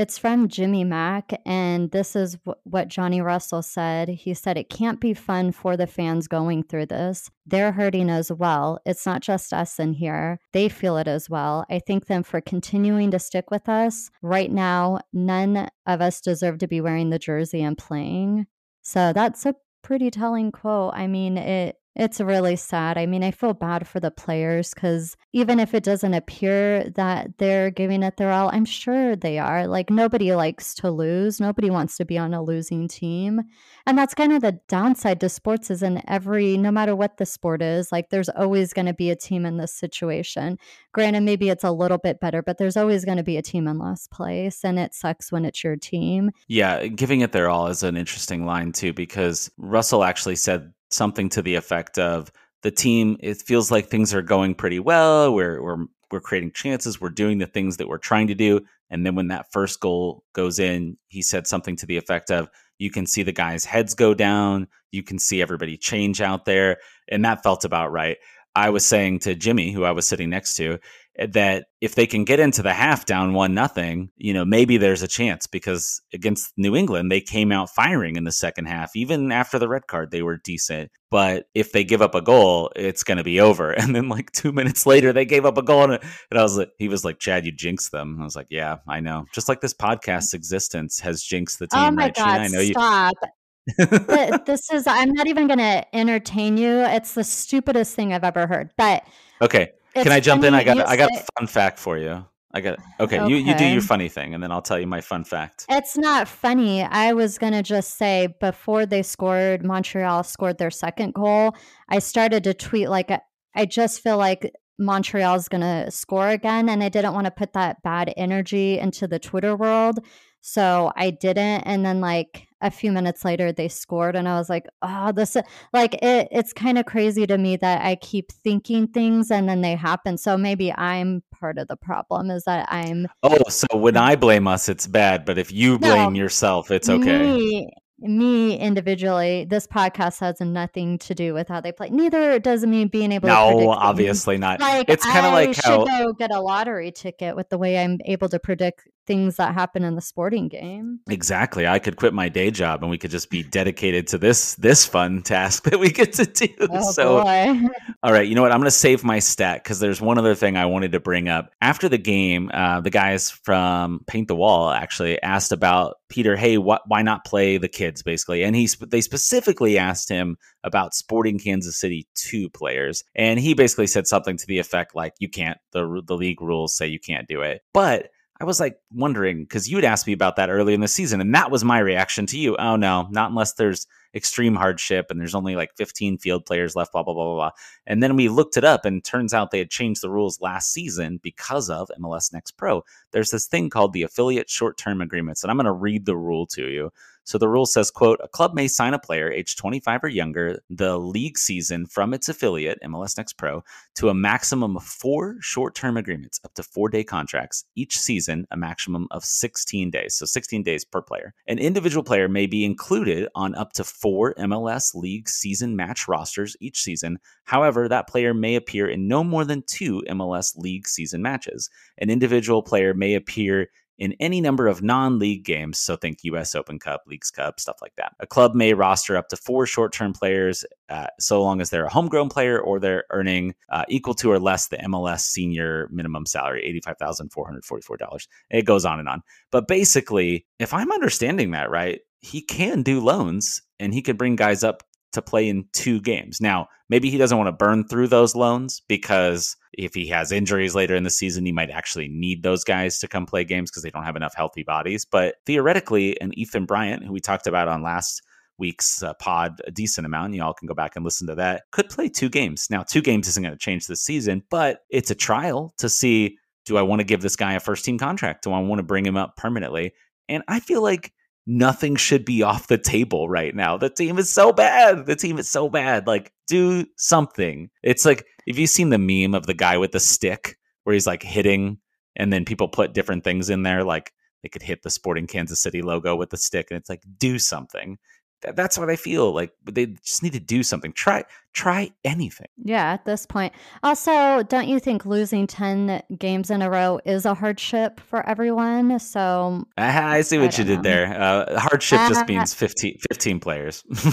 It's 0.00 0.16
from 0.16 0.48
Jimmy 0.48 0.82
Mack, 0.82 1.38
and 1.44 1.90
this 1.90 2.16
is 2.16 2.36
w- 2.36 2.58
what 2.64 2.88
Johnny 2.88 3.20
Russell 3.20 3.60
said. 3.60 4.08
He 4.08 4.32
said, 4.32 4.56
It 4.56 4.70
can't 4.70 4.98
be 4.98 5.12
fun 5.12 5.52
for 5.52 5.76
the 5.76 5.86
fans 5.86 6.26
going 6.26 6.62
through 6.62 6.86
this. 6.86 7.30
They're 7.44 7.72
hurting 7.72 8.08
as 8.08 8.32
well. 8.32 8.80
It's 8.86 9.04
not 9.04 9.20
just 9.20 9.52
us 9.52 9.78
in 9.78 9.92
here. 9.92 10.40
They 10.54 10.70
feel 10.70 10.96
it 10.96 11.06
as 11.06 11.28
well. 11.28 11.66
I 11.68 11.82
thank 11.86 12.06
them 12.06 12.22
for 12.22 12.40
continuing 12.40 13.10
to 13.10 13.18
stick 13.18 13.50
with 13.50 13.68
us. 13.68 14.10
Right 14.22 14.50
now, 14.50 15.00
none 15.12 15.68
of 15.84 16.00
us 16.00 16.22
deserve 16.22 16.56
to 16.60 16.66
be 16.66 16.80
wearing 16.80 17.10
the 17.10 17.18
jersey 17.18 17.60
and 17.62 17.76
playing. 17.76 18.46
So 18.80 19.12
that's 19.12 19.44
a 19.44 19.54
pretty 19.82 20.10
telling 20.10 20.50
quote. 20.50 20.94
I 20.94 21.08
mean, 21.08 21.36
it 21.36 21.76
it's 21.96 22.20
really 22.20 22.54
sad. 22.54 22.96
I 22.96 23.06
mean, 23.06 23.24
I 23.24 23.32
feel 23.32 23.52
bad 23.52 23.86
for 23.86 23.98
the 23.98 24.12
players 24.12 24.72
because 24.72 25.16
even 25.32 25.58
if 25.58 25.74
it 25.74 25.82
doesn't 25.82 26.14
appear 26.14 26.88
that 26.90 27.36
they're 27.38 27.70
giving 27.70 28.04
it 28.04 28.16
their 28.16 28.30
all, 28.30 28.48
I'm 28.52 28.64
sure 28.64 29.16
they 29.16 29.38
are. 29.38 29.66
Like, 29.66 29.90
nobody 29.90 30.32
likes 30.34 30.74
to 30.76 30.90
lose. 30.90 31.40
Nobody 31.40 31.68
wants 31.68 31.96
to 31.96 32.04
be 32.04 32.16
on 32.16 32.32
a 32.32 32.42
losing 32.42 32.86
team. 32.86 33.42
And 33.86 33.98
that's 33.98 34.14
kind 34.14 34.32
of 34.32 34.40
the 34.40 34.60
downside 34.68 35.20
to 35.20 35.28
sports 35.28 35.68
is 35.68 35.82
in 35.82 36.00
every, 36.08 36.56
no 36.56 36.70
matter 36.70 36.94
what 36.94 37.16
the 37.16 37.26
sport 37.26 37.60
is, 37.60 37.90
like, 37.90 38.10
there's 38.10 38.28
always 38.28 38.72
going 38.72 38.86
to 38.86 38.94
be 38.94 39.10
a 39.10 39.16
team 39.16 39.44
in 39.44 39.56
this 39.56 39.74
situation. 39.74 40.58
Granted, 40.92 41.22
maybe 41.22 41.48
it's 41.48 41.64
a 41.64 41.72
little 41.72 41.98
bit 41.98 42.20
better, 42.20 42.40
but 42.40 42.58
there's 42.58 42.76
always 42.76 43.04
going 43.04 43.18
to 43.18 43.24
be 43.24 43.36
a 43.36 43.42
team 43.42 43.66
in 43.66 43.78
last 43.78 44.12
place. 44.12 44.64
And 44.64 44.78
it 44.78 44.94
sucks 44.94 45.32
when 45.32 45.44
it's 45.44 45.64
your 45.64 45.76
team. 45.76 46.30
Yeah. 46.46 46.86
Giving 46.86 47.20
it 47.20 47.32
their 47.32 47.50
all 47.50 47.66
is 47.66 47.82
an 47.82 47.96
interesting 47.96 48.46
line, 48.46 48.70
too, 48.70 48.92
because 48.92 49.50
Russell 49.58 50.04
actually 50.04 50.36
said 50.36 50.72
something 50.90 51.28
to 51.28 51.42
the 51.42 51.54
effect 51.54 51.98
of 51.98 52.30
the 52.62 52.70
team 52.70 53.16
it 53.20 53.40
feels 53.42 53.70
like 53.70 53.86
things 53.86 54.12
are 54.12 54.22
going 54.22 54.54
pretty 54.54 54.78
well 54.78 55.32
we're 55.32 55.62
we're 55.62 55.84
we're 56.10 56.20
creating 56.20 56.50
chances 56.52 57.00
we're 57.00 57.08
doing 57.08 57.38
the 57.38 57.46
things 57.46 57.76
that 57.76 57.88
we're 57.88 57.98
trying 57.98 58.26
to 58.26 58.34
do 58.34 58.60
and 58.90 59.06
then 59.06 59.14
when 59.14 59.28
that 59.28 59.50
first 59.52 59.80
goal 59.80 60.24
goes 60.32 60.58
in 60.58 60.96
he 61.08 61.22
said 61.22 61.46
something 61.46 61.76
to 61.76 61.86
the 61.86 61.96
effect 61.96 62.30
of 62.30 62.48
you 62.78 62.90
can 62.90 63.06
see 63.06 63.22
the 63.22 63.32
guys 63.32 63.64
heads 63.64 63.94
go 63.94 64.14
down 64.14 64.66
you 64.90 65.02
can 65.02 65.18
see 65.18 65.40
everybody 65.40 65.76
change 65.76 66.20
out 66.20 66.44
there 66.44 66.78
and 67.08 67.24
that 67.24 67.42
felt 67.42 67.64
about 67.64 67.92
right. 67.92 68.18
I 68.56 68.70
was 68.70 68.84
saying 68.84 69.20
to 69.20 69.34
jimmy 69.34 69.72
who 69.72 69.84
i 69.84 69.92
was 69.92 70.08
sitting 70.08 70.28
next 70.28 70.54
to 70.56 70.78
that 71.28 71.66
if 71.80 71.94
they 71.94 72.06
can 72.06 72.24
get 72.24 72.40
into 72.40 72.62
the 72.62 72.72
half 72.72 73.04
down 73.04 73.34
one 73.34 73.52
nothing, 73.52 74.10
you 74.16 74.32
know, 74.32 74.44
maybe 74.44 74.78
there's 74.78 75.02
a 75.02 75.08
chance 75.08 75.46
because 75.46 76.00
against 76.14 76.52
New 76.56 76.74
England, 76.74 77.12
they 77.12 77.20
came 77.20 77.52
out 77.52 77.70
firing 77.70 78.16
in 78.16 78.24
the 78.24 78.32
second 78.32 78.66
half. 78.66 78.96
Even 78.96 79.30
after 79.30 79.58
the 79.58 79.68
red 79.68 79.86
card, 79.86 80.10
they 80.10 80.22
were 80.22 80.38
decent. 80.38 80.90
But 81.10 81.46
if 81.54 81.72
they 81.72 81.84
give 81.84 82.00
up 82.00 82.14
a 82.14 82.22
goal, 82.22 82.70
it's 82.74 83.04
going 83.04 83.18
to 83.18 83.24
be 83.24 83.40
over. 83.40 83.72
And 83.80 83.96
then 83.96 84.08
like 84.08 84.30
two 84.30 84.52
minutes 84.52 84.86
later, 84.86 85.12
they 85.12 85.24
gave 85.24 85.44
up 85.44 85.58
a 85.58 85.62
goal. 85.62 85.90
And, 85.90 85.98
I 86.32 86.42
was 86.42 86.56
like, 86.56 86.70
he 86.78 86.88
was 86.88 87.04
like, 87.04 87.18
Chad, 87.18 87.44
you 87.44 87.50
jinxed 87.50 87.90
them. 87.92 88.18
I 88.20 88.24
was 88.24 88.36
like, 88.36 88.46
yeah, 88.50 88.76
I 88.86 89.00
know. 89.00 89.24
Just 89.32 89.48
like 89.48 89.60
this 89.60 89.74
podcast's 89.74 90.34
existence 90.34 91.00
has 91.00 91.22
jinxed 91.22 91.58
the 91.58 91.68
oh 91.72 91.76
team. 91.76 91.88
Oh 91.88 91.90
my 91.92 92.04
right, 92.04 92.14
God, 92.14 92.40
I 92.40 92.48
know 92.48 92.60
you. 92.60 92.72
stop. 92.72 93.14
you. 93.78 94.38
this 94.46 94.70
is, 94.70 94.86
I'm 94.86 95.12
not 95.12 95.26
even 95.26 95.48
going 95.48 95.58
to 95.58 95.96
entertain 95.96 96.56
you. 96.56 96.80
It's 96.80 97.14
the 97.14 97.24
stupidest 97.24 97.96
thing 97.96 98.12
I've 98.12 98.24
ever 98.24 98.46
heard. 98.46 98.70
But 98.76 99.04
okay 99.42 99.72
it's 99.94 100.04
Can 100.04 100.12
I 100.12 100.20
jump 100.20 100.44
in? 100.44 100.54
I 100.54 100.64
got 100.64 100.86
I 100.86 100.96
got 100.96 101.10
a 101.10 101.24
fun 101.38 101.46
fact 101.46 101.78
for 101.78 101.98
you. 101.98 102.24
I 102.52 102.60
got 102.60 102.78
okay, 102.98 103.20
okay. 103.20 103.28
You 103.28 103.36
you 103.36 103.54
do 103.56 103.64
your 103.64 103.82
funny 103.82 104.08
thing, 104.08 104.34
and 104.34 104.42
then 104.42 104.50
I'll 104.50 104.62
tell 104.62 104.78
you 104.78 104.86
my 104.86 105.00
fun 105.00 105.24
fact. 105.24 105.66
It's 105.68 105.96
not 105.96 106.26
funny. 106.26 106.82
I 106.82 107.12
was 107.12 107.38
gonna 107.38 107.62
just 107.62 107.96
say 107.96 108.34
before 108.40 108.86
they 108.86 109.02
scored, 109.02 109.64
Montreal 109.64 110.24
scored 110.24 110.58
their 110.58 110.70
second 110.70 111.14
goal. 111.14 111.54
I 111.88 112.00
started 112.00 112.42
to 112.44 112.54
tweet 112.54 112.88
like 112.88 113.10
I 113.54 113.66
just 113.66 114.02
feel 114.02 114.18
like 114.18 114.52
Montreal's 114.80 115.48
gonna 115.48 115.90
score 115.92 116.28
again, 116.28 116.68
and 116.68 116.82
I 116.82 116.88
didn't 116.88 117.14
want 117.14 117.26
to 117.26 117.30
put 117.30 117.52
that 117.52 117.82
bad 117.84 118.12
energy 118.16 118.78
into 118.78 119.06
the 119.06 119.20
Twitter 119.20 119.54
world. 119.54 120.00
So 120.40 120.92
I 120.96 121.10
didn't. 121.10 121.62
And 121.62 121.84
then 121.84 122.00
like 122.00 122.48
a 122.62 122.70
few 122.70 122.92
minutes 122.92 123.24
later 123.24 123.52
they 123.52 123.68
scored 123.68 124.16
and 124.16 124.28
I 124.28 124.36
was 124.36 124.50
like, 124.50 124.66
oh, 124.82 125.12
this 125.12 125.36
like 125.72 125.94
it 126.02 126.28
it's 126.30 126.52
kind 126.52 126.78
of 126.78 126.86
crazy 126.86 127.26
to 127.26 127.38
me 127.38 127.56
that 127.56 127.84
I 127.84 127.96
keep 127.96 128.32
thinking 128.32 128.86
things 128.88 129.30
and 129.30 129.48
then 129.48 129.60
they 129.60 129.74
happen. 129.74 130.18
So 130.18 130.36
maybe 130.36 130.72
I'm 130.72 131.22
part 131.30 131.58
of 131.58 131.68
the 131.68 131.76
problem 131.76 132.30
is 132.30 132.44
that 132.44 132.66
I'm 132.70 133.06
Oh, 133.22 133.48
so 133.48 133.66
when 133.74 133.94
mm. 133.94 134.00
I 134.00 134.16
blame 134.16 134.46
us 134.46 134.68
it's 134.68 134.86
bad, 134.86 135.24
but 135.24 135.38
if 135.38 135.52
you 135.52 135.78
blame 135.78 136.12
no, 136.12 136.18
yourself, 136.18 136.70
it's 136.70 136.88
okay. 136.88 137.18
Me, 137.18 137.70
me 138.00 138.56
individually, 138.58 139.46
this 139.48 139.66
podcast 139.66 140.20
has 140.20 140.40
nothing 140.40 140.98
to 140.98 141.14
do 141.14 141.34
with 141.34 141.48
how 141.48 141.60
they 141.60 141.72
play. 141.72 141.90
Neither 141.90 142.38
does 142.38 142.64
me 142.64 142.86
being 142.86 143.12
able 143.12 143.28
no, 143.28 143.50
to. 143.50 143.64
No, 143.64 143.70
obviously 143.72 144.38
not. 144.38 144.58
Like, 144.60 144.88
it's 144.88 145.04
kind 145.04 145.26
of 145.26 145.32
like 145.32 145.54
how. 145.56 145.80
You 145.80 145.86
should 145.86 146.04
go 146.06 146.12
get 146.14 146.32
a 146.32 146.40
lottery 146.40 146.92
ticket 146.92 147.36
with 147.36 147.50
the 147.50 147.58
way 147.58 147.78
I'm 147.78 147.98
able 148.06 148.30
to 148.30 148.38
predict 148.38 148.88
things 149.10 149.34
that 149.38 149.52
happen 149.54 149.82
in 149.82 149.96
the 149.96 150.00
sporting 150.00 150.46
game. 150.46 151.00
Exactly. 151.10 151.66
I 151.66 151.80
could 151.80 151.96
quit 151.96 152.14
my 152.14 152.28
day 152.28 152.52
job 152.52 152.80
and 152.80 152.88
we 152.92 152.96
could 152.96 153.10
just 153.10 153.28
be 153.28 153.42
dedicated 153.42 154.06
to 154.08 154.18
this 154.18 154.54
this 154.54 154.86
fun 154.86 155.22
task 155.22 155.64
that 155.70 155.80
we 155.80 155.90
get 155.90 156.12
to 156.14 156.26
do. 156.26 156.46
Oh, 156.72 156.92
so 156.92 157.24
boy. 157.24 157.60
all 158.04 158.12
right, 158.12 158.28
you 158.28 158.36
know 158.36 158.42
what? 158.42 158.52
I'm 158.52 158.60
going 158.60 158.66
to 158.66 158.70
save 158.70 159.02
my 159.02 159.18
stat 159.18 159.64
because 159.64 159.80
there's 159.80 160.00
one 160.00 160.18
other 160.18 160.36
thing 160.36 160.56
I 160.56 160.66
wanted 160.66 160.92
to 160.92 161.00
bring 161.00 161.28
up. 161.28 161.50
After 161.60 161.88
the 161.88 161.98
game, 161.98 162.50
uh, 162.54 162.80
the 162.80 162.90
guys 162.90 163.30
from 163.30 164.04
Paint 164.06 164.28
the 164.28 164.36
Wall 164.36 164.70
actually 164.70 165.20
asked 165.20 165.50
about 165.50 165.96
Peter. 166.08 166.36
Hey, 166.36 166.54
wh- 166.54 166.86
why 166.86 167.02
not 167.02 167.24
play 167.24 167.58
the 167.58 167.68
kids? 167.68 168.04
Basically, 168.04 168.44
and 168.44 168.54
he 168.54 168.68
sp- 168.70 168.86
they 168.88 169.00
specifically 169.00 169.78
asked 169.78 170.08
him 170.08 170.36
about 170.62 170.94
Sporting 170.94 171.40
Kansas 171.40 171.76
City 171.76 172.06
two 172.14 172.48
players, 172.50 173.02
and 173.16 173.40
he 173.40 173.54
basically 173.54 173.88
said 173.88 174.06
something 174.06 174.36
to 174.36 174.46
the 174.46 174.60
effect 174.60 174.94
like, 174.94 175.14
"You 175.18 175.28
can't. 175.28 175.58
the 175.72 176.02
The 176.06 176.16
league 176.16 176.40
rules 176.40 176.76
say 176.76 176.86
you 176.86 177.00
can't 177.00 177.26
do 177.26 177.40
it." 177.40 177.62
But 177.72 178.10
I 178.40 178.44
was 178.44 178.58
like 178.58 178.78
wondering 178.92 179.44
because 179.44 179.68
you'd 179.68 179.84
asked 179.84 180.06
me 180.06 180.14
about 180.14 180.36
that 180.36 180.48
early 180.48 180.72
in 180.72 180.80
the 180.80 180.88
season, 180.88 181.20
and 181.20 181.34
that 181.34 181.50
was 181.50 181.62
my 181.62 181.78
reaction 181.78 182.26
to 182.26 182.38
you. 182.38 182.56
Oh 182.56 182.76
no, 182.76 183.06
not 183.10 183.30
unless 183.30 183.52
there's 183.52 183.86
extreme 184.14 184.54
hardship 184.54 185.06
and 185.10 185.20
there's 185.20 185.34
only 185.34 185.56
like 185.56 185.76
15 185.76 186.18
field 186.18 186.46
players 186.46 186.76
left, 186.76 186.92
blah, 186.92 187.02
blah, 187.02 187.14
blah, 187.14 187.24
blah, 187.24 187.34
blah. 187.34 187.50
And 187.86 188.02
then 188.02 188.16
we 188.16 188.28
looked 188.28 188.56
it 188.56 188.64
up 188.64 188.84
and 188.84 189.04
turns 189.04 189.32
out 189.34 189.50
they 189.50 189.58
had 189.58 189.70
changed 189.70 190.02
the 190.02 190.10
rules 190.10 190.40
last 190.40 190.72
season 190.72 191.20
because 191.22 191.70
of 191.70 191.90
MLS 192.00 192.32
Next 192.32 192.52
Pro. 192.52 192.82
There's 193.12 193.30
this 193.30 193.46
thing 193.46 193.70
called 193.70 193.92
the 193.92 194.02
affiliate 194.02 194.50
short 194.50 194.76
term 194.76 195.00
agreements, 195.00 195.42
and 195.42 195.50
I'm 195.50 195.56
going 195.56 195.66
to 195.66 195.72
read 195.72 196.06
the 196.06 196.16
rule 196.16 196.46
to 196.48 196.68
you. 196.68 196.90
So 197.24 197.38
the 197.38 197.48
rule 197.48 197.66
says, 197.66 197.92
quote, 197.92 198.18
a 198.24 198.28
club 198.28 198.54
may 198.54 198.66
sign 198.66 198.94
a 198.94 198.98
player 198.98 199.30
age 199.30 199.54
25 199.56 200.04
or 200.04 200.08
younger 200.08 200.58
the 200.68 200.98
league 200.98 201.38
season 201.38 201.86
from 201.86 202.12
its 202.12 202.28
affiliate, 202.28 202.80
MLS 202.82 203.16
Next 203.16 203.34
Pro, 203.34 203.62
to 203.94 204.08
a 204.08 204.14
maximum 204.14 204.76
of 204.76 204.82
four 204.82 205.36
short-term 205.40 205.96
agreements, 205.96 206.40
up 206.44 206.54
to 206.54 206.62
four-day 206.62 207.04
contracts, 207.04 207.64
each 207.76 207.98
season 207.98 208.46
a 208.50 208.56
maximum 208.56 209.06
of 209.10 209.24
16 209.24 209.90
days. 209.90 210.16
So 210.16 210.26
16 210.26 210.62
days 210.62 210.84
per 210.84 211.02
player. 211.02 211.34
An 211.46 211.58
individual 211.58 212.02
player 212.02 212.28
may 212.28 212.46
be 212.46 212.64
included 212.64 213.28
on 213.34 213.54
up 213.54 213.74
to 213.74 213.84
four 214.00 214.34
MLS 214.34 214.94
league 214.94 215.28
season 215.28 215.76
match 215.76 216.08
rosters 216.08 216.56
each 216.60 216.82
season. 216.82 217.18
However, 217.44 217.88
that 217.88 218.08
player 218.08 218.34
may 218.34 218.56
appear 218.56 218.88
in 218.88 219.08
no 219.08 219.22
more 219.22 219.44
than 219.44 219.62
two 219.66 220.02
MLS 220.08 220.56
league 220.56 220.88
season 220.88 221.22
matches. 221.22 221.70
An 221.98 222.10
individual 222.10 222.62
player 222.62 222.94
may 222.94 223.14
appear 223.14 223.68
in 224.00 224.14
any 224.18 224.40
number 224.40 224.66
of 224.66 224.82
non 224.82 225.18
league 225.18 225.44
games. 225.44 225.78
So 225.78 225.94
think 225.94 226.24
US 226.24 226.54
Open 226.54 226.78
Cup, 226.78 227.02
Leagues 227.06 227.30
Cup, 227.30 227.60
stuff 227.60 227.76
like 227.82 227.92
that. 227.96 228.14
A 228.18 228.26
club 228.26 228.54
may 228.54 228.72
roster 228.72 229.16
up 229.16 229.28
to 229.28 229.36
four 229.36 229.66
short 229.66 229.92
term 229.92 230.12
players 230.12 230.64
uh, 230.88 231.06
so 231.20 231.42
long 231.42 231.60
as 231.60 231.70
they're 231.70 231.84
a 231.84 231.92
homegrown 231.92 232.30
player 232.30 232.58
or 232.58 232.80
they're 232.80 233.04
earning 233.10 233.54
uh, 233.68 233.84
equal 233.88 234.14
to 234.14 234.32
or 234.32 234.40
less 234.40 234.68
the 234.68 234.78
MLS 234.78 235.20
senior 235.20 235.88
minimum 235.92 236.26
salary, 236.26 236.82
$85,444. 236.86 238.26
It 238.50 238.64
goes 238.64 238.84
on 238.84 238.98
and 238.98 239.08
on. 239.08 239.22
But 239.52 239.68
basically, 239.68 240.46
if 240.58 240.72
I'm 240.72 240.90
understanding 240.90 241.50
that 241.50 241.70
right, 241.70 242.00
he 242.20 242.42
can 242.42 242.82
do 242.82 243.00
loans 243.00 243.62
and 243.78 243.94
he 243.94 244.02
could 244.02 244.18
bring 244.18 244.36
guys 244.36 244.62
up 244.62 244.82
to 245.12 245.22
play 245.22 245.48
in 245.48 245.66
two 245.72 246.00
games. 246.00 246.40
Now, 246.40 246.68
maybe 246.88 247.10
he 247.10 247.18
doesn't 247.18 247.36
want 247.36 247.48
to 247.48 247.52
burn 247.52 247.86
through 247.86 248.08
those 248.08 248.36
loans 248.36 248.82
because 248.88 249.56
if 249.72 249.94
he 249.94 250.06
has 250.08 250.30
injuries 250.30 250.74
later 250.74 250.94
in 250.94 251.02
the 251.02 251.10
season, 251.10 251.44
he 251.46 251.52
might 251.52 251.70
actually 251.70 252.08
need 252.08 252.42
those 252.42 252.62
guys 252.62 252.98
to 253.00 253.08
come 253.08 253.26
play 253.26 253.44
games 253.44 253.70
because 253.70 253.82
they 253.82 253.90
don't 253.90 254.04
have 254.04 254.16
enough 254.16 254.34
healthy 254.34 254.62
bodies. 254.62 255.04
But 255.04 255.36
theoretically, 255.46 256.20
an 256.20 256.36
Ethan 256.38 256.66
Bryant, 256.66 257.04
who 257.04 257.12
we 257.12 257.20
talked 257.20 257.46
about 257.46 257.68
on 257.68 257.82
last 257.82 258.22
week's 258.58 259.02
uh, 259.02 259.14
pod 259.14 259.60
a 259.66 259.70
decent 259.70 260.06
amount, 260.06 260.34
y'all 260.34 260.52
can 260.52 260.68
go 260.68 260.74
back 260.74 260.94
and 260.94 261.04
listen 261.04 261.26
to 261.26 261.34
that, 261.34 261.62
could 261.72 261.88
play 261.88 262.08
two 262.08 262.28
games. 262.28 262.68
Now, 262.70 262.82
two 262.82 263.02
games 263.02 263.26
isn't 263.28 263.42
going 263.42 263.54
to 263.54 263.58
change 263.58 263.86
the 263.86 263.96
season, 263.96 264.44
but 264.50 264.80
it's 264.90 265.10
a 265.10 265.14
trial 265.14 265.72
to 265.78 265.88
see 265.88 266.36
do 266.66 266.76
I 266.76 266.82
want 266.82 267.00
to 267.00 267.04
give 267.04 267.22
this 267.22 267.36
guy 267.36 267.54
a 267.54 267.60
first 267.60 267.84
team 267.84 267.98
contract? 267.98 268.44
Do 268.44 268.52
I 268.52 268.60
want 268.60 268.78
to 268.78 268.84
bring 268.84 269.04
him 269.04 269.16
up 269.16 269.36
permanently? 269.36 269.92
And 270.28 270.44
I 270.46 270.60
feel 270.60 270.82
like 270.82 271.12
nothing 271.46 271.96
should 271.96 272.24
be 272.24 272.42
off 272.42 272.68
the 272.68 272.78
table 272.78 273.28
right 273.28 273.54
now. 273.54 273.76
The 273.76 273.90
team 273.90 274.18
is 274.18 274.30
so 274.30 274.52
bad. 274.52 275.06
The 275.06 275.16
team 275.16 275.38
is 275.38 275.50
so 275.50 275.68
bad. 275.68 276.06
Like, 276.06 276.32
do 276.46 276.86
something. 276.96 277.70
It's 277.82 278.04
like, 278.04 278.26
if 278.46 278.58
you've 278.58 278.70
seen 278.70 278.90
the 278.90 278.98
meme 278.98 279.34
of 279.34 279.46
the 279.46 279.54
guy 279.54 279.78
with 279.78 279.92
the 279.92 280.00
stick 280.00 280.56
where 280.84 280.94
he's 280.94 281.06
like 281.06 281.22
hitting 281.22 281.78
and 282.16 282.32
then 282.32 282.44
people 282.44 282.68
put 282.68 282.94
different 282.94 283.24
things 283.24 283.50
in 283.50 283.62
there, 283.62 283.84
like 283.84 284.12
they 284.42 284.48
could 284.48 284.62
hit 284.62 284.82
the 284.82 284.90
Sporting 284.90 285.26
Kansas 285.26 285.62
City 285.62 285.82
logo 285.82 286.16
with 286.16 286.30
the 286.30 286.36
stick 286.36 286.68
and 286.70 286.78
it's 286.78 286.88
like, 286.88 287.02
do 287.18 287.38
something 287.38 287.98
that's 288.42 288.78
what 288.78 288.90
I 288.90 288.96
feel 288.96 289.32
like. 289.32 289.52
But 289.64 289.74
They 289.74 289.86
just 289.86 290.22
need 290.22 290.32
to 290.32 290.40
do 290.40 290.62
something. 290.62 290.92
Try 290.92 291.24
try 291.52 291.90
anything. 292.04 292.46
Yeah, 292.62 292.92
at 292.92 293.04
this 293.04 293.26
point. 293.26 293.52
Also, 293.82 294.42
don't 294.44 294.68
you 294.68 294.78
think 294.78 295.04
losing 295.04 295.46
10 295.46 296.02
games 296.16 296.50
in 296.50 296.62
a 296.62 296.70
row 296.70 297.00
is 297.04 297.24
a 297.24 297.34
hardship 297.34 298.00
for 298.00 298.26
everyone? 298.28 298.98
So 299.00 299.64
I 299.76 300.20
see 300.22 300.38
what 300.38 300.54
I 300.54 300.62
you 300.62 300.64
did 300.64 300.82
there. 300.82 301.20
Uh, 301.20 301.58
hardship 301.58 301.98
just 302.08 302.28
means 302.28 302.54
15, 302.54 302.98
15 303.10 303.40
players. 303.40 303.84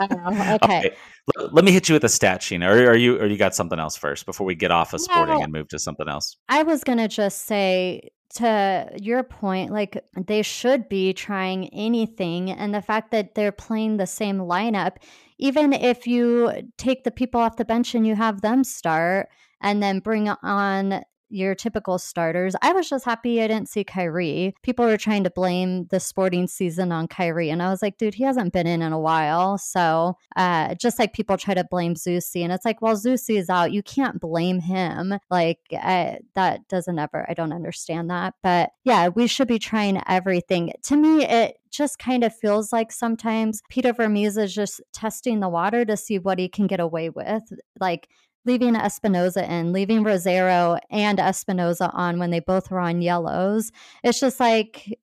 okay. 0.00 0.94
Let, 1.36 1.54
let, 1.54 1.64
me 1.64 1.72
hit 1.72 1.88
you 1.88 1.94
with 1.94 2.04
a 2.04 2.08
stat, 2.08 2.40
Sheena. 2.40 2.68
Or 2.68 2.90
are 2.90 2.96
you 2.96 3.18
or 3.18 3.26
you 3.26 3.36
got 3.36 3.54
something 3.54 3.78
else 3.78 3.96
first 3.96 4.26
before 4.26 4.46
we 4.46 4.54
get 4.54 4.70
off 4.70 4.92
of 4.92 5.00
sporting 5.00 5.42
and 5.42 5.52
move 5.52 5.68
to 5.68 5.78
something 5.78 6.08
else? 6.08 6.36
I 6.48 6.62
was 6.62 6.84
gonna 6.84 7.08
just 7.08 7.46
say 7.46 8.10
to 8.34 8.90
your 9.00 9.22
point, 9.22 9.72
like 9.72 10.02
they 10.16 10.42
should 10.42 10.88
be 10.88 11.12
trying 11.12 11.68
anything. 11.68 12.50
And 12.50 12.74
the 12.74 12.82
fact 12.82 13.10
that 13.12 13.34
they're 13.34 13.52
playing 13.52 13.96
the 13.96 14.06
same 14.06 14.38
lineup, 14.38 14.96
even 15.38 15.72
if 15.72 16.06
you 16.06 16.52
take 16.76 17.04
the 17.04 17.10
people 17.10 17.40
off 17.40 17.56
the 17.56 17.64
bench 17.64 17.94
and 17.94 18.06
you 18.06 18.14
have 18.14 18.40
them 18.40 18.64
start 18.64 19.28
and 19.60 19.82
then 19.82 20.00
bring 20.00 20.28
on 20.28 21.02
your 21.34 21.54
typical 21.54 21.98
starters. 21.98 22.54
I 22.62 22.72
was 22.72 22.88
just 22.88 23.04
happy 23.04 23.42
I 23.42 23.48
didn't 23.48 23.68
see 23.68 23.84
Khiry. 23.84 24.52
People 24.62 24.86
were 24.86 24.96
trying 24.96 25.24
to 25.24 25.30
blame 25.30 25.86
the 25.90 26.00
sporting 26.00 26.46
season 26.46 26.92
on 26.92 27.08
Khiry, 27.08 27.52
and 27.52 27.62
I 27.62 27.70
was 27.70 27.82
like, 27.82 27.98
dude, 27.98 28.14
he 28.14 28.24
hasn't 28.24 28.52
been 28.52 28.66
in 28.66 28.82
in 28.82 28.92
a 28.92 28.98
while. 28.98 29.58
So 29.58 30.16
uh, 30.36 30.74
just 30.76 30.98
like 30.98 31.12
people 31.12 31.36
try 31.36 31.54
to 31.54 31.64
blame 31.64 31.94
Zusi, 31.94 32.42
and 32.42 32.52
it's 32.52 32.64
like, 32.64 32.80
well, 32.80 32.96
Zusi 32.96 33.38
is 33.38 33.50
out. 33.50 33.72
You 33.72 33.82
can't 33.82 34.20
blame 34.20 34.60
him. 34.60 35.14
Like 35.30 35.58
I, 35.72 36.18
that 36.34 36.68
doesn't 36.68 36.98
ever. 36.98 37.26
I 37.28 37.34
don't 37.34 37.52
understand 37.52 38.10
that. 38.10 38.34
But 38.42 38.70
yeah, 38.84 39.08
we 39.08 39.26
should 39.26 39.48
be 39.48 39.58
trying 39.58 40.00
everything. 40.08 40.72
To 40.84 40.96
me, 40.96 41.24
it 41.24 41.56
just 41.70 41.98
kind 41.98 42.22
of 42.22 42.34
feels 42.34 42.72
like 42.72 42.92
sometimes 42.92 43.60
Peter 43.68 43.92
Vermes 43.92 44.36
is 44.36 44.54
just 44.54 44.80
testing 44.92 45.40
the 45.40 45.48
water 45.48 45.84
to 45.84 45.96
see 45.96 46.18
what 46.18 46.38
he 46.38 46.48
can 46.48 46.66
get 46.66 46.80
away 46.80 47.10
with. 47.10 47.42
Like 47.80 48.08
leaving 48.44 48.74
Espinoza 48.74 49.48
in, 49.48 49.72
leaving 49.72 50.04
Rosero 50.04 50.78
and 50.90 51.18
Espinoza 51.18 51.90
on 51.94 52.18
when 52.18 52.30
they 52.30 52.40
both 52.40 52.70
were 52.70 52.80
on 52.80 53.02
yellows. 53.02 53.72
It's 54.02 54.20
just 54.20 54.40
like, 54.40 54.98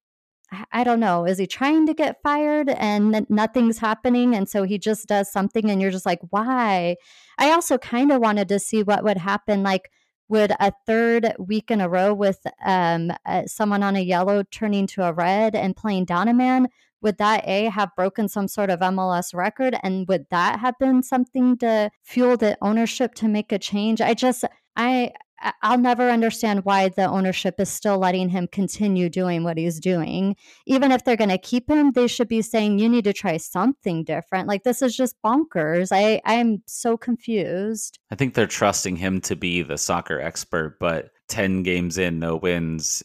I 0.72 0.84
don't 0.84 1.00
know. 1.00 1.26
Is 1.26 1.38
he 1.38 1.48
trying 1.48 1.88
to 1.88 1.94
get 1.94 2.22
fired 2.24 2.70
and 2.70 3.26
nothing's 3.30 3.78
happening? 3.78 4.36
And 4.36 4.50
so 4.50 4.64
he 4.64 4.78
just 4.78 5.08
does 5.08 5.32
something 5.32 5.70
and 5.70 5.82
you're 5.82 5.92
just 5.92 6.06
like, 6.06 6.20
why? 6.30 6.98
I 7.38 7.52
also 7.52 7.78
kind 7.78 8.12
of 8.12 8.22
wanted 8.22 8.50
to 8.50 8.60
see 8.60 8.84
what 8.84 9.04
would 9.04 9.18
happen. 9.18 9.64
Like, 9.64 9.90
would 10.32 10.54
a 10.62 10.72
third 10.88 11.34
week 11.40 11.70
in 11.70 11.82
a 11.82 11.90
row 11.90 12.14
with 12.14 12.40
um, 12.66 13.12
uh, 13.26 13.46
someone 13.46 13.84
on 13.84 13.98
a 13.98 14.02
yellow 14.02 14.44
turning 14.50 14.88
to 14.88 15.04
a 15.04 15.12
red 15.12 15.56
and 15.56 15.76
playing 15.76 16.08
man 16.10 16.68
would 17.02 17.18
that 17.18 17.48
a 17.48 17.66
have 17.66 17.96
broken 17.96 18.28
some 18.28 18.48
sort 18.48 18.70
of 18.70 18.80
MLS 18.80 19.34
record 19.34 19.76
and 19.84 20.08
would 20.08 20.26
that 20.30 20.60
have 20.60 20.76
been 20.80 21.04
something 21.04 21.58
to 21.58 21.90
fuel 22.04 22.38
the 22.38 22.58
ownership 22.62 23.16
to 23.16 23.28
make 23.28 23.52
a 23.52 23.60
change? 23.60 24.02
I 24.02 24.14
just 24.14 24.46
I 24.76 25.12
I'll 25.62 25.78
never 25.78 26.10
understand 26.10 26.66
why 26.66 26.90
the 26.90 27.06
ownership 27.06 27.56
is 27.60 27.70
still 27.70 27.98
letting 27.98 28.30
him 28.30 28.48
continue 28.52 29.10
doing 29.10 29.44
what 29.44 29.58
he's 29.58 29.80
doing. 29.80 30.36
Even 30.68 30.92
if 30.92 31.04
they're 31.04 31.18
going 31.18 31.30
to 31.30 31.38
keep 31.38 31.70
him, 31.70 31.92
they 31.92 32.08
should 32.08 32.28
be 32.28 32.42
saying 32.42 32.80
you 32.80 32.88
need 32.88 33.06
to 33.06 33.14
try 33.14 33.38
something 33.38 34.04
different. 34.04 34.48
Like 34.48 34.64
this 34.64 34.82
is 34.82 34.96
just 34.96 35.16
bonkers. 35.26 35.90
I 35.92 36.22
I'm 36.26 36.62
so 36.68 36.98
confused. 36.98 38.00
I 38.12 38.16
think 38.16 38.34
they're 38.34 38.48
trusting 38.48 38.98
him 38.98 39.22
to 39.22 39.36
be 39.36 39.62
the 39.62 39.78
soccer 39.78 40.20
expert, 40.20 40.78
but 40.80 41.10
10 41.30 41.64
games 41.64 41.98
in, 41.98 42.20
no 42.20 42.36
wins 42.36 43.02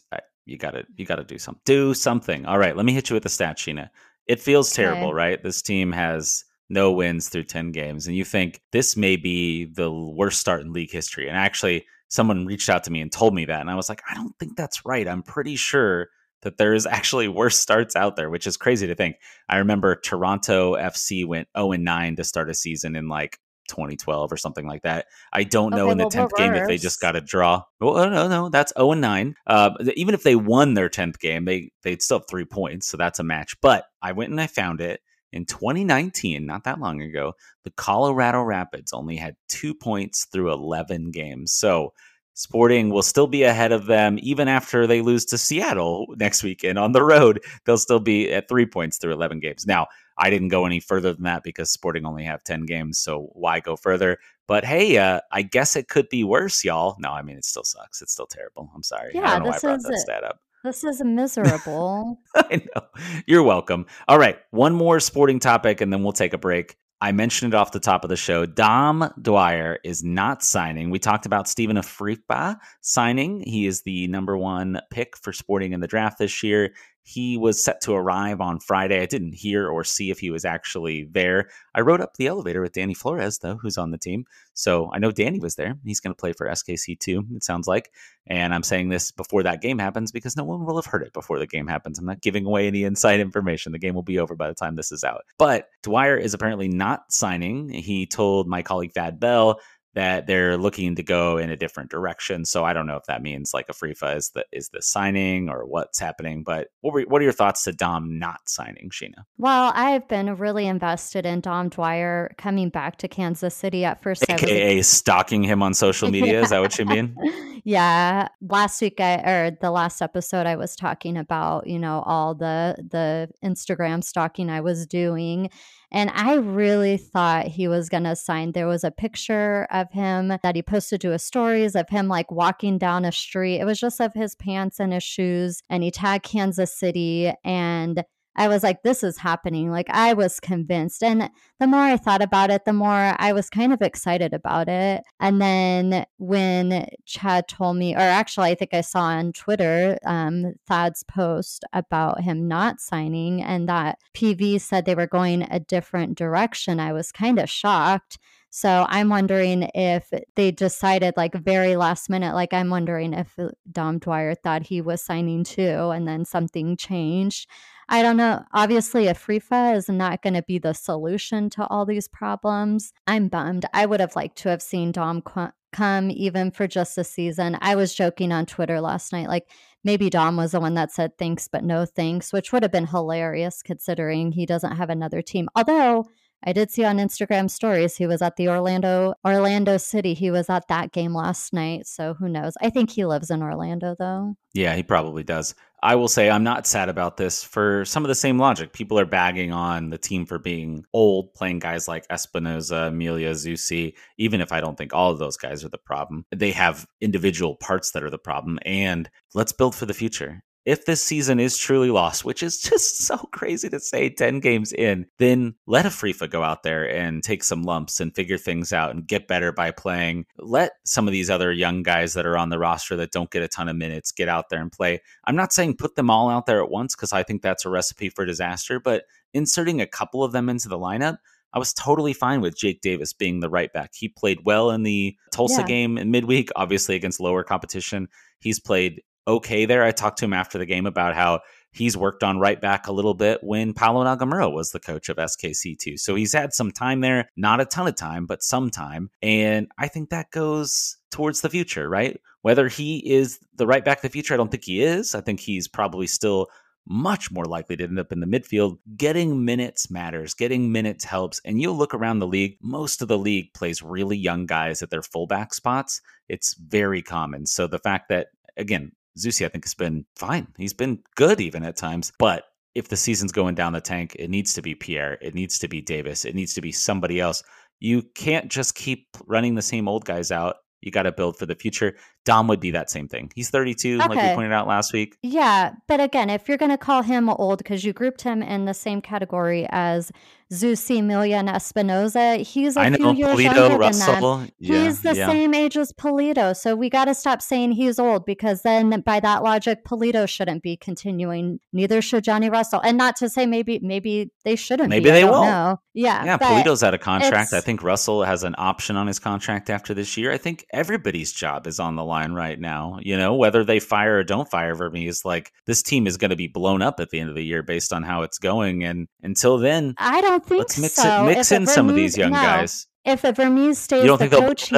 you 0.47 0.57
gotta 0.57 0.85
you 0.95 1.05
gotta 1.05 1.23
do 1.23 1.37
something. 1.37 1.61
Do 1.65 1.93
something. 1.93 2.45
All 2.45 2.57
right, 2.57 2.75
let 2.75 2.85
me 2.85 2.93
hit 2.93 3.09
you 3.09 3.13
with 3.13 3.23
the 3.23 3.29
stat, 3.29 3.57
Sheena. 3.57 3.89
It 4.27 4.39
feels 4.39 4.73
terrible, 4.73 5.13
right? 5.13 5.41
This 5.41 5.61
team 5.61 5.91
has 5.91 6.43
no 6.69 6.91
wins 6.91 7.29
through 7.29 7.43
10 7.45 7.71
games. 7.71 8.07
And 8.07 8.15
you 8.15 8.25
think 8.25 8.61
this 8.71 8.97
may 8.97 9.15
be 9.15 9.65
the 9.65 9.91
worst 9.91 10.39
start 10.39 10.61
in 10.61 10.73
league 10.73 10.91
history. 10.91 11.27
And 11.27 11.37
actually, 11.37 11.85
someone 12.09 12.45
reached 12.45 12.69
out 12.69 12.83
to 12.85 12.91
me 12.91 13.01
and 13.01 13.11
told 13.11 13.33
me 13.33 13.45
that. 13.45 13.61
And 13.61 13.69
I 13.69 13.75
was 13.75 13.89
like, 13.89 14.01
I 14.09 14.15
don't 14.15 14.37
think 14.39 14.55
that's 14.55 14.85
right. 14.85 15.07
I'm 15.07 15.23
pretty 15.23 15.55
sure 15.55 16.09
that 16.41 16.57
there 16.57 16.73
is 16.73 16.85
actually 16.91 17.27
worse 17.27 17.57
starts 17.57 17.95
out 17.95 18.15
there, 18.15 18.29
which 18.29 18.47
is 18.47 18.57
crazy 18.57 18.87
to 18.87 18.95
think. 18.95 19.15
I 19.49 19.57
remember 19.57 19.95
Toronto 19.95 20.75
FC 20.75 21.25
went 21.25 21.47
0 21.57 21.71
9 21.71 22.15
to 22.17 22.23
start 22.23 22.49
a 22.49 22.53
season 22.53 22.95
in 22.95 23.07
like 23.07 23.39
2012 23.67 24.31
or 24.31 24.37
something 24.37 24.65
like 24.65 24.81
that. 24.83 25.07
I 25.33 25.43
don't 25.43 25.73
okay, 25.73 25.81
know 25.81 25.89
in 25.89 25.97
the 25.97 26.05
10th 26.05 26.31
game 26.37 26.53
if 26.53 26.67
they 26.67 26.77
just 26.77 26.99
got 26.99 27.15
a 27.15 27.21
draw. 27.21 27.63
Well, 27.79 28.09
no, 28.09 28.27
no, 28.27 28.49
that's 28.49 28.73
0 28.77 28.93
and 28.93 29.01
9. 29.01 29.35
Uh, 29.45 29.71
even 29.95 30.13
if 30.13 30.23
they 30.23 30.35
won 30.35 30.73
their 30.73 30.89
10th 30.89 31.19
game, 31.19 31.45
they 31.45 31.71
they'd 31.83 32.01
still 32.01 32.19
have 32.19 32.27
3 32.29 32.45
points, 32.45 32.87
so 32.87 32.97
that's 32.97 33.19
a 33.19 33.23
match. 33.23 33.55
But 33.61 33.85
I 34.01 34.11
went 34.11 34.31
and 34.31 34.41
I 34.41 34.47
found 34.47 34.81
it 34.81 35.01
in 35.33 35.45
2019, 35.45 36.45
not 36.45 36.63
that 36.63 36.79
long 36.79 37.01
ago, 37.01 37.33
the 37.63 37.71
Colorado 37.71 38.41
Rapids 38.41 38.93
only 38.93 39.17
had 39.17 39.35
2 39.49 39.73
points 39.73 40.25
through 40.25 40.53
11 40.53 41.11
games. 41.11 41.53
So 41.53 41.93
Sporting 42.37 42.91
will 42.91 43.01
still 43.01 43.25
be 43.25 43.41
ahead 43.41 43.71
of 43.71 43.87
them 43.87 44.19
even 44.21 44.47
after 44.47 44.85
they 44.85 45.01
lose 45.01 45.25
to 45.25 45.39
Seattle 45.39 46.05
next 46.17 46.43
weekend 46.43 46.77
on 46.77 46.91
the 46.91 47.03
road. 47.03 47.43
They'll 47.65 47.79
still 47.79 47.99
be 47.99 48.31
at 48.31 48.47
three 48.47 48.67
points 48.67 48.99
through 48.99 49.13
11 49.13 49.39
games. 49.39 49.65
Now, 49.65 49.87
I 50.17 50.29
didn't 50.29 50.49
go 50.49 50.65
any 50.65 50.79
further 50.79 51.13
than 51.13 51.23
that 51.23 51.43
because 51.43 51.69
Sporting 51.69 52.05
only 52.05 52.23
have 52.23 52.43
10 52.43 52.65
games. 52.65 52.97
So 52.99 53.29
why 53.33 53.59
go 53.59 53.75
further? 53.75 54.17
But 54.47 54.65
hey, 54.65 54.97
uh, 54.97 55.21
I 55.31 55.41
guess 55.41 55.75
it 55.75 55.89
could 55.89 56.09
be 56.09 56.23
worse, 56.23 56.63
y'all. 56.63 56.95
No, 56.99 57.11
I 57.11 57.21
mean, 57.21 57.37
it 57.37 57.45
still 57.45 57.63
sucks. 57.63 58.01
It's 58.01 58.13
still 58.13 58.27
terrible. 58.27 58.71
I'm 58.73 58.83
sorry. 58.83 59.11
Yeah, 59.13 59.29
I 59.29 59.39
don't 59.39 59.43
know 59.43 59.45
why 59.45 59.49
I 59.49 59.53
this 59.53 59.61
brought 59.61 59.77
is 59.79 59.83
that 59.83 59.99
stat 59.99 60.23
up. 60.23 60.39
this 60.63 60.83
is 60.83 61.01
miserable. 61.05 62.19
I 62.35 62.61
know. 62.75 62.81
You're 63.25 63.43
welcome. 63.43 63.85
All 64.07 64.17
right. 64.17 64.39
One 64.51 64.73
more 64.73 64.99
sporting 64.99 65.39
topic 65.39 65.81
and 65.81 65.91
then 65.91 66.03
we'll 66.03 66.13
take 66.13 66.33
a 66.33 66.37
break. 66.37 66.77
I 66.99 67.11
mentioned 67.11 67.53
it 67.53 67.57
off 67.57 67.73
the 67.73 67.79
top 67.79 68.03
of 68.03 68.09
the 68.09 68.15
show. 68.15 68.47
Dom 68.47 69.13
Dwyer 69.21 69.77
is 69.83 70.03
not 70.03 70.41
signing. 70.43 70.89
We 70.89 70.97
talked 70.97 71.27
about 71.27 71.47
Stephen 71.47 71.75
Afrifa 71.77 72.57
signing. 72.81 73.41
He 73.41 73.67
is 73.67 73.83
the 73.83 74.07
number 74.07 74.35
one 74.35 74.81
pick 74.89 75.15
for 75.15 75.31
Sporting 75.31 75.73
in 75.73 75.79
the 75.79 75.85
draft 75.87 76.17
this 76.17 76.41
year. 76.41 76.73
He 77.09 77.37
was 77.37 77.63
set 77.63 77.79
to 77.83 77.93
arrive 77.93 78.41
on 78.41 78.59
Friday. 78.59 79.01
I 79.01 79.05
didn't 79.05 79.31
hear 79.31 79.69
or 79.69 79.85
see 79.85 80.11
if 80.11 80.19
he 80.19 80.29
was 80.29 80.43
actually 80.43 81.05
there. 81.09 81.49
I 81.73 81.79
rode 81.79 82.01
up 82.01 82.17
the 82.17 82.27
elevator 82.27 82.59
with 82.61 82.73
Danny 82.73 82.93
Flores, 82.93 83.39
though, 83.39 83.55
who's 83.55 83.77
on 83.77 83.91
the 83.91 83.97
team. 83.97 84.25
So 84.53 84.91
I 84.91 84.99
know 84.99 85.11
Danny 85.11 85.39
was 85.39 85.55
there. 85.55 85.77
He's 85.85 86.01
going 86.01 86.13
to 86.13 86.19
play 86.19 86.33
for 86.33 86.47
SKC 86.47 86.99
too, 86.99 87.25
it 87.33 87.45
sounds 87.45 87.65
like. 87.65 87.93
And 88.25 88.53
I'm 88.53 88.61
saying 88.61 88.89
this 88.89 89.11
before 89.11 89.43
that 89.43 89.61
game 89.61 89.79
happens 89.79 90.11
because 90.11 90.35
no 90.35 90.43
one 90.43 90.65
will 90.65 90.75
have 90.75 90.85
heard 90.85 91.03
it 91.03 91.13
before 91.13 91.39
the 91.39 91.47
game 91.47 91.67
happens. 91.67 91.97
I'm 91.97 92.05
not 92.05 92.19
giving 92.19 92.45
away 92.45 92.67
any 92.67 92.83
inside 92.83 93.21
information. 93.21 93.71
The 93.71 93.79
game 93.79 93.95
will 93.95 94.03
be 94.03 94.19
over 94.19 94.35
by 94.35 94.49
the 94.49 94.53
time 94.53 94.75
this 94.75 94.91
is 94.91 95.05
out. 95.05 95.23
But 95.37 95.69
Dwyer 95.83 96.17
is 96.17 96.33
apparently 96.33 96.67
not 96.67 97.13
signing. 97.13 97.69
He 97.69 98.05
told 98.05 98.49
my 98.49 98.63
colleague 98.63 98.91
Thad 98.91 99.17
Bell 99.17 99.61
that 99.97 100.27
they're 100.27 100.57
looking 100.57 100.93
to 100.93 101.01
go 101.01 101.39
in 101.39 101.49
a 101.49 101.55
different 101.55 101.89
direction. 101.89 102.45
So 102.45 102.63
I 102.63 102.71
don't 102.71 102.85
know 102.85 102.97
if 102.97 103.05
that 103.05 103.23
means 103.23 103.51
like 103.51 103.65
Afrifa 103.65 104.15
is 104.15 104.29
the 104.29 104.45
is 104.51 104.69
the 104.69 104.79
signing 104.79 105.49
or 105.49 105.65
what's 105.65 105.97
happening. 105.97 106.43
But 106.43 106.67
what 106.81 106.93
were, 106.93 107.01
what 107.01 107.19
are 107.19 107.23
your 107.23 107.33
thoughts 107.33 107.63
to 107.63 107.71
Dom 107.71 108.19
not 108.19 108.41
signing, 108.45 108.91
Sheena? 108.91 109.23
Well, 109.39 109.71
I've 109.73 110.07
been 110.07 110.37
really 110.37 110.67
invested 110.67 111.25
in 111.25 111.41
Dom 111.41 111.69
Dwyer 111.69 112.35
coming 112.37 112.69
back 112.69 112.97
to 112.97 113.07
Kansas 113.07 113.55
City 113.55 113.85
at 113.85 113.99
first. 114.03 114.29
AKA 114.29 114.77
was... 114.77 114.87
stalking 114.87 115.41
him 115.41 115.63
on 115.63 115.73
social 115.73 116.11
media. 116.11 116.43
Is 116.43 116.51
that 116.51 116.61
what 116.61 116.77
you 116.77 116.85
mean? 116.85 117.15
yeah. 117.63 118.27
Last 118.39 118.79
week 118.79 119.01
I 119.01 119.15
or 119.15 119.57
the 119.59 119.71
last 119.71 120.03
episode 120.03 120.45
I 120.45 120.57
was 120.57 120.75
talking 120.75 121.17
about, 121.17 121.65
you 121.65 121.79
know, 121.79 122.03
all 122.05 122.35
the 122.35 122.75
the 122.87 123.29
Instagram 123.43 124.03
stalking 124.03 124.51
I 124.51 124.61
was 124.61 124.85
doing 124.85 125.49
and 125.91 126.11
I 126.13 126.35
really 126.35 126.97
thought 126.97 127.47
he 127.47 127.67
was 127.67 127.87
going 127.87 128.03
to 128.03 128.15
sign. 128.15 128.51
There 128.51 128.67
was 128.67 128.83
a 128.83 128.91
picture 128.91 129.67
of 129.71 129.91
him 129.91 130.27
that 130.43 130.55
he 130.55 130.61
posted 130.61 130.99
to 131.01 131.11
his 131.11 131.23
stories 131.23 131.75
of 131.75 131.87
him 131.89 132.07
like 132.09 132.29
walking 132.29 132.77
down 132.77 133.05
a 133.05 133.11
street. 133.11 133.59
It 133.59 133.65
was 133.65 133.79
just 133.79 134.01
of 134.01 134.13
his 134.13 134.35
pants 134.35 134.79
and 134.79 134.91
his 134.91 135.03
shoes. 135.03 135.63
And 135.69 135.83
he 135.83 135.91
tagged 135.91 136.25
Kansas 136.25 136.77
City. 136.77 137.31
And 137.45 138.03
I 138.37 138.47
was 138.47 138.63
like, 138.63 138.83
this 138.83 139.03
is 139.03 139.17
happening. 139.17 139.71
Like, 139.71 139.89
I 139.89 140.13
was 140.13 140.39
convinced. 140.39 141.03
And 141.03 141.29
the 141.59 141.67
more 141.67 141.81
I 141.81 141.97
thought 141.97 142.21
about 142.21 142.51
it, 142.51 142.65
the 142.65 142.73
more 142.73 143.15
I 143.17 143.33
was 143.33 143.49
kind 143.49 143.73
of 143.73 143.81
excited 143.81 144.33
about 144.33 144.69
it. 144.69 145.03
And 145.19 145.41
then 145.41 146.05
when 146.17 146.87
Chad 147.05 147.47
told 147.47 147.77
me, 147.77 147.95
or 147.95 147.99
actually, 147.99 148.51
I 148.51 148.55
think 148.55 148.73
I 148.73 148.81
saw 148.81 149.01
on 149.01 149.33
Twitter 149.33 149.97
um, 150.05 150.53
Thad's 150.67 151.03
post 151.03 151.65
about 151.73 152.21
him 152.21 152.47
not 152.47 152.79
signing 152.79 153.41
and 153.41 153.67
that 153.67 153.99
PV 154.13 154.61
said 154.61 154.85
they 154.85 154.95
were 154.95 155.07
going 155.07 155.47
a 155.49 155.59
different 155.59 156.17
direction, 156.17 156.79
I 156.79 156.93
was 156.93 157.11
kind 157.11 157.39
of 157.39 157.49
shocked. 157.49 158.17
So 158.49 158.85
I'm 158.89 159.09
wondering 159.09 159.69
if 159.75 160.11
they 160.35 160.51
decided 160.51 161.15
like 161.17 161.35
very 161.35 161.75
last 161.75 162.09
minute, 162.09 162.33
like 162.33 162.53
I'm 162.53 162.69
wondering 162.69 163.13
if 163.13 163.37
Dom 163.71 163.99
Dwyer 163.99 164.35
thought 164.35 164.63
he 164.63 164.81
was 164.81 165.01
signing 165.01 165.43
too 165.43 165.89
and 165.91 166.07
then 166.07 166.25
something 166.25 166.77
changed. 166.77 167.49
I 167.89 168.01
don't 168.01 168.17
know. 168.17 168.43
Obviously, 168.53 169.05
Afrifa 169.05 169.75
is 169.75 169.87
not 169.87 170.21
going 170.21 170.33
to 170.33 170.43
be 170.43 170.59
the 170.59 170.73
solution 170.73 171.49
to 171.51 171.65
all 171.67 171.85
these 171.85 172.07
problems. 172.07 172.91
I'm 173.05 173.29
bummed. 173.29 173.65
I 173.73 173.85
would 173.85 174.01
have 174.01 174.15
liked 174.15 174.37
to 174.39 174.49
have 174.49 174.61
seen 174.61 174.91
Dom 174.91 175.21
qu- 175.21 175.51
come 175.71 176.11
even 176.11 176.51
for 176.51 176.67
just 176.67 176.97
a 176.97 177.03
season. 177.03 177.57
I 177.61 177.75
was 177.75 177.95
joking 177.95 178.31
on 178.31 178.45
Twitter 178.45 178.81
last 178.81 179.13
night, 179.13 179.27
like 179.29 179.49
maybe 179.83 180.09
Dom 180.09 180.35
was 180.35 180.51
the 180.51 180.59
one 180.59 180.73
that 180.73 180.91
said 180.91 181.17
thanks, 181.17 181.47
but 181.47 181.63
no 181.63 181.85
thanks, 181.85 182.33
which 182.33 182.51
would 182.51 182.63
have 182.63 182.71
been 182.71 182.87
hilarious 182.87 183.61
considering 183.61 184.31
he 184.31 184.45
doesn't 184.45 184.75
have 184.75 184.89
another 184.89 185.21
team. 185.21 185.47
Although, 185.55 186.07
I 186.43 186.53
did 186.53 186.71
see 186.71 186.83
on 186.83 186.97
Instagram 186.97 187.49
stories 187.49 187.97
he 187.97 188.07
was 188.07 188.21
at 188.21 188.35
the 188.35 188.47
Orlando 188.49 189.15
Orlando 189.25 189.77
City. 189.77 190.13
He 190.13 190.31
was 190.31 190.49
at 190.49 190.67
that 190.67 190.91
game 190.91 191.13
last 191.13 191.53
night, 191.53 191.87
so 191.87 192.13
who 192.13 192.29
knows? 192.29 192.53
I 192.61 192.69
think 192.69 192.91
he 192.91 193.05
lives 193.05 193.31
in 193.31 193.41
Orlando 193.41 193.95
though. 193.97 194.35
Yeah, 194.53 194.75
he 194.75 194.83
probably 194.83 195.23
does. 195.23 195.55
I 195.83 195.95
will 195.95 196.07
say 196.07 196.29
I'm 196.29 196.43
not 196.43 196.65
sad 196.65 196.89
about 196.89 197.17
this 197.17 197.43
for 197.43 197.85
some 197.85 198.03
of 198.03 198.07
the 198.07 198.15
same 198.15 198.39
logic. 198.39 198.73
People 198.73 198.99
are 198.99 199.05
bagging 199.05 199.51
on 199.51 199.89
the 199.91 199.97
team 199.97 200.25
for 200.25 200.39
being 200.39 200.83
old, 200.91 201.33
playing 201.35 201.59
guys 201.59 201.87
like 201.87 202.07
Espinoza, 202.07 202.87
Amelia, 202.87 203.31
Zusi, 203.31 203.93
even 204.17 204.41
if 204.41 204.51
I 204.51 204.59
don't 204.59 204.75
think 204.75 204.93
all 204.93 205.11
of 205.11 205.19
those 205.19 205.37
guys 205.37 205.63
are 205.63 205.69
the 205.69 205.77
problem. 205.77 206.25
They 206.35 206.51
have 206.51 206.87
individual 206.99 207.55
parts 207.55 207.91
that 207.91 208.03
are 208.03 208.09
the 208.09 208.17
problem. 208.17 208.57
And 208.65 209.09
let's 209.35 209.51
build 209.51 209.75
for 209.75 209.85
the 209.85 209.93
future 209.93 210.43
if 210.67 210.83
this 210.83 211.01
season 211.01 211.39
is 211.39 211.57
truly 211.57 211.89
lost, 211.89 212.25
which 212.25 212.43
is 212.43 212.59
just 212.59 212.97
so 213.07 213.17
crazy 213.31 213.69
to 213.69 213.79
say 213.79 214.09
10 214.09 214.41
games 214.41 214.73
in, 214.73 215.05
then 215.17 215.55
let 215.65 215.85
Afrifa 215.85 216.29
go 216.29 216.43
out 216.43 216.63
there 216.63 216.83
and 216.83 217.23
take 217.23 217.45
some 217.45 217.63
lumps 217.63 218.01
and 218.01 218.13
figure 218.13 218.37
things 218.37 218.73
out 218.73 218.91
and 218.91 219.07
get 219.07 219.29
better 219.29 219.53
by 219.53 219.71
playing. 219.71 220.25
Let 220.37 220.73
some 220.83 221.07
of 221.07 221.13
these 221.13 221.29
other 221.29 221.53
young 221.53 221.83
guys 221.83 222.13
that 222.15 222.25
are 222.25 222.37
on 222.37 222.49
the 222.49 222.59
roster 222.59 222.97
that 222.97 223.13
don't 223.13 223.31
get 223.31 223.43
a 223.43 223.47
ton 223.47 223.69
of 223.69 223.77
minutes 223.77 224.11
get 224.11 224.27
out 224.27 224.49
there 224.49 224.61
and 224.61 224.69
play. 224.69 225.01
I'm 225.23 225.37
not 225.37 225.53
saying 225.53 225.77
put 225.77 225.95
them 225.95 226.09
all 226.09 226.29
out 226.29 226.47
there 226.47 226.61
at 226.61 226.69
once 226.69 226.97
because 226.97 227.13
I 227.13 227.23
think 227.23 227.41
that's 227.41 227.63
a 227.63 227.69
recipe 227.69 228.09
for 228.09 228.25
disaster, 228.25 228.77
but 228.77 229.05
inserting 229.33 229.79
a 229.79 229.87
couple 229.87 230.21
of 230.21 230.33
them 230.33 230.49
into 230.49 230.67
the 230.67 230.77
lineup. 230.77 231.15
I 231.53 231.59
was 231.59 231.71
totally 231.71 232.11
fine 232.11 232.41
with 232.41 232.57
Jake 232.57 232.81
Davis 232.81 233.13
being 233.13 233.39
the 233.39 233.49
right 233.49 233.71
back. 233.71 233.91
He 233.95 234.09
played 234.09 234.39
well 234.43 234.69
in 234.71 234.83
the 234.83 235.15
Tulsa 235.31 235.61
yeah. 235.61 235.67
game 235.67 235.97
in 235.97 236.11
midweek, 236.11 236.49
obviously 236.57 236.95
against 236.95 237.21
lower 237.21 237.43
competition. 237.43 238.09
He's 238.41 238.59
played 238.59 239.01
okay 239.27 239.65
there. 239.65 239.83
I 239.83 239.91
talked 239.91 240.19
to 240.19 240.25
him 240.25 240.33
after 240.33 240.57
the 240.57 240.65
game 240.65 240.85
about 240.85 241.15
how 241.15 241.41
he's 241.71 241.97
worked 241.97 242.23
on 242.23 242.39
right 242.39 242.59
back 242.59 242.87
a 242.87 242.91
little 242.91 243.13
bit 243.13 243.43
when 243.43 243.73
Paulo 243.73 244.03
Nagamura 244.03 244.51
was 244.51 244.71
the 244.71 244.79
coach 244.79 245.09
of 245.09 245.17
SKC2. 245.17 245.99
So 245.99 246.15
he's 246.15 246.33
had 246.33 246.53
some 246.53 246.71
time 246.71 247.01
there, 247.01 247.29
not 247.35 247.61
a 247.61 247.65
ton 247.65 247.87
of 247.87 247.95
time, 247.95 248.25
but 248.25 248.41
some 248.41 248.69
time. 248.69 249.09
And 249.21 249.67
I 249.77 249.87
think 249.87 250.09
that 250.09 250.31
goes 250.31 250.97
towards 251.11 251.41
the 251.41 251.49
future, 251.49 251.89
right? 251.89 252.19
Whether 252.41 252.67
he 252.67 252.97
is 253.11 253.39
the 253.55 253.67
right 253.67 253.83
back 253.83 253.99
of 253.99 254.01
the 254.03 254.09
future, 254.09 254.33
I 254.33 254.37
don't 254.37 254.49
think 254.49 254.63
he 254.63 254.81
is. 254.81 255.13
I 255.13 255.21
think 255.21 255.39
he's 255.39 255.67
probably 255.67 256.07
still 256.07 256.47
much 256.89 257.31
more 257.31 257.45
likely 257.45 257.75
to 257.75 257.83
end 257.83 257.99
up 257.99 258.13
in 258.13 258.21
the 258.21 258.25
midfield. 258.25 258.77
Getting 258.95 259.43
minutes 259.43 259.91
matters. 259.91 260.33
Getting 260.33 260.71
minutes 260.71 261.03
helps. 261.03 261.41
And 261.43 261.61
you'll 261.61 261.77
look 261.77 261.93
around 261.93 262.19
the 262.19 262.27
league, 262.27 262.57
most 262.61 263.01
of 263.01 263.09
the 263.09 263.17
league 263.17 263.53
plays 263.53 263.83
really 263.83 264.17
young 264.17 264.45
guys 264.45 264.81
at 264.81 264.89
their 264.89 265.01
fullback 265.01 265.53
spots. 265.53 266.01
It's 266.29 266.55
very 266.55 267.01
common. 267.01 267.45
So 267.45 267.67
the 267.67 267.79
fact 267.79 268.07
that, 268.09 268.27
again, 268.55 268.93
Zusi, 269.17 269.45
I 269.45 269.49
think, 269.49 269.65
has 269.65 269.73
been 269.73 270.05
fine. 270.15 270.47
He's 270.57 270.73
been 270.73 270.99
good 271.15 271.41
even 271.41 271.63
at 271.63 271.75
times. 271.75 272.11
But 272.19 272.43
if 272.75 272.89
the 272.89 272.95
season's 272.95 273.31
going 273.31 273.55
down 273.55 273.73
the 273.73 273.81
tank, 273.81 274.15
it 274.19 274.29
needs 274.29 274.53
to 274.53 274.61
be 274.61 274.75
Pierre. 274.75 275.17
It 275.21 275.33
needs 275.33 275.57
to 275.59 275.67
be 275.67 275.81
Davis. 275.81 276.25
It 276.25 276.35
needs 276.35 276.53
to 276.53 276.61
be 276.61 276.71
somebody 276.71 277.19
else. 277.19 277.43
You 277.79 278.03
can't 278.15 278.49
just 278.49 278.75
keep 278.75 279.07
running 279.25 279.55
the 279.55 279.61
same 279.61 279.87
old 279.87 280.05
guys 280.05 280.31
out. 280.31 280.57
You 280.81 280.91
got 280.91 281.03
to 281.03 281.11
build 281.11 281.37
for 281.37 281.47
the 281.47 281.55
future. 281.55 281.95
Dom 282.23 282.47
would 282.47 282.59
be 282.59 282.71
that 282.71 282.91
same 282.91 283.07
thing. 283.07 283.31
He's 283.33 283.49
32, 283.49 283.95
okay. 283.99 284.07
like 284.07 284.29
we 284.29 284.35
pointed 284.35 284.53
out 284.53 284.67
last 284.67 284.93
week. 284.93 285.17
Yeah. 285.23 285.73
But 285.87 285.99
again, 285.99 286.29
if 286.29 286.47
you're 286.47 286.57
going 286.57 286.71
to 286.71 286.77
call 286.77 287.01
him 287.01 287.29
old 287.29 287.57
because 287.57 287.83
you 287.83 287.93
grouped 287.93 288.21
him 288.21 288.43
in 288.43 288.65
the 288.65 288.75
same 288.75 289.01
category 289.01 289.65
as 289.69 290.11
Zusi, 290.51 291.03
Melia, 291.03 291.37
and 291.37 291.49
Espinoza, 291.49 292.41
he's 292.41 292.77
a 292.77 292.81
I 292.81 292.89
few 292.91 293.05
know, 293.05 293.11
years 293.11 293.37
Pulido, 293.37 293.55
younger 293.55 293.77
Russell. 293.77 294.13
than 294.13 294.21
them. 294.21 294.51
Yeah, 294.59 294.83
he's 294.83 295.01
the 295.01 295.15
yeah. 295.15 295.27
same 295.27 295.53
age 295.53 295.77
as 295.77 295.91
Pulido. 295.91 296.55
So 296.55 296.75
we 296.75 296.89
got 296.89 297.05
to 297.05 297.13
stop 297.13 297.41
saying 297.41 297.73
he's 297.73 297.99
old 297.99 298.25
because 298.25 298.61
then 298.61 299.01
by 299.01 299.19
that 299.19 299.43
logic, 299.43 299.83
Pulido 299.83 300.27
shouldn't 300.27 300.63
be 300.63 300.77
continuing. 300.77 301.59
Neither 301.73 302.01
should 302.01 302.23
Johnny 302.23 302.49
Russell. 302.49 302.79
And 302.79 302.97
not 302.97 303.17
to 303.17 303.29
say 303.29 303.45
maybe 303.45 303.79
maybe 303.81 304.31
they 304.45 304.55
shouldn't 304.55 304.89
maybe 304.89 305.05
be. 305.05 305.11
they 305.11 305.25
won't. 305.25 305.47
Know. 305.47 305.81
Yeah. 305.93 306.23
Yeah. 306.23 306.37
Pulido's 306.37 306.83
out 306.83 306.93
of 306.93 307.01
contract. 307.01 307.53
I 307.53 307.61
think 307.61 307.83
Russell 307.83 308.23
has 308.23 308.43
an 308.43 308.55
option 308.57 308.95
on 308.95 309.07
his 309.07 309.19
contract 309.19 309.69
after 309.69 309.93
this 309.93 310.15
year. 310.15 310.31
I 310.31 310.37
think 310.37 310.65
everybody's 310.71 311.33
job 311.33 311.67
is 311.67 311.79
on 311.79 311.95
the 311.95 312.05
line 312.05 312.33
right 312.33 312.59
now. 312.59 312.99
You 313.01 313.17
know, 313.17 313.35
whether 313.35 313.63
they 313.63 313.79
fire 313.79 314.19
or 314.19 314.23
don't 314.23 314.49
fire 314.49 314.75
Vermes, 314.75 315.25
like 315.25 315.51
this 315.65 315.83
team 315.83 316.07
is 316.07 316.17
going 316.17 316.29
to 316.29 316.35
be 316.35 316.47
blown 316.47 316.81
up 316.81 316.99
at 316.99 317.09
the 317.09 317.19
end 317.19 317.29
of 317.29 317.35
the 317.35 317.43
year 317.43 317.63
based 317.63 317.91
on 317.91 318.03
how 318.03 318.21
it's 318.21 318.37
going. 318.37 318.83
And 318.83 319.07
until 319.23 319.57
then, 319.57 319.95
I 319.97 320.21
don't 320.21 320.36
think 320.39 320.59
let's 320.59 320.79
mix 320.79 320.95
so. 320.95 321.23
it, 321.23 321.35
mix 321.35 321.51
if 321.51 321.57
in 321.57 321.67
some 321.67 321.89
of 321.89 321.95
these 321.95 322.17
young 322.17 322.31
no. 322.31 322.41
guys. 322.41 322.87
If 323.07 323.21
Vermes 323.21 323.79
stays 323.79 324.01
you 324.01 324.07
don't 324.07 324.19
the 324.19 324.27
think 324.27 324.45
coach, 324.45 324.67
he, 324.67 324.75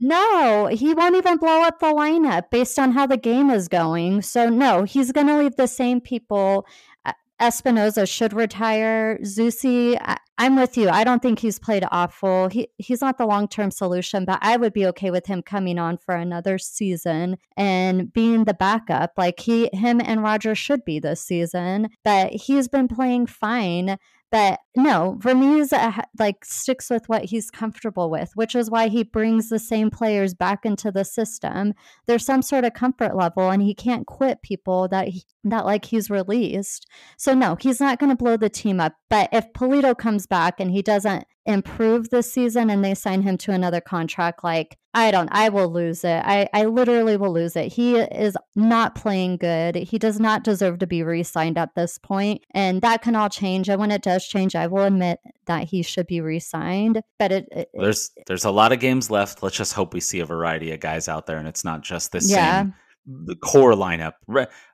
no, 0.00 0.66
he 0.66 0.94
won't 0.94 1.14
even 1.14 1.36
blow 1.36 1.62
up 1.62 1.78
the 1.78 1.86
lineup 1.86 2.50
based 2.50 2.76
on 2.76 2.90
how 2.90 3.06
the 3.06 3.16
game 3.16 3.50
is 3.50 3.68
going. 3.68 4.22
So 4.22 4.48
no, 4.48 4.82
he's 4.82 5.12
going 5.12 5.28
to 5.28 5.38
leave 5.38 5.54
the 5.54 5.68
same 5.68 6.00
people 6.00 6.66
uh, 7.04 7.12
Espinoza 7.40 8.08
should 8.08 8.32
retire. 8.32 9.18
Zusi, 9.22 9.96
I, 10.00 10.16
am 10.38 10.56
with 10.56 10.76
you. 10.76 10.88
I 10.88 11.04
don't 11.04 11.22
think 11.22 11.38
he's 11.38 11.60
played 11.60 11.84
awful. 11.90 12.48
He 12.48 12.68
he's 12.78 13.00
not 13.00 13.16
the 13.16 13.26
long 13.26 13.46
term 13.46 13.70
solution, 13.70 14.24
but 14.24 14.40
I 14.42 14.56
would 14.56 14.72
be 14.72 14.86
okay 14.86 15.12
with 15.12 15.26
him 15.26 15.40
coming 15.40 15.78
on 15.78 15.98
for 15.98 16.16
another 16.16 16.58
season 16.58 17.36
and 17.56 18.12
being 18.12 18.44
the 18.44 18.54
backup. 18.54 19.12
Like 19.16 19.38
he, 19.38 19.70
him, 19.72 20.00
and 20.04 20.22
Roger 20.22 20.56
should 20.56 20.84
be 20.84 20.98
this 20.98 21.22
season. 21.22 21.90
But 22.04 22.32
he's 22.32 22.66
been 22.66 22.88
playing 22.88 23.26
fine. 23.26 23.98
But 24.32 24.60
no, 24.74 25.18
Vermes 25.20 25.74
uh, 25.74 25.92
like 26.18 26.42
sticks 26.42 26.88
with 26.88 27.06
what 27.06 27.26
he's 27.26 27.50
comfortable 27.50 28.08
with, 28.08 28.32
which 28.34 28.54
is 28.56 28.70
why 28.70 28.88
he 28.88 29.02
brings 29.02 29.50
the 29.50 29.58
same 29.58 29.90
players 29.90 30.32
back 30.32 30.64
into 30.64 30.90
the 30.90 31.04
system. 31.04 31.74
There's 32.06 32.24
some 32.24 32.40
sort 32.40 32.64
of 32.64 32.72
comfort 32.72 33.14
level, 33.14 33.50
and 33.50 33.62
he 33.62 33.74
can't 33.74 34.06
quit 34.06 34.40
people 34.40 34.88
that 34.88 35.08
he, 35.08 35.24
that 35.44 35.66
like 35.66 35.84
he's 35.84 36.08
released. 36.08 36.88
So 37.18 37.34
no, 37.34 37.56
he's 37.60 37.78
not 37.78 37.98
going 37.98 38.08
to 38.08 38.16
blow 38.16 38.38
the 38.38 38.48
team 38.48 38.80
up. 38.80 38.94
But 39.10 39.28
if 39.32 39.52
Pulido 39.52 39.96
comes 39.96 40.26
back 40.26 40.58
and 40.58 40.70
he 40.70 40.80
doesn't 40.80 41.26
improve 41.46 42.10
this 42.10 42.30
season 42.30 42.70
and 42.70 42.84
they 42.84 42.94
sign 42.94 43.22
him 43.22 43.36
to 43.38 43.52
another 43.52 43.80
contract, 43.80 44.44
like 44.44 44.78
I 44.94 45.10
don't, 45.10 45.28
I 45.32 45.48
will 45.48 45.72
lose 45.72 46.04
it. 46.04 46.22
I, 46.24 46.48
I 46.52 46.66
literally 46.66 47.16
will 47.16 47.32
lose 47.32 47.56
it. 47.56 47.72
He 47.72 47.96
is 47.96 48.36
not 48.54 48.94
playing 48.94 49.38
good. 49.38 49.74
He 49.74 49.98
does 49.98 50.20
not 50.20 50.44
deserve 50.44 50.78
to 50.80 50.86
be 50.86 51.02
re 51.02 51.22
signed 51.22 51.56
at 51.56 51.74
this 51.74 51.98
point, 51.98 52.44
And 52.52 52.82
that 52.82 53.02
can 53.02 53.16
all 53.16 53.30
change. 53.30 53.68
And 53.68 53.80
when 53.80 53.90
it 53.90 54.02
does 54.02 54.26
change, 54.26 54.54
I 54.54 54.66
will 54.66 54.84
admit 54.84 55.18
that 55.46 55.64
he 55.64 55.82
should 55.82 56.06
be 56.06 56.20
re 56.20 56.38
signed. 56.38 57.02
But 57.18 57.32
it, 57.32 57.48
it, 57.52 57.70
there's 57.74 58.10
there's 58.26 58.44
a 58.44 58.50
lot 58.50 58.72
of 58.72 58.80
games 58.80 59.10
left. 59.10 59.42
Let's 59.42 59.56
just 59.56 59.72
hope 59.72 59.94
we 59.94 60.00
see 60.00 60.20
a 60.20 60.26
variety 60.26 60.72
of 60.72 60.80
guys 60.80 61.08
out 61.08 61.26
there 61.26 61.38
and 61.38 61.48
it's 61.48 61.64
not 61.64 61.82
just 61.82 62.12
this 62.12 62.30
yeah. 62.30 62.62
same 62.62 62.74
the 63.06 63.34
core 63.34 63.72
lineup. 63.72 64.12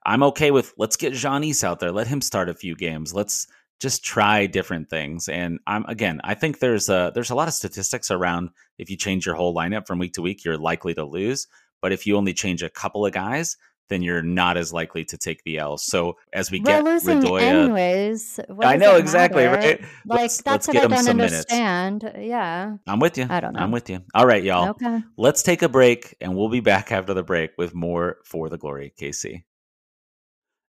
I'm 0.05 0.23
okay 0.25 0.51
with 0.51 0.75
let's 0.77 0.97
get 0.97 1.15
Jean-Yves 1.15 1.65
out 1.65 1.81
there. 1.81 1.93
Let 1.93 2.07
him 2.07 2.21
start 2.21 2.49
a 2.49 2.55
few 2.55 2.77
games. 2.77 3.15
Let's 3.15 3.47
just 3.81 4.05
try 4.05 4.47
different 4.47 4.91
things. 4.91 5.29
And 5.29 5.61
I'm 5.67 5.85
again, 5.87 6.21
I 6.25 6.35
think 6.35 6.59
there's 6.59 6.89
a 6.89 7.13
there's 7.15 7.31
a 7.31 7.35
lot 7.35 7.49
of 7.49 7.55
statistics 7.55 8.11
around 8.11 8.51
if 8.79 8.91
you 8.91 8.97
change 8.97 9.27
your 9.27 9.35
whole 9.35 9.55
lineup 9.55 9.87
from 9.87 9.99
week 9.99 10.15
to 10.15 10.23
week, 10.23 10.45
you're 10.45 10.59
likely 10.59 10.95
to 10.95 11.05
lose. 11.05 11.47
But 11.81 11.93
if 11.93 12.07
you 12.07 12.17
only 12.17 12.35
change 12.35 12.63
a 12.63 12.69
couple 12.69 13.07
of 13.07 13.13
guys, 13.13 13.57
then 13.89 14.03
you're 14.03 14.23
not 14.23 14.57
as 14.57 14.73
likely 14.73 15.05
to 15.05 15.17
take 15.17 15.43
the 15.45 15.59
L. 15.59 15.79
So 15.79 16.17
as 16.33 16.51
we 16.51 16.61
We're 16.61 16.83
get 16.83 16.85
Radoja, 16.85 17.41
anyways. 17.41 18.41
I 18.61 18.77
know 18.77 18.97
exactly 18.97 19.45
matter? 19.45 19.57
right. 19.57 19.81
Like 20.05 20.21
let's, 20.21 20.43
that's 20.43 20.69
let's 20.69 20.69
what 20.69 20.93
I 20.93 21.03
don't 21.03 21.09
understand. 21.09 22.03
Minutes. 22.03 22.27
Yeah, 22.27 22.77
I'm 22.87 22.99
with 23.01 23.17
you. 23.17 23.27
I 23.29 23.41
don't 23.41 23.55
know. 23.55 23.61
I'm 23.61 23.71
with 23.71 23.89
you. 23.89 24.01
All 24.15 24.27
right, 24.27 24.43
y'all. 24.43 24.71
Okay. 24.71 25.03
Let's 25.17 25.43
take 25.43 25.63
a 25.63 25.69
break, 25.69 26.17
and 26.21 26.37
we'll 26.37 26.49
be 26.49 26.61
back 26.61 26.93
after 26.93 27.15
the 27.15 27.23
break 27.23 27.53
with 27.57 27.75
more 27.75 28.19
for 28.25 28.49
the 28.49 28.59
glory, 28.59 28.93
KC. 29.01 29.43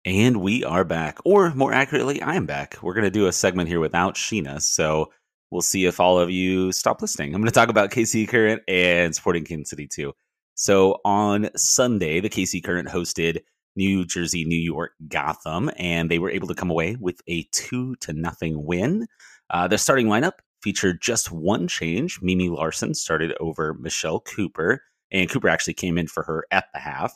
And 0.07 0.37
we 0.37 0.63
are 0.63 0.85
back, 0.85 1.17
or 1.25 1.53
more 1.53 1.73
accurately, 1.73 2.21
I 2.21 2.35
am 2.35 2.45
back. 2.45 2.77
We're 2.81 2.93
going 2.93 3.03
to 3.03 3.11
do 3.11 3.27
a 3.27 3.33
segment 3.33 3.67
here 3.67 3.81
without 3.81 4.15
Sheena, 4.15 4.61
so 4.61 5.11
we'll 5.51 5.61
see 5.61 5.83
if 5.83 5.99
all 5.99 6.17
of 6.17 6.31
you 6.31 6.71
stop 6.71 7.01
listening. 7.01 7.35
I'm 7.35 7.41
going 7.41 7.51
to 7.51 7.53
talk 7.53 7.67
about 7.67 7.91
KC 7.91 8.25
Current 8.25 8.61
and 8.69 9.13
Sporting 9.13 9.43
Kansas 9.43 9.69
City 9.69 9.85
too. 9.85 10.13
So 10.55 11.01
on 11.03 11.49
Sunday, 11.57 12.21
the 12.21 12.29
KC 12.29 12.63
Current 12.63 12.87
hosted 12.87 13.41
New 13.75 14.05
Jersey, 14.05 14.45
New 14.45 14.55
York, 14.55 14.93
Gotham, 15.09 15.69
and 15.75 16.09
they 16.09 16.19
were 16.19 16.31
able 16.31 16.47
to 16.47 16.55
come 16.55 16.69
away 16.69 16.95
with 16.97 17.19
a 17.27 17.43
two 17.51 17.97
to 17.97 18.13
nothing 18.13 18.63
win. 18.65 19.07
Uh, 19.49 19.67
their 19.67 19.77
starting 19.77 20.07
lineup 20.07 20.35
featured 20.63 21.01
just 21.01 21.33
one 21.33 21.67
change. 21.67 22.21
Mimi 22.21 22.47
Larson 22.47 22.93
started 22.93 23.33
over 23.41 23.73
Michelle 23.73 24.21
Cooper, 24.21 24.83
and 25.11 25.29
Cooper 25.29 25.49
actually 25.49 25.73
came 25.73 25.97
in 25.97 26.07
for 26.07 26.23
her 26.23 26.45
at 26.49 26.67
the 26.73 26.79
half. 26.79 27.13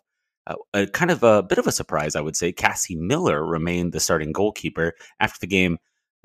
Uh, 0.48 0.56
a 0.74 0.88
kind 0.88 1.12
of 1.12 1.24
a 1.24 1.44
bit 1.44 1.58
of 1.60 1.68
a 1.68 1.72
surprise, 1.72 2.16
I 2.16 2.22
would 2.22 2.36
say. 2.36 2.52
Cassie 2.52 2.96
Miller 2.96 3.46
remained 3.46 3.94
the 3.94 4.00
starting 4.00 4.32
goalkeeper 4.32 4.94
after 5.20 5.39
the 5.39 5.48
game. 5.48 5.78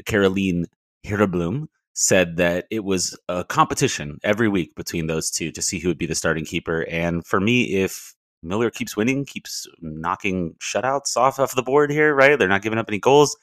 Caroline 0.05 0.67
Hirblum 1.05 1.69
said 1.93 2.37
that 2.37 2.67
it 2.71 2.85
was 2.85 3.19
a 3.29 3.45
competition 3.45 4.19
every 4.23 4.49
week 4.49 4.75
between 4.75 5.07
those 5.07 5.31
two 5.31 5.51
to 5.53 5.62
see 5.62 5.79
who 5.79 5.89
would 5.89 5.99
be 5.99 6.07
the 6.07 6.14
starting 6.14 6.45
keeper. 6.45 6.87
And 6.91 7.27
for 7.27 7.41
me, 7.41 7.75
if 7.75 8.14
Miller 8.43 8.71
keeps 8.71 8.97
winning, 8.97 9.25
keeps 9.25 9.67
knocking 9.81 10.55
shutouts 10.61 11.17
off 11.17 11.39
of 11.39 11.55
the 11.55 11.62
board 11.62 11.91
here, 11.91 12.14
right? 12.14 12.39
They're 12.39 12.49
not 12.49 12.62
giving 12.62 12.79
up 12.79 12.89
any 12.89 12.99
goals. 12.99 13.37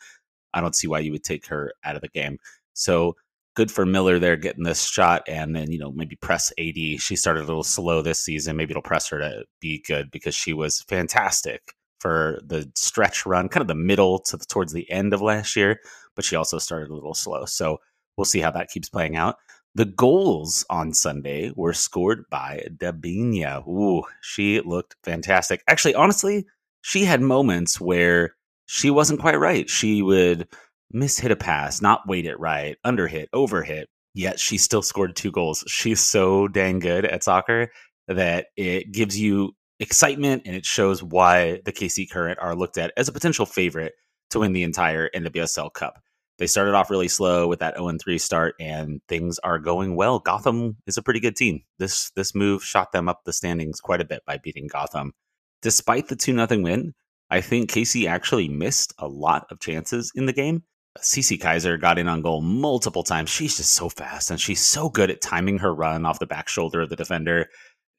I 0.53 0.61
don't 0.61 0.75
see 0.75 0.87
why 0.87 0.99
you 0.99 1.11
would 1.11 1.23
take 1.23 1.47
her 1.47 1.73
out 1.83 1.95
of 1.95 2.01
the 2.01 2.09
game. 2.09 2.37
So 2.73 3.15
good 3.55 3.71
for 3.71 3.85
Miller 3.85 4.19
there 4.19 4.35
getting 4.35 4.63
this 4.63 4.83
shot 4.83 5.23
and 5.27 5.55
then, 5.55 5.71
you 5.71 5.77
know, 5.77 5.91
maybe 5.91 6.15
press 6.15 6.51
AD. 6.57 6.75
She 6.75 7.15
started 7.15 7.43
a 7.43 7.47
little 7.47 7.63
slow 7.63 8.01
this 8.01 8.19
season. 8.19 8.55
Maybe 8.55 8.71
it'll 8.71 8.81
press 8.81 9.07
her 9.09 9.19
to 9.19 9.45
be 9.61 9.83
good 9.85 10.09
because 10.11 10.35
she 10.35 10.53
was 10.53 10.81
fantastic 10.81 11.73
for 11.99 12.41
the 12.43 12.69
stretch 12.75 13.25
run, 13.25 13.47
kind 13.47 13.61
of 13.61 13.67
the 13.67 13.75
middle 13.75 14.19
to 14.19 14.37
the, 14.37 14.45
towards 14.45 14.73
the 14.73 14.89
end 14.91 15.13
of 15.13 15.21
last 15.21 15.55
year, 15.55 15.79
but 16.15 16.25
she 16.25 16.35
also 16.35 16.57
started 16.57 16.89
a 16.89 16.93
little 16.93 17.13
slow. 17.13 17.45
So 17.45 17.79
we'll 18.17 18.25
see 18.25 18.41
how 18.41 18.51
that 18.51 18.69
keeps 18.69 18.89
playing 18.89 19.15
out. 19.15 19.37
The 19.75 19.85
goals 19.85 20.65
on 20.69 20.93
Sunday 20.93 21.51
were 21.55 21.73
scored 21.73 22.25
by 22.29 22.67
Debinha. 22.77 23.65
Ooh, 23.67 24.03
she 24.21 24.59
looked 24.61 24.95
fantastic. 25.03 25.63
Actually, 25.67 25.95
honestly, 25.95 26.45
she 26.81 27.05
had 27.05 27.21
moments 27.21 27.79
where 27.79 28.35
she 28.65 28.91
wasn't 28.91 29.21
quite 29.21 29.39
right. 29.39 29.69
She 29.69 30.01
would 30.01 30.47
mishit 30.93 31.31
a 31.31 31.35
pass, 31.35 31.81
not 31.81 32.07
weight 32.07 32.25
it 32.25 32.39
right, 32.39 32.77
underhit, 32.85 33.27
overhit, 33.33 33.85
yet 34.13 34.39
she 34.39 34.57
still 34.57 34.81
scored 34.81 35.15
two 35.15 35.31
goals. 35.31 35.63
She's 35.67 35.99
so 35.99 36.47
dang 36.47 36.79
good 36.79 37.05
at 37.05 37.23
soccer 37.23 37.71
that 38.07 38.47
it 38.57 38.91
gives 38.91 39.19
you 39.19 39.53
excitement 39.79 40.43
and 40.45 40.55
it 40.55 40.65
shows 40.65 41.01
why 41.01 41.61
the 41.65 41.73
KC 41.73 42.09
Current 42.09 42.39
are 42.39 42.55
looked 42.55 42.77
at 42.77 42.93
as 42.97 43.07
a 43.07 43.13
potential 43.13 43.45
favorite 43.45 43.93
to 44.29 44.39
win 44.39 44.53
the 44.53 44.63
entire 44.63 45.09
NWSL 45.15 45.73
Cup. 45.73 45.99
They 46.39 46.47
started 46.47 46.73
off 46.73 46.89
really 46.89 47.07
slow 47.07 47.47
with 47.47 47.59
that 47.59 47.77
0 47.77 47.97
3 48.03 48.17
start, 48.17 48.55
and 48.59 49.01
things 49.07 49.37
are 49.39 49.59
going 49.59 49.95
well. 49.95 50.19
Gotham 50.19 50.77
is 50.87 50.97
a 50.97 51.03
pretty 51.03 51.19
good 51.19 51.35
team. 51.35 51.61
This 51.77 52.11
this 52.15 52.33
move 52.33 52.63
shot 52.63 52.91
them 52.91 53.07
up 53.07 53.21
the 53.23 53.33
standings 53.33 53.79
quite 53.79 54.01
a 54.01 54.05
bit 54.05 54.23
by 54.25 54.37
beating 54.37 54.67
Gotham. 54.67 55.13
Despite 55.61 56.07
the 56.07 56.15
2 56.15 56.33
0 56.33 56.61
win, 56.63 56.93
I 57.29 57.41
think 57.41 57.69
KC 57.69 58.07
actually 58.07 58.49
missed 58.49 58.93
a 58.97 59.07
lot 59.07 59.45
of 59.51 59.59
chances 59.59 60.11
in 60.15 60.25
the 60.25 60.33
game. 60.33 60.63
Cece 60.99 61.39
Kizer 61.39 61.79
got 61.79 61.97
in 61.97 62.07
on 62.07 62.21
goal 62.21 62.41
multiple 62.41 63.03
times. 63.03 63.29
She's 63.29 63.57
just 63.57 63.73
so 63.73 63.89
fast 63.89 64.29
and 64.29 64.39
she's 64.39 64.63
so 64.63 64.89
good 64.89 65.09
at 65.09 65.21
timing 65.21 65.57
her 65.59 65.73
run 65.73 66.05
off 66.05 66.19
the 66.19 66.27
back 66.27 66.47
shoulder 66.47 66.81
of 66.81 66.89
the 66.89 66.95
defender. 66.95 67.47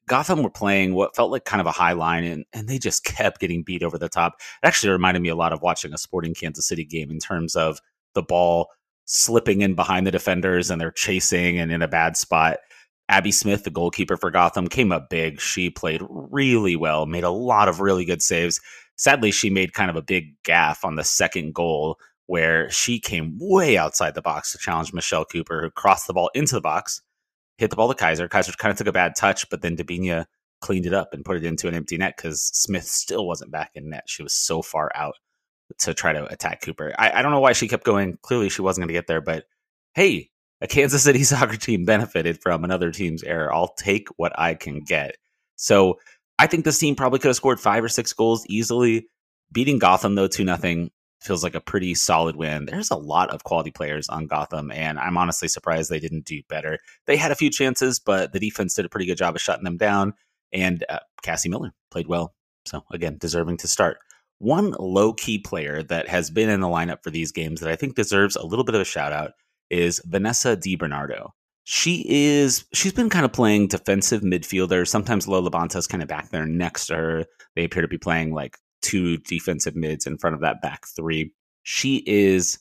Gotham 0.07 0.43
were 0.43 0.51
playing 0.51 0.93
what 0.93 1.15
felt 1.15 1.31
like 1.31 1.45
kind 1.45 1.61
of 1.61 1.67
a 1.67 1.71
high 1.71 1.93
line 1.93 2.23
and, 2.23 2.45
and 2.53 2.67
they 2.67 2.77
just 2.77 3.03
kept 3.03 3.41
getting 3.41 3.63
beat 3.63 3.83
over 3.83 3.97
the 3.97 4.09
top. 4.09 4.35
It 4.63 4.67
actually 4.67 4.91
reminded 4.91 5.21
me 5.21 5.29
a 5.29 5.35
lot 5.35 5.51
of 5.51 5.61
watching 5.61 5.93
a 5.93 5.97
sporting 5.97 6.33
Kansas 6.33 6.67
City 6.67 6.85
game 6.85 7.11
in 7.11 7.19
terms 7.19 7.55
of 7.55 7.79
the 8.13 8.23
ball 8.23 8.67
slipping 9.05 9.61
in 9.61 9.75
behind 9.75 10.07
the 10.07 10.11
defenders 10.11 10.69
and 10.69 10.79
they're 10.79 10.91
chasing 10.91 11.59
and 11.59 11.71
in 11.71 11.81
a 11.81 11.87
bad 11.87 12.17
spot. 12.17 12.57
Abby 13.09 13.31
Smith, 13.31 13.63
the 13.63 13.69
goalkeeper 13.69 14.17
for 14.17 14.31
Gotham, 14.31 14.67
came 14.67 14.91
up 14.91 15.09
big. 15.09 15.39
She 15.39 15.69
played 15.69 16.01
really 16.09 16.75
well, 16.75 17.05
made 17.05 17.23
a 17.23 17.29
lot 17.29 17.67
of 17.67 17.79
really 17.79 18.05
good 18.05 18.21
saves. 18.21 18.59
Sadly, 18.95 19.31
she 19.31 19.49
made 19.49 19.73
kind 19.73 19.89
of 19.89 19.95
a 19.95 20.01
big 20.01 20.41
gaff 20.43 20.83
on 20.83 20.95
the 20.95 21.03
second 21.03 21.53
goal 21.53 21.99
where 22.27 22.69
she 22.71 22.99
came 22.99 23.37
way 23.39 23.77
outside 23.77 24.15
the 24.15 24.21
box 24.21 24.51
to 24.51 24.57
challenge 24.57 24.93
Michelle 24.93 25.25
Cooper, 25.25 25.61
who 25.61 25.71
crossed 25.71 26.07
the 26.07 26.13
ball 26.13 26.31
into 26.33 26.55
the 26.55 26.61
box, 26.61 27.01
hit 27.57 27.69
the 27.69 27.75
ball 27.75 27.93
to 27.93 28.03
Kizer. 28.03 28.27
Kizer 28.27 28.57
kind 28.57 28.71
of 28.71 28.77
took 28.77 28.87
a 28.87 28.91
bad 28.91 29.15
touch, 29.15 29.49
but 29.49 29.61
then 29.61 29.77
Debinha 29.77 30.25
cleaned 30.61 30.85
it 30.85 30.93
up 30.93 31.13
and 31.13 31.25
put 31.25 31.37
it 31.37 31.45
into 31.45 31.67
an 31.67 31.75
empty 31.75 31.97
net 31.97 32.15
because 32.17 32.41
Smith 32.41 32.85
still 32.85 33.27
wasn't 33.27 33.51
back 33.51 33.71
in 33.75 33.89
net. 33.89 34.03
She 34.07 34.23
was 34.23 34.33
so 34.33 34.61
far 34.61 34.91
out 34.95 35.15
to 35.79 35.93
try 35.93 36.13
to 36.13 36.25
attack 36.31 36.61
Cooper. 36.61 36.93
I, 36.97 37.19
I 37.19 37.21
don't 37.21 37.31
know 37.31 37.39
why 37.39 37.53
she 37.53 37.67
kept 37.67 37.83
going. 37.83 38.17
Clearly, 38.21 38.49
she 38.49 38.61
wasn't 38.61 38.83
going 38.83 38.89
to 38.89 38.99
get 38.99 39.07
there, 39.07 39.21
but 39.21 39.45
hey, 39.93 40.29
a 40.61 40.67
Kansas 40.67 41.03
City 41.03 41.23
soccer 41.23 41.57
team 41.57 41.85
benefited 41.85 42.41
from 42.41 42.63
another 42.63 42.91
team's 42.91 43.23
error. 43.23 43.53
I'll 43.53 43.73
take 43.73 44.07
what 44.17 44.37
I 44.39 44.55
can 44.55 44.81
get. 44.81 45.17
So 45.55 45.99
I 46.39 46.47
think 46.47 46.65
this 46.65 46.79
team 46.79 46.95
probably 46.95 47.19
could 47.19 47.29
have 47.29 47.35
scored 47.35 47.59
five 47.59 47.83
or 47.83 47.89
six 47.89 48.13
goals 48.13 48.45
easily. 48.47 49.07
Beating 49.51 49.79
Gotham 49.79 50.15
though 50.15 50.27
two 50.27 50.43
nothing 50.43 50.91
feels 51.21 51.43
like 51.43 51.55
a 51.55 51.61
pretty 51.61 51.95
solid 51.95 52.35
win. 52.35 52.65
There's 52.65 52.91
a 52.91 52.95
lot 52.95 53.29
of 53.29 53.43
quality 53.43 53.71
players 53.71 54.09
on 54.09 54.27
Gotham, 54.27 54.71
and 54.71 54.99
I'm 54.99 55.17
honestly 55.17 55.47
surprised 55.47 55.89
they 55.89 55.99
didn't 55.99 56.25
do 56.25 56.41
better. 56.49 56.77
They 57.07 57.17
had 57.17 57.31
a 57.31 57.35
few 57.35 57.49
chances, 57.49 57.99
but 57.99 58.31
the 58.31 58.39
defense 58.39 58.75
did 58.75 58.85
a 58.85 58.89
pretty 58.89 59.05
good 59.05 59.17
job 59.17 59.35
of 59.35 59.41
shutting 59.41 59.63
them 59.63 59.77
down. 59.77 60.13
And 60.53 60.85
uh, 60.89 60.99
Cassie 61.23 61.49
Miller 61.49 61.73
played 61.91 62.07
well, 62.07 62.35
so 62.65 62.83
again, 62.91 63.17
deserving 63.19 63.57
to 63.57 63.67
start. 63.67 63.97
One 64.39 64.75
low 64.79 65.13
key 65.13 65.39
player 65.39 65.81
that 65.83 66.07
has 66.07 66.29
been 66.29 66.49
in 66.49 66.59
the 66.59 66.67
lineup 66.67 67.03
for 67.03 67.09
these 67.09 67.31
games 67.31 67.61
that 67.61 67.71
I 67.71 67.75
think 67.75 67.95
deserves 67.95 68.35
a 68.35 68.45
little 68.45 68.65
bit 68.65 68.75
of 68.75 68.81
a 68.81 68.85
shout 68.85 69.13
out 69.13 69.31
is 69.69 70.01
Vanessa 70.05 70.55
DiBernardo. 70.55 71.29
She 71.63 72.05
is 72.07 72.65
she's 72.73 72.93
been 72.93 73.09
kind 73.09 73.25
of 73.25 73.33
playing 73.33 73.69
defensive 73.69 74.21
midfielder. 74.21 74.87
Sometimes 74.87 75.27
Lo 75.27 75.41
LaBonta's 75.41 75.87
kind 75.87 76.03
of 76.03 76.09
back 76.09 76.29
there 76.29 76.45
next 76.45 76.87
to 76.87 76.95
her. 76.95 77.25
They 77.55 77.63
appear 77.63 77.81
to 77.81 77.87
be 77.87 77.97
playing 77.97 78.33
like 78.33 78.59
two 78.85 79.17
defensive 79.17 79.75
mids 79.75 80.05
in 80.05 80.17
front 80.17 80.35
of 80.35 80.41
that 80.41 80.61
back 80.61 80.85
three. 80.95 81.33
She 81.63 82.03
is 82.05 82.59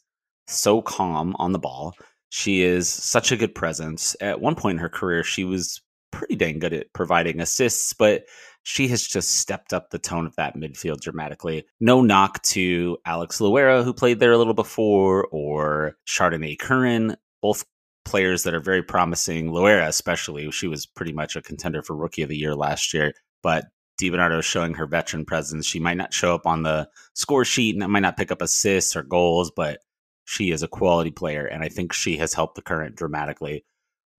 so 0.49 0.81
calm 0.81 1.37
on 1.39 1.53
the 1.53 1.59
ball. 1.59 1.95
She 2.31 2.63
is 2.63 2.89
such 2.89 3.31
a 3.31 3.37
good 3.37 3.55
presence. 3.55 4.17
At 4.21 4.41
one 4.41 4.55
point 4.55 4.77
in 4.77 4.81
her 4.81 4.89
career, 4.89 5.23
she 5.23 5.45
was 5.45 5.83
pretty 6.11 6.37
dang 6.37 6.59
good 6.59 6.73
at 6.73 6.93
providing 6.95 7.41
assists, 7.41 7.93
but 7.93 8.25
she 8.63 8.89
has 8.89 9.07
just 9.07 9.37
stepped 9.37 9.75
up 9.75 9.91
the 9.91 9.99
tone 9.99 10.27
of 10.27 10.35
that 10.37 10.57
midfield 10.57 11.01
dramatically. 11.01 11.67
No 11.81 12.01
knock 12.01 12.43
to 12.45 12.97
Alex 13.05 13.39
Loera, 13.39 13.85
who 13.85 13.93
played 13.93 14.21
there 14.21 14.33
a 14.33 14.39
little 14.39 14.55
before, 14.55 15.29
or 15.31 15.97
Chardonnay 16.07 16.59
Curran, 16.59 17.17
both 17.43 17.65
players 18.07 18.43
that 18.45 18.55
are 18.55 18.61
very 18.61 18.83
promising. 18.83 19.51
Luera, 19.51 19.87
especially, 19.87 20.51
she 20.51 20.67
was 20.67 20.87
pretty 20.87 21.13
much 21.13 21.37
a 21.37 21.43
contender 21.43 21.83
for 21.83 21.95
Rookie 21.95 22.23
of 22.23 22.31
the 22.31 22.39
Year 22.39 22.55
last 22.55 22.95
year. 22.95 23.13
But 23.43 23.67
DiBernardo 24.01 24.41
is 24.41 24.45
showing 24.45 24.75
her 24.75 24.87
veteran 24.87 25.25
presence. 25.25 25.67
She 25.67 25.81
might 25.81 25.97
not 25.97 26.13
show 26.13 26.35
up 26.35 26.47
on 26.47 26.63
the 26.63 26.89
score 27.15 27.45
sheet 27.45 27.81
and 27.81 27.93
might 27.93 28.01
not 28.01 28.17
pick 28.17 28.33
up 28.33 28.43
assists 28.43 28.97
or 28.97 29.03
goals, 29.03 29.51
but 29.55 29.81
she 30.25 30.51
is 30.51 30.63
a 30.63 30.69
quality 30.69 31.11
player, 31.11 31.47
and 31.47 31.63
I 31.63 31.69
think 31.69 31.93
she 31.93 32.17
has 32.17 32.35
helped 32.35 32.57
the 32.57 32.63
current 32.63 32.97
dramatically. 32.97 33.65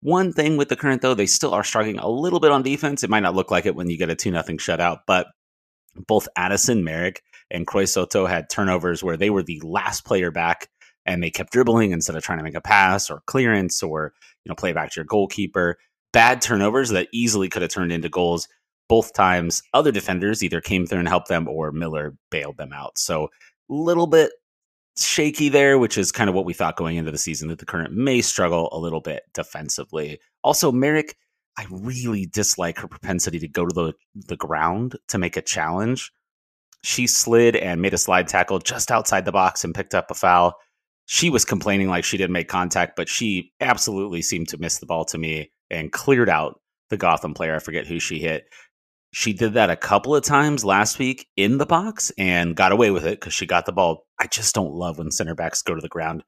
One 0.02 0.34
thing 0.34 0.56
with 0.56 0.70
the 0.70 0.76
current, 0.76 1.02
though, 1.02 1.16
they 1.16 1.26
still 1.26 1.54
are 1.54 1.64
struggling 1.64 1.98
a 1.98 2.08
little 2.08 2.40
bit 2.40 2.52
on 2.52 2.62
defense. 2.62 3.04
It 3.04 3.10
might 3.10 3.22
not 3.22 3.36
look 3.36 3.50
like 3.50 3.66
it 3.66 3.76
when 3.76 3.90
you 3.90 3.98
get 3.98 4.10
a 4.10 4.16
2 4.16 4.32
0 4.32 4.44
shutout, 4.44 5.00
but 5.08 5.28
both 6.08 6.28
Addison 6.36 6.84
Merrick 6.84 7.24
and 7.50 7.66
Croy 7.66 7.86
Soto 7.86 8.26
had 8.26 8.50
turnovers 8.50 9.04
where 9.04 9.18
they 9.18 9.30
were 9.30 9.44
the 9.44 9.62
last 9.62 10.06
player 10.06 10.32
back 10.32 10.70
and 11.06 11.22
they 11.22 11.30
kept 11.30 11.54
dribbling 11.54 11.92
instead 11.92 12.16
of 12.16 12.24
trying 12.24 12.40
to 12.40 12.44
make 12.44 12.56
a 12.56 12.62
pass 12.62 13.10
or 13.10 13.22
clearance 13.28 13.82
or 13.84 14.14
you 14.44 14.50
know 14.50 14.56
play 14.56 14.74
back 14.74 14.92
to 14.92 15.00
your 15.00 15.06
goalkeeper. 15.06 15.78
Bad 16.12 16.42
turnovers 16.42 16.90
that 16.90 17.08
easily 17.12 17.50
could 17.50 17.62
have 17.62 17.72
turned 17.72 17.92
into 17.92 18.10
goals. 18.10 18.48
Both 18.88 19.14
times, 19.14 19.62
other 19.74 19.92
defenders 19.92 20.44
either 20.44 20.62
came 20.62 20.86
through 20.86 21.00
and 21.00 21.08
helped 21.08 21.28
them, 21.28 21.48
or 21.48 21.72
Miller 21.72 22.16
bailed 22.30 22.58
them 22.58 22.72
out. 22.74 22.98
So, 22.98 23.30
a 23.70 23.74
little 23.74 24.08
bit 24.08 24.32
shaky 24.98 25.50
there, 25.50 25.80
which 25.80 25.98
is 25.98 26.12
kind 26.12 26.30
of 26.30 26.36
what 26.36 26.46
we 26.46 26.54
thought 26.54 26.78
going 26.78 26.98
into 26.98 27.12
the 27.12 27.18
season 27.18 27.48
that 27.50 27.60
the 27.60 27.66
current 27.66 27.94
may 27.94 28.22
struggle 28.22 28.70
a 28.72 28.80
little 28.80 29.02
bit 29.02 29.24
defensively. 29.34 30.20
Also, 30.44 30.72
Merrick, 30.72 31.16
I 31.58 31.66
really 31.70 32.28
dislike 32.28 32.78
her 32.80 32.88
propensity 32.88 33.40
to 33.40 33.48
go 33.48 33.66
to 33.66 33.74
the 33.74 33.94
the 34.28 34.38
ground 34.38 34.98
to 35.08 35.18
make 35.18 35.38
a 35.38 35.42
challenge. 35.42 36.12
She 36.84 37.08
slid 37.08 37.56
and 37.56 37.82
made 37.82 37.94
a 37.96 37.98
slide 37.98 38.28
tackle 38.28 38.60
just 38.60 38.92
outside 38.92 39.26
the 39.26 39.32
box 39.32 39.64
and 39.64 39.74
picked 39.74 39.96
up 39.96 40.12
a 40.12 40.14
foul 40.14 40.56
she 41.06 41.30
was 41.30 41.46
complaining 41.46 41.88
like 41.88 42.04
she 42.04 42.18
didn't 42.18 42.34
make 42.34 42.48
contact, 42.48 42.96
but 42.96 43.08
she 43.08 43.52
absolutely 43.62 44.22
seemed 44.22 44.50
to 44.50 44.58
miss 44.58 44.80
the 44.80 44.86
ball 44.86 45.06
to 45.06 45.18
me 45.18 45.52
and 45.70 45.92
cleared 45.92 46.30
out 46.30 46.60
the 46.90 46.98
Gotham 46.98 47.34
player. 47.34 47.56
I 47.56 47.60
forget 47.60 47.88
who 47.88 48.00
she 48.00 48.20
hit. 48.20 48.46
She 49.18 49.32
did 49.32 49.54
that 49.54 49.70
a 49.70 49.78
couple 49.78 50.14
of 50.14 50.26
times 50.26 50.66
last 50.66 51.00
week 51.00 51.30
in 51.38 51.58
the 51.58 51.66
box 51.66 52.12
and 52.18 52.54
got 52.54 52.74
away 52.74 52.92
with 52.92 53.06
it 53.06 53.18
because 53.18 53.34
she 53.34 53.46
got 53.46 53.66
the 53.66 53.72
ball. 53.72 54.06
I 54.20 54.28
just 54.28 54.54
don't 54.54 54.74
love 54.74 54.98
when 54.98 55.10
center 55.10 55.34
backs 55.34 55.62
go 55.62 55.74
to 55.74 55.80
the 55.80 55.88
ground. 55.88 56.26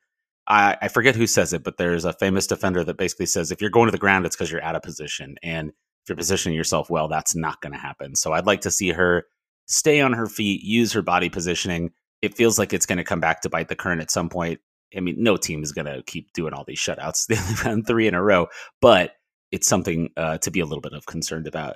I, 0.48 0.78
I 0.82 0.88
forget 0.88 1.14
who 1.14 1.28
says 1.28 1.52
it, 1.52 1.66
but 1.66 1.76
there's 1.76 2.06
a 2.06 2.14
famous 2.14 2.48
defender 2.48 2.86
that 2.86 2.98
basically 2.98 3.26
says 3.26 3.52
if 3.52 3.60
you're 3.60 3.70
going 3.72 3.88
to 3.88 3.92
the 3.92 3.98
ground, 3.98 4.26
it's 4.26 4.38
because 4.38 4.50
you're 4.50 4.64
out 4.64 4.78
of 4.78 4.84
position. 4.84 5.36
And 5.44 5.72
if 5.72 6.08
you're 6.08 6.16
positioning 6.16 6.56
yourself 6.56 6.90
well, 6.90 7.10
that's 7.10 7.36
not 7.36 7.60
going 7.60 7.74
to 7.74 7.78
happen. 7.78 8.16
So 8.16 8.32
I'd 8.32 8.46
like 8.46 8.62
to 8.62 8.72
see 8.72 8.92
her 8.92 9.26
stay 9.66 10.00
on 10.00 10.14
her 10.14 10.28
feet, 10.28 10.64
use 10.64 10.94
her 10.94 11.02
body 11.02 11.28
positioning. 11.28 11.92
It 12.22 12.38
feels 12.38 12.58
like 12.58 12.72
it's 12.72 12.86
going 12.86 13.00
to 13.00 13.04
come 13.04 13.20
back 13.20 13.42
to 13.42 13.50
bite 13.50 13.68
the 13.68 13.76
current 13.76 14.02
at 14.02 14.12
some 14.12 14.30
point. 14.30 14.62
I 14.96 15.02
mean, 15.02 15.16
no 15.22 15.36
team 15.36 15.62
is 15.62 15.74
going 15.74 15.88
to 15.88 16.04
keep 16.04 16.32
doing 16.32 16.54
all 16.54 16.64
these 16.66 16.80
shutouts. 16.80 17.28
They've 17.28 17.86
three 17.86 18.08
in 18.08 18.14
a 18.14 18.24
row, 18.24 18.48
but 18.80 19.12
it's 19.52 19.68
something 19.68 20.12
uh, 20.16 20.38
to 20.38 20.52
be 20.52 20.62
a 20.62 20.66
little 20.66 20.80
bit 20.80 20.94
of 20.94 21.06
concerned 21.06 21.48
about. 21.48 21.76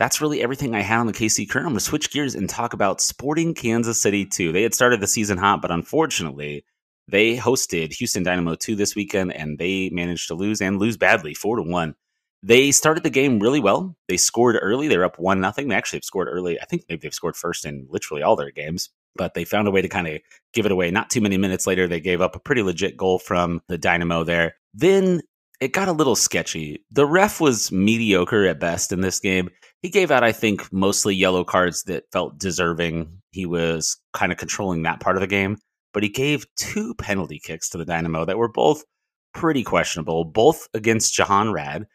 That's 0.00 0.22
really 0.22 0.42
everything 0.42 0.74
I 0.74 0.80
had 0.80 1.00
on 1.00 1.06
the 1.06 1.12
KC 1.12 1.48
current. 1.48 1.66
I'm 1.66 1.72
going 1.72 1.78
to 1.78 1.84
switch 1.84 2.10
gears 2.10 2.34
and 2.34 2.48
talk 2.48 2.72
about 2.72 3.02
Sporting 3.02 3.52
Kansas 3.52 4.00
City 4.00 4.24
2. 4.24 4.50
They 4.50 4.62
had 4.62 4.74
started 4.74 5.00
the 5.00 5.06
season 5.06 5.36
hot, 5.36 5.60
but 5.60 5.70
unfortunately, 5.70 6.64
they 7.06 7.36
hosted 7.36 7.92
Houston 7.92 8.22
Dynamo 8.22 8.54
2 8.54 8.74
this 8.76 8.96
weekend 8.96 9.32
and 9.34 9.58
they 9.58 9.90
managed 9.90 10.28
to 10.28 10.34
lose 10.34 10.62
and 10.62 10.78
lose 10.78 10.96
badly, 10.96 11.34
4 11.34 11.56
to 11.56 11.62
1. 11.62 11.94
They 12.42 12.72
started 12.72 13.02
the 13.02 13.10
game 13.10 13.40
really 13.40 13.60
well. 13.60 13.94
They 14.08 14.16
scored 14.16 14.56
early. 14.60 14.88
They 14.88 14.96
were 14.96 15.04
up 15.04 15.18
1 15.18 15.38
nothing. 15.38 15.68
They 15.68 15.74
actually 15.74 15.98
have 15.98 16.04
scored 16.04 16.28
early. 16.28 16.58
I 16.58 16.64
think 16.64 16.84
maybe 16.88 17.00
they've 17.02 17.12
scored 17.12 17.36
first 17.36 17.66
in 17.66 17.86
literally 17.90 18.22
all 18.22 18.36
their 18.36 18.50
games 18.50 18.88
but 19.16 19.34
they 19.34 19.44
found 19.44 19.66
a 19.68 19.70
way 19.70 19.82
to 19.82 19.88
kind 19.88 20.06
of 20.06 20.20
give 20.52 20.66
it 20.66 20.72
away. 20.72 20.90
Not 20.90 21.10
too 21.10 21.20
many 21.20 21.36
minutes 21.36 21.66
later, 21.66 21.86
they 21.86 22.00
gave 22.00 22.20
up 22.20 22.36
a 22.36 22.40
pretty 22.40 22.62
legit 22.62 22.96
goal 22.96 23.18
from 23.18 23.60
the 23.68 23.76
Dynamo 23.76 24.24
there. 24.24 24.54
Then 24.72 25.22
it 25.60 25.72
got 25.72 25.88
a 25.88 25.92
little 25.92 26.16
sketchy. 26.16 26.84
The 26.90 27.06
ref 27.06 27.40
was 27.40 27.70
mediocre 27.70 28.46
at 28.46 28.60
best 28.60 28.92
in 28.92 29.00
this 29.00 29.20
game. 29.20 29.50
He 29.82 29.88
gave 29.88 30.10
out, 30.10 30.24
I 30.24 30.32
think, 30.32 30.72
mostly 30.72 31.14
yellow 31.14 31.44
cards 31.44 31.84
that 31.84 32.04
felt 32.12 32.38
deserving. 32.38 33.20
He 33.32 33.46
was 33.46 33.96
kind 34.12 34.30
of 34.30 34.38
controlling 34.38 34.82
that 34.82 35.00
part 35.00 35.16
of 35.16 35.20
the 35.20 35.26
game, 35.26 35.58
but 35.94 36.02
he 36.02 36.08
gave 36.08 36.46
two 36.56 36.94
penalty 36.94 37.38
kicks 37.38 37.70
to 37.70 37.78
the 37.78 37.84
Dynamo 37.84 38.24
that 38.24 38.38
were 38.38 38.52
both 38.52 38.84
pretty 39.32 39.62
questionable, 39.62 40.24
both 40.24 40.68
against 40.74 41.14
Jahan 41.14 41.52
Rad. 41.52 41.86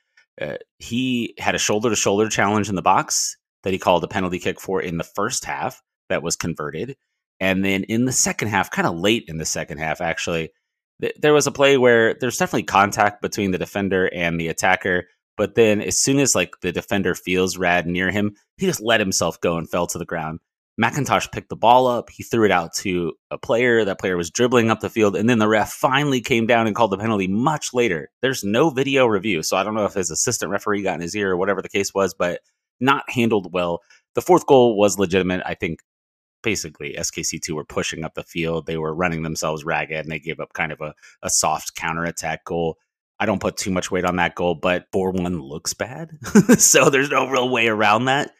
Uh, 0.41 0.55
he 0.79 1.35
had 1.37 1.55
a 1.55 1.59
shoulder 1.59 1.89
to 1.89 1.95
shoulder 1.95 2.29
challenge 2.29 2.69
in 2.69 2.75
the 2.75 2.81
box 2.81 3.37
that 3.63 3.73
he 3.73 3.79
called 3.79 4.03
a 4.03 4.07
penalty 4.07 4.39
kick 4.39 4.59
for 4.59 4.81
in 4.81 4.97
the 4.97 5.03
first 5.03 5.45
half 5.45 5.81
that 6.09 6.23
was 6.23 6.35
converted. 6.35 6.95
And 7.39 7.63
then 7.63 7.83
in 7.83 8.05
the 8.05 8.11
second 8.11 8.47
half, 8.47 8.71
kind 8.71 8.87
of 8.87 8.97
late 8.97 9.25
in 9.27 9.37
the 9.37 9.45
second 9.45 9.77
half, 9.77 10.01
actually, 10.01 10.51
th- 11.01 11.15
there 11.19 11.33
was 11.33 11.47
a 11.47 11.51
play 11.51 11.77
where 11.77 12.13
there's 12.13 12.37
definitely 12.37 12.63
contact 12.63 13.21
between 13.21 13.51
the 13.51 13.57
defender 13.57 14.09
and 14.13 14.39
the 14.39 14.47
attacker. 14.47 15.07
But 15.37 15.55
then 15.55 15.81
as 15.81 15.99
soon 15.99 16.19
as 16.19 16.35
like 16.35 16.61
the 16.61 16.71
defender 16.71 17.15
feels 17.15 17.57
Rad 17.57 17.87
near 17.87 18.11
him, 18.11 18.35
he 18.57 18.65
just 18.65 18.81
let 18.81 18.99
himself 18.99 19.39
go 19.41 19.57
and 19.57 19.69
fell 19.69 19.87
to 19.87 19.97
the 19.97 20.05
ground. 20.05 20.39
McIntosh 20.81 21.31
picked 21.31 21.49
the 21.49 21.55
ball 21.55 21.87
up. 21.87 22.09
He 22.09 22.23
threw 22.23 22.45
it 22.45 22.51
out 22.51 22.73
to 22.75 23.13
a 23.31 23.37
player. 23.37 23.85
That 23.85 23.99
player 23.99 24.17
was 24.17 24.29
dribbling 24.29 24.69
up 24.69 24.81
the 24.81 24.89
field. 24.89 25.15
And 25.15 25.29
then 25.29 25.39
the 25.39 25.47
ref 25.47 25.71
finally 25.71 26.19
came 26.19 26.47
down 26.47 26.67
and 26.67 26.75
called 26.75 26.91
the 26.91 26.97
penalty 26.97 27.27
much 27.27 27.73
later. 27.73 28.09
There's 28.21 28.43
no 28.43 28.69
video 28.69 29.05
review. 29.05 29.41
So 29.41 29.55
I 29.55 29.63
don't 29.63 29.75
know 29.75 29.85
if 29.85 29.93
his 29.93 30.11
assistant 30.11 30.51
referee 30.51 30.83
got 30.83 30.95
in 30.95 31.01
his 31.01 31.15
ear 31.15 31.31
or 31.31 31.37
whatever 31.37 31.61
the 31.61 31.69
case 31.69 31.93
was, 31.93 32.13
but 32.13 32.41
not 32.81 33.09
handled 33.09 33.53
well. 33.53 33.81
The 34.15 34.21
fourth 34.21 34.45
goal 34.47 34.77
was 34.77 34.99
legitimate. 34.99 35.41
I 35.45 35.53
think 35.53 35.79
basically 36.43 36.95
SKC2 36.97 37.51
were 37.51 37.65
pushing 37.65 38.03
up 38.03 38.13
the 38.13 38.23
field. 38.23 38.65
They 38.65 38.77
were 38.77 38.93
running 38.93 39.23
themselves 39.23 39.63
ragged 39.63 39.97
and 39.97 40.11
they 40.11 40.19
gave 40.19 40.41
up 40.41 40.53
kind 40.53 40.73
of 40.73 40.81
a, 40.81 40.93
a 41.23 41.29
soft 41.29 41.75
counterattack 41.75 42.43
goal. 42.43 42.77
I 43.19 43.25
don't 43.25 43.41
put 43.41 43.57
too 43.57 43.71
much 43.71 43.91
weight 43.91 44.05
on 44.05 44.17
that 44.17 44.35
goal, 44.35 44.55
but 44.55 44.87
4 44.91 45.11
1 45.11 45.41
looks 45.41 45.73
bad. 45.73 46.17
so 46.57 46.89
there's 46.89 47.09
no 47.09 47.27
real 47.27 47.49
way 47.49 47.67
around 47.67 48.05
that. 48.05 48.31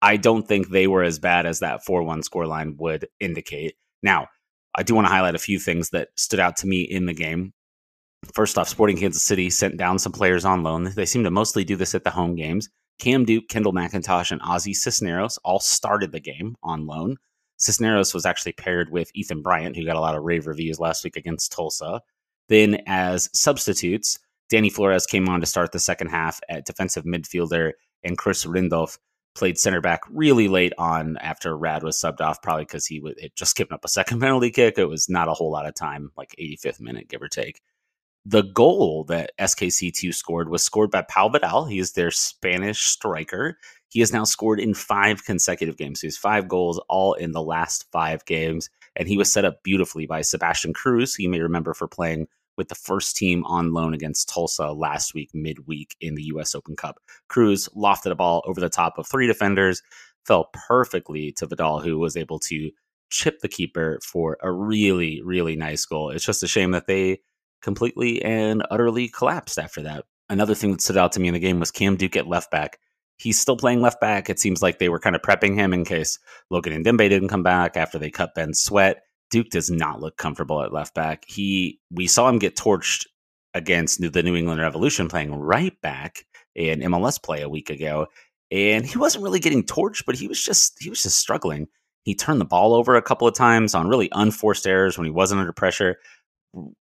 I 0.00 0.16
don't 0.16 0.46
think 0.46 0.68
they 0.68 0.86
were 0.86 1.02
as 1.02 1.18
bad 1.18 1.46
as 1.46 1.60
that 1.60 1.84
4 1.84 2.02
1 2.02 2.22
scoreline 2.22 2.76
would 2.78 3.08
indicate. 3.20 3.74
Now, 4.02 4.28
I 4.74 4.82
do 4.82 4.94
want 4.94 5.06
to 5.06 5.12
highlight 5.12 5.34
a 5.34 5.40
few 5.40 5.58
things 5.58 5.90
that 5.90 6.08
stood 6.16 6.40
out 6.40 6.56
to 6.58 6.66
me 6.66 6.82
in 6.82 7.06
the 7.06 7.14
game. 7.14 7.52
First 8.34 8.58
off, 8.58 8.68
Sporting 8.68 8.96
Kansas 8.96 9.24
City 9.24 9.50
sent 9.50 9.76
down 9.76 9.98
some 9.98 10.12
players 10.12 10.44
on 10.44 10.62
loan. 10.62 10.92
They 10.94 11.06
seem 11.06 11.24
to 11.24 11.30
mostly 11.30 11.64
do 11.64 11.76
this 11.76 11.94
at 11.94 12.04
the 12.04 12.10
home 12.10 12.34
games. 12.34 12.68
Cam 12.98 13.24
Duke, 13.24 13.48
Kendall 13.48 13.72
McIntosh, 13.72 14.32
and 14.32 14.40
Ozzy 14.40 14.74
Cisneros 14.74 15.38
all 15.44 15.60
started 15.60 16.10
the 16.10 16.20
game 16.20 16.56
on 16.64 16.86
loan. 16.86 17.16
Cisneros 17.58 18.14
was 18.14 18.26
actually 18.26 18.52
paired 18.52 18.90
with 18.90 19.10
Ethan 19.14 19.42
Bryant, 19.42 19.76
who 19.76 19.84
got 19.84 19.96
a 19.96 20.00
lot 20.00 20.16
of 20.16 20.24
rave 20.24 20.46
reviews 20.46 20.80
last 20.80 21.04
week 21.04 21.16
against 21.16 21.52
Tulsa. 21.52 22.00
Then, 22.48 22.82
as 22.86 23.28
substitutes, 23.32 24.18
Danny 24.48 24.70
Flores 24.70 25.06
came 25.06 25.28
on 25.28 25.40
to 25.40 25.46
start 25.46 25.72
the 25.72 25.78
second 25.78 26.08
half 26.08 26.40
at 26.48 26.64
defensive 26.64 27.04
midfielder, 27.04 27.72
and 28.02 28.16
Chris 28.16 28.46
Rindolph 28.46 28.98
played 29.34 29.58
center 29.58 29.80
back 29.80 30.00
really 30.10 30.48
late 30.48 30.72
on 30.78 31.16
after 31.18 31.56
Rad 31.56 31.82
was 31.82 32.00
subbed 32.00 32.20
off, 32.20 32.42
probably 32.42 32.64
because 32.64 32.86
he 32.86 33.02
had 33.20 33.36
just 33.36 33.56
given 33.56 33.74
up 33.74 33.84
a 33.84 33.88
second 33.88 34.20
penalty 34.20 34.50
kick. 34.50 34.78
It 34.78 34.86
was 34.86 35.08
not 35.08 35.28
a 35.28 35.34
whole 35.34 35.50
lot 35.50 35.66
of 35.66 35.74
time, 35.74 36.10
like 36.16 36.34
85th 36.38 36.80
minute, 36.80 37.08
give 37.08 37.22
or 37.22 37.28
take. 37.28 37.60
The 38.24 38.42
goal 38.42 39.04
that 39.04 39.32
SKC2 39.38 40.12
scored 40.14 40.48
was 40.48 40.62
scored 40.62 40.90
by 40.90 41.02
Pau 41.02 41.28
Vidal. 41.28 41.66
He 41.66 41.78
is 41.78 41.92
their 41.92 42.10
Spanish 42.10 42.80
striker. 42.84 43.56
He 43.88 44.00
has 44.00 44.12
now 44.12 44.24
scored 44.24 44.60
in 44.60 44.74
five 44.74 45.24
consecutive 45.24 45.76
games. 45.76 46.00
He 46.00 46.08
has 46.08 46.16
five 46.16 46.48
goals, 46.48 46.80
all 46.88 47.14
in 47.14 47.32
the 47.32 47.42
last 47.42 47.86
five 47.90 48.24
games. 48.26 48.68
And 48.96 49.08
he 49.08 49.16
was 49.16 49.32
set 49.32 49.44
up 49.44 49.62
beautifully 49.62 50.04
by 50.06 50.22
Sebastian 50.22 50.74
Cruz, 50.74 51.14
who 51.14 51.22
you 51.22 51.28
may 51.30 51.40
remember 51.40 51.72
for 51.72 51.86
playing 51.86 52.26
with 52.58 52.68
the 52.68 52.74
first 52.74 53.16
team 53.16 53.44
on 53.46 53.72
loan 53.72 53.94
against 53.94 54.28
Tulsa 54.28 54.72
last 54.72 55.14
week, 55.14 55.30
midweek 55.32 55.96
in 56.00 56.14
the 56.14 56.24
U.S. 56.24 56.54
Open 56.54 56.76
Cup. 56.76 56.98
Cruz 57.28 57.68
lofted 57.74 58.10
a 58.10 58.14
ball 58.14 58.42
over 58.46 58.60
the 58.60 58.68
top 58.68 58.98
of 58.98 59.06
three 59.06 59.26
defenders, 59.26 59.82
fell 60.26 60.50
perfectly 60.52 61.32
to 61.32 61.46
Vidal, 61.46 61.80
who 61.80 61.98
was 61.98 62.16
able 62.16 62.38
to 62.40 62.70
chip 63.08 63.38
the 63.40 63.48
keeper 63.48 63.98
for 64.04 64.36
a 64.42 64.52
really, 64.52 65.22
really 65.22 65.56
nice 65.56 65.86
goal. 65.86 66.10
It's 66.10 66.24
just 66.24 66.42
a 66.42 66.48
shame 66.48 66.72
that 66.72 66.86
they 66.86 67.20
completely 67.62 68.20
and 68.22 68.62
utterly 68.70 69.08
collapsed 69.08 69.58
after 69.58 69.80
that. 69.82 70.04
Another 70.28 70.54
thing 70.54 70.72
that 70.72 70.82
stood 70.82 70.98
out 70.98 71.12
to 71.12 71.20
me 71.20 71.28
in 71.28 71.34
the 71.34 71.40
game 71.40 71.58
was 71.58 71.70
Cam 71.70 71.96
Duke 71.96 72.16
at 72.16 72.28
left 72.28 72.50
back 72.50 72.78
he's 73.18 73.38
still 73.38 73.56
playing 73.56 73.82
left 73.82 74.00
back. 74.00 74.30
It 74.30 74.40
seems 74.40 74.62
like 74.62 74.78
they 74.78 74.88
were 74.88 75.00
kind 75.00 75.14
of 75.14 75.22
prepping 75.22 75.54
him 75.54 75.74
in 75.74 75.84
case 75.84 76.18
Logan 76.50 76.82
Ndenbe 76.82 77.08
didn't 77.08 77.28
come 77.28 77.42
back 77.42 77.76
after 77.76 77.98
they 77.98 78.10
cut 78.10 78.34
Ben 78.34 78.54
Sweat. 78.54 79.02
Duke 79.30 79.50
does 79.50 79.70
not 79.70 80.00
look 80.00 80.16
comfortable 80.16 80.62
at 80.62 80.72
left 80.72 80.94
back. 80.94 81.24
He 81.26 81.80
we 81.90 82.06
saw 82.06 82.28
him 82.28 82.38
get 82.38 82.56
torched 82.56 83.06
against 83.54 84.00
the 84.00 84.22
New 84.22 84.36
England 84.36 84.60
Revolution 84.60 85.08
playing 85.08 85.34
right 85.34 85.78
back 85.82 86.24
in 86.54 86.80
MLS 86.80 87.22
play 87.22 87.42
a 87.42 87.48
week 87.48 87.70
ago. 87.70 88.06
And 88.50 88.86
he 88.86 88.98
wasn't 88.98 89.24
really 89.24 89.40
getting 89.40 89.62
torched, 89.64 90.04
but 90.06 90.14
he 90.16 90.28
was 90.28 90.42
just 90.42 90.76
he 90.80 90.90
was 90.90 91.02
just 91.02 91.18
struggling. 91.18 91.68
He 92.04 92.14
turned 92.14 92.40
the 92.40 92.46
ball 92.46 92.74
over 92.74 92.96
a 92.96 93.02
couple 93.02 93.28
of 93.28 93.34
times 93.34 93.74
on 93.74 93.88
really 93.88 94.08
unforced 94.12 94.66
errors 94.66 94.96
when 94.96 95.04
he 95.04 95.10
wasn't 95.10 95.40
under 95.40 95.52
pressure. 95.52 95.96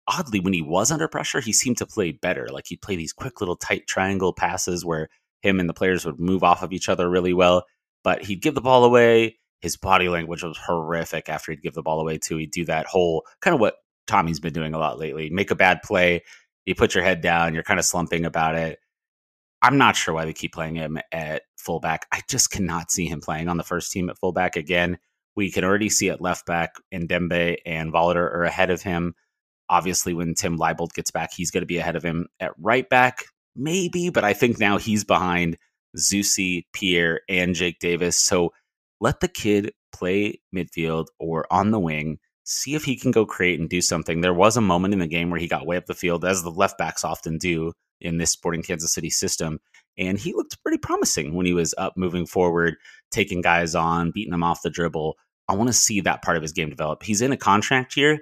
Oddly, 0.09 0.41
when 0.41 0.53
he 0.53 0.63
was 0.63 0.91
under 0.91 1.09
pressure, 1.09 1.41
he 1.41 1.53
seemed 1.53 1.79
to 1.79 1.87
play 1.87 2.13
better. 2.13 2.49
Like 2.51 2.67
he'd 2.69 2.83
play 2.83 2.97
these 2.97 3.13
quick 3.13 3.41
little 3.41 3.57
tight 3.57 3.87
triangle 3.87 4.33
passes 4.35 4.85
where 4.85 5.09
him 5.43 5.61
and 5.61 5.69
the 5.69 5.75
players 5.75 6.05
would 6.05 6.19
move 6.21 6.43
off 6.43 6.63
of 6.63 6.73
each 6.73 6.89
other 6.89 7.09
really 7.09 7.33
well. 7.35 7.65
but 8.05 8.23
he'd 8.25 8.43
give 8.43 8.55
the 8.55 8.61
ball 8.61 8.85
away. 8.85 9.39
His 9.61 9.77
body 9.77 10.09
language 10.09 10.43
was 10.43 10.59
horrific 10.59 11.29
after 11.29 11.53
he'd 11.53 11.63
give 11.63 11.75
the 11.75 11.83
ball 11.83 12.01
away 12.01 12.19
too. 12.19 12.37
He'd 12.37 12.51
do 12.51 12.65
that 12.67 12.87
whole 12.87 13.25
kind 13.41 13.55
of 13.55 13.61
what 13.61 13.77
Thommy's 14.07 14.41
been 14.41 14.53
doing 14.53 14.75
a 14.75 14.79
lot 14.79 14.99
lately. 14.99 15.31
Make 15.31 15.51
a 15.51 15.57
bad 15.57 15.83
play, 15.83 16.23
you 16.67 16.75
put 16.75 16.95
your 16.95 17.05
head 17.05 17.21
down, 17.21 17.55
you're 17.55 17.63
kind 17.63 17.81
of 17.81 17.87
slumping 17.87 18.25
about 18.25 18.57
it. 18.57 18.79
I'm 19.63 19.79
not 19.79 19.97
sure 19.97 20.13
why 20.13 20.27
they 20.27 20.35
keep 20.35 20.53
playing 20.53 20.75
him 20.75 20.99
at 21.11 21.43
fullback. 21.57 22.07
I 22.13 22.21
just 22.29 22.51
cannot 22.51 22.91
see 22.91 23.07
him 23.07 23.23
playing 23.23 23.49
on 23.49 23.57
the 23.57 23.65
first 23.65 23.91
team 23.91 24.11
at 24.11 24.19
fullback 24.19 24.57
again. 24.57 24.99
We 25.37 25.51
can 25.51 25.65
already 25.65 25.89
see 25.89 26.11
at 26.11 26.21
left 26.21 26.47
back, 26.47 26.75
Ndenbe 26.93 27.57
and 27.65 27.93
Voloder 27.93 28.17
are 28.17 28.45
ahead 28.45 28.71
of 28.71 28.83
him. 28.83 29.15
Obviously, 29.71 30.13
when 30.13 30.35
Tim 30.35 30.59
Leibold 30.59 30.93
gets 30.93 31.11
back, 31.11 31.33
he's 31.33 31.51
going 31.51 31.63
to 31.63 31.67
be 31.67 31.79
ahead 31.79 31.97
of 31.97 32.03
him 32.03 32.29
at 32.39 32.53
right 32.59 32.87
back, 32.89 33.25
maybe, 33.57 34.11
but 34.11 34.23
I 34.23 34.35
think 34.35 34.59
now 34.59 34.77
he's 34.77 35.05
behind 35.05 35.57
Zusi, 35.97 36.67
Pierre, 36.73 37.21
and 37.29 37.55
Jake 37.55 37.79
Davis. 37.79 38.19
So 38.19 38.53
let 39.05 39.21
the 39.21 39.29
kid 39.29 39.71
play 39.93 40.41
midfield 40.57 41.09
or 41.19 41.47
on 41.51 41.71
the 41.71 41.79
wing 41.79 42.19
see 42.45 42.75
if 42.75 42.85
he 42.85 42.97
can 42.97 43.11
go 43.11 43.27
create 43.27 43.61
and 43.61 43.69
do 43.69 43.83
something. 43.83 44.23
There 44.23 44.33
was 44.33 44.57
a 44.57 44.63
moment 44.63 44.95
in 44.95 45.01
the 45.01 45.07
game 45.07 45.29
where 45.29 45.39
he 45.39 45.47
got 45.47 45.67
way 45.67 45.77
up 45.77 45.85
the 45.85 45.95
field, 45.95 46.25
as 46.25 46.43
the 46.43 46.51
left 46.51 46.79
backs 46.79 47.05
often 47.05 47.37
do 47.37 47.73
in 48.01 48.17
this 48.17 48.31
Sporting 48.31 48.63
Kansas 48.63 48.95
City 48.95 49.11
system. 49.11 49.61
And 49.99 50.19
he 50.19 50.33
looked 50.33 50.63
pretty 50.63 50.79
promising 50.79 51.35
when 51.35 51.45
he 51.45 51.53
was 51.53 51.75
up 51.77 51.99
moving 51.99 52.25
forward, 52.25 52.77
taking 53.11 53.43
guys 53.43 53.75
on, 53.75 54.11
beating 54.11 54.33
them 54.33 54.43
off 54.43 54.63
the 54.63 54.71
dribble. 54.71 55.17
I 55.49 55.55
want 55.55 55.69
to 55.69 55.75
see 55.75 56.01
that 56.01 56.23
part 56.23 56.39
of 56.39 56.43
his 56.43 56.53
game 56.53 56.71
develop. 56.71 57.03
He's 57.03 57.21
in 57.21 57.31
a 57.31 57.37
contract 57.37 57.99
year. 57.99 58.21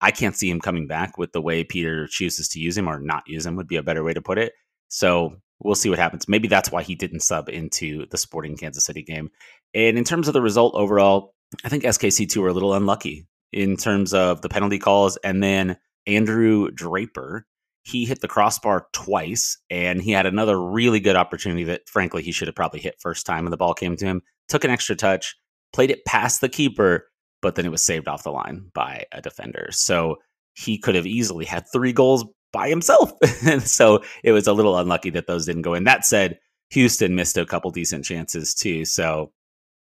I 0.00 0.12
can't 0.12 0.34
see 0.34 0.48
him 0.50 0.60
coming 0.60 0.86
back 0.86 1.18
with 1.18 1.32
the 1.32 1.42
way 1.42 1.62
Peter 1.62 2.06
chooses 2.06 2.48
to 2.48 2.58
use 2.58 2.76
him 2.76 2.88
or 2.88 3.00
not 3.00 3.24
use 3.26 3.44
him, 3.44 3.56
would 3.56 3.68
be 3.68 3.76
a 3.76 3.82
better 3.82 4.02
way 4.02 4.14
to 4.14 4.22
put 4.22 4.38
it. 4.38 4.54
So 4.88 5.36
we'll 5.64 5.74
see 5.74 5.90
what 5.90 5.98
happens. 5.98 6.28
Maybe 6.28 6.48
that's 6.48 6.70
why 6.70 6.82
he 6.82 6.94
didn't 6.94 7.20
sub 7.20 7.48
into 7.48 8.06
the 8.06 8.18
Sporting 8.18 8.56
Kansas 8.56 8.84
City 8.84 9.02
game. 9.02 9.30
And 9.74 9.96
in 9.96 10.04
terms 10.04 10.28
of 10.28 10.34
the 10.34 10.42
result 10.42 10.74
overall, 10.74 11.34
I 11.64 11.68
think 11.68 11.84
SKC2 11.84 12.36
were 12.38 12.48
a 12.48 12.52
little 12.52 12.74
unlucky 12.74 13.26
in 13.52 13.76
terms 13.76 14.14
of 14.14 14.42
the 14.42 14.48
penalty 14.48 14.78
calls. 14.78 15.16
And 15.18 15.42
then 15.42 15.76
Andrew 16.06 16.70
Draper, 16.70 17.46
he 17.84 18.04
hit 18.04 18.20
the 18.20 18.28
crossbar 18.28 18.86
twice, 18.92 19.58
and 19.68 20.00
he 20.00 20.12
had 20.12 20.26
another 20.26 20.60
really 20.60 21.00
good 21.00 21.16
opportunity 21.16 21.64
that, 21.64 21.88
frankly, 21.88 22.22
he 22.22 22.32
should 22.32 22.48
have 22.48 22.54
probably 22.54 22.80
hit 22.80 23.00
first 23.00 23.26
time 23.26 23.44
when 23.44 23.50
the 23.50 23.56
ball 23.56 23.74
came 23.74 23.96
to 23.96 24.04
him. 24.04 24.22
Took 24.48 24.64
an 24.64 24.70
extra 24.70 24.94
touch, 24.94 25.36
played 25.72 25.90
it 25.90 26.04
past 26.04 26.40
the 26.40 26.48
keeper, 26.48 27.08
but 27.40 27.54
then 27.54 27.66
it 27.66 27.70
was 27.70 27.82
saved 27.82 28.08
off 28.08 28.22
the 28.22 28.30
line 28.30 28.70
by 28.72 29.04
a 29.12 29.20
defender. 29.20 29.68
So 29.72 30.16
he 30.54 30.78
could 30.78 30.94
have 30.94 31.06
easily 31.06 31.44
had 31.44 31.64
three 31.72 31.92
goals 31.92 32.24
by 32.52 32.68
himself. 32.68 33.12
so 33.64 34.02
it 34.22 34.32
was 34.32 34.46
a 34.46 34.52
little 34.52 34.78
unlucky 34.78 35.10
that 35.10 35.26
those 35.26 35.46
didn't 35.46 35.62
go 35.62 35.74
in. 35.74 35.84
That 35.84 36.04
said, 36.04 36.38
Houston 36.70 37.14
missed 37.14 37.36
a 37.36 37.46
couple 37.46 37.70
decent 37.70 38.04
chances 38.04 38.54
too. 38.54 38.84
So, 38.84 39.32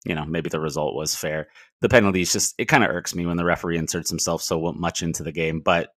you 0.06 0.16
know, 0.16 0.26
maybe 0.26 0.50
the 0.50 0.60
result 0.60 0.96
was 0.96 1.16
fair 1.16 1.48
the 1.82 1.90
penalties 1.90 2.34
just 2.34 2.56
it 2.58 2.66
kind 2.66 2.84
of 2.84 2.90
irks 2.90 3.16
me 3.16 3.26
when 3.26 3.38
the 3.38 3.46
referee 3.46 3.78
inserts 3.78 4.10
himself 4.10 4.42
so 4.42 4.72
much 4.74 5.02
into 5.02 5.24
the 5.24 5.32
game. 5.32 5.60
But 5.60 5.90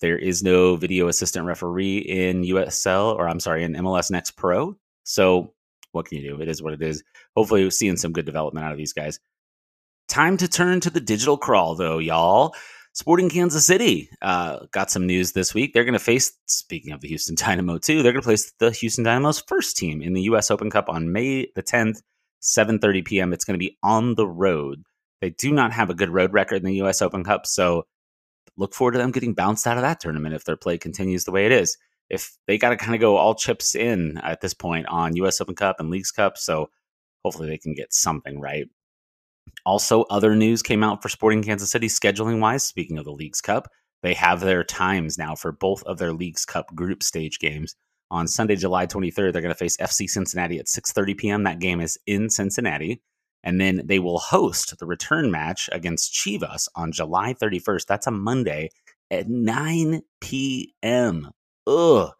there 0.00 0.18
is 0.18 0.42
no 0.42 0.76
video 0.76 1.08
assistant 1.08 1.46
referee 1.46 1.98
in 1.98 2.42
USL 2.42 3.14
or 3.14 3.28
I'm 3.28 3.40
sorry 3.40 3.64
in 3.64 3.74
MLS 3.74 4.10
Next 4.10 4.32
Pro. 4.32 4.76
So 5.04 5.52
what 5.92 6.06
can 6.06 6.18
you 6.18 6.30
do? 6.30 6.42
It 6.42 6.48
is 6.48 6.62
what 6.62 6.74
it 6.74 6.82
is. 6.82 7.02
Hopefully, 7.36 7.64
we're 7.64 7.70
seeing 7.70 7.96
some 7.96 8.12
good 8.12 8.26
development 8.26 8.66
out 8.66 8.72
of 8.72 8.78
these 8.78 8.92
guys. 8.92 9.18
Time 10.08 10.36
to 10.38 10.48
turn 10.48 10.80
to 10.80 10.90
the 10.90 11.00
digital 11.00 11.36
crawl, 11.36 11.74
though, 11.74 11.98
y'all. 11.98 12.54
Sporting 12.98 13.30
Kansas 13.30 13.64
City 13.64 14.10
uh, 14.22 14.66
got 14.72 14.90
some 14.90 15.06
news 15.06 15.30
this 15.30 15.54
week. 15.54 15.72
They're 15.72 15.84
going 15.84 15.92
to 15.92 16.00
face, 16.00 16.32
speaking 16.46 16.92
of 16.92 17.00
the 17.00 17.06
Houston 17.06 17.36
Dynamo, 17.38 17.78
too, 17.78 18.02
they're 18.02 18.10
going 18.10 18.22
to 18.22 18.26
place 18.26 18.52
the 18.58 18.72
Houston 18.72 19.04
Dynamo's 19.04 19.40
first 19.40 19.76
team 19.76 20.02
in 20.02 20.14
the 20.14 20.22
U.S. 20.22 20.50
Open 20.50 20.68
Cup 20.68 20.88
on 20.88 21.12
May 21.12 21.46
the 21.54 21.62
10th, 21.62 22.02
7.30 22.42 23.04
p.m. 23.04 23.32
It's 23.32 23.44
going 23.44 23.54
to 23.54 23.64
be 23.64 23.78
on 23.84 24.16
the 24.16 24.26
road. 24.26 24.82
They 25.20 25.30
do 25.30 25.52
not 25.52 25.72
have 25.72 25.90
a 25.90 25.94
good 25.94 26.10
road 26.10 26.32
record 26.32 26.56
in 26.56 26.64
the 26.64 26.74
U.S. 26.78 27.00
Open 27.00 27.22
Cup, 27.22 27.46
so 27.46 27.86
look 28.56 28.74
forward 28.74 28.92
to 28.92 28.98
them 28.98 29.12
getting 29.12 29.32
bounced 29.32 29.68
out 29.68 29.76
of 29.76 29.84
that 29.84 30.00
tournament 30.00 30.34
if 30.34 30.42
their 30.42 30.56
play 30.56 30.76
continues 30.76 31.22
the 31.22 31.30
way 31.30 31.46
it 31.46 31.52
is. 31.52 31.78
If 32.10 32.36
they 32.48 32.58
got 32.58 32.70
to 32.70 32.76
kind 32.76 32.96
of 32.96 33.00
go 33.00 33.16
all 33.16 33.36
chips 33.36 33.76
in 33.76 34.18
at 34.24 34.40
this 34.40 34.54
point 34.54 34.88
on 34.88 35.14
U.S. 35.14 35.40
Open 35.40 35.54
Cup 35.54 35.76
and 35.78 35.88
Leagues 35.88 36.10
Cup, 36.10 36.36
so 36.36 36.68
hopefully 37.24 37.48
they 37.48 37.58
can 37.58 37.74
get 37.74 37.94
something 37.94 38.40
right. 38.40 38.66
Also, 39.64 40.02
other 40.04 40.34
news 40.34 40.62
came 40.62 40.82
out 40.82 41.02
for 41.02 41.08
Sporting 41.08 41.42
Kansas 41.42 41.70
City 41.70 41.88
scheduling 41.88 42.40
wise. 42.40 42.64
Speaking 42.64 42.98
of 42.98 43.04
the 43.04 43.12
Leagues 43.12 43.40
Cup, 43.40 43.68
they 44.02 44.14
have 44.14 44.40
their 44.40 44.64
times 44.64 45.18
now 45.18 45.34
for 45.34 45.52
both 45.52 45.82
of 45.84 45.98
their 45.98 46.12
Leagues 46.12 46.44
Cup 46.44 46.74
group 46.74 47.02
stage 47.02 47.38
games. 47.38 47.74
On 48.10 48.26
Sunday, 48.26 48.56
July 48.56 48.86
23rd, 48.86 49.32
they're 49.32 49.42
going 49.42 49.52
to 49.52 49.54
face 49.54 49.76
FC 49.76 50.08
Cincinnati 50.08 50.58
at 50.58 50.66
6:30 50.66 51.16
p.m. 51.18 51.42
That 51.44 51.58
game 51.58 51.80
is 51.80 51.98
in 52.06 52.30
Cincinnati. 52.30 53.02
And 53.44 53.60
then 53.60 53.82
they 53.84 53.98
will 53.98 54.18
host 54.18 54.78
the 54.78 54.86
return 54.86 55.30
match 55.30 55.70
against 55.72 56.12
Chivas 56.12 56.68
on 56.74 56.90
July 56.90 57.34
31st. 57.34 57.86
That's 57.86 58.06
a 58.06 58.10
Monday 58.10 58.70
at 59.10 59.28
9 59.28 60.02
p.m. 60.20 61.30
Ugh. 61.66 62.10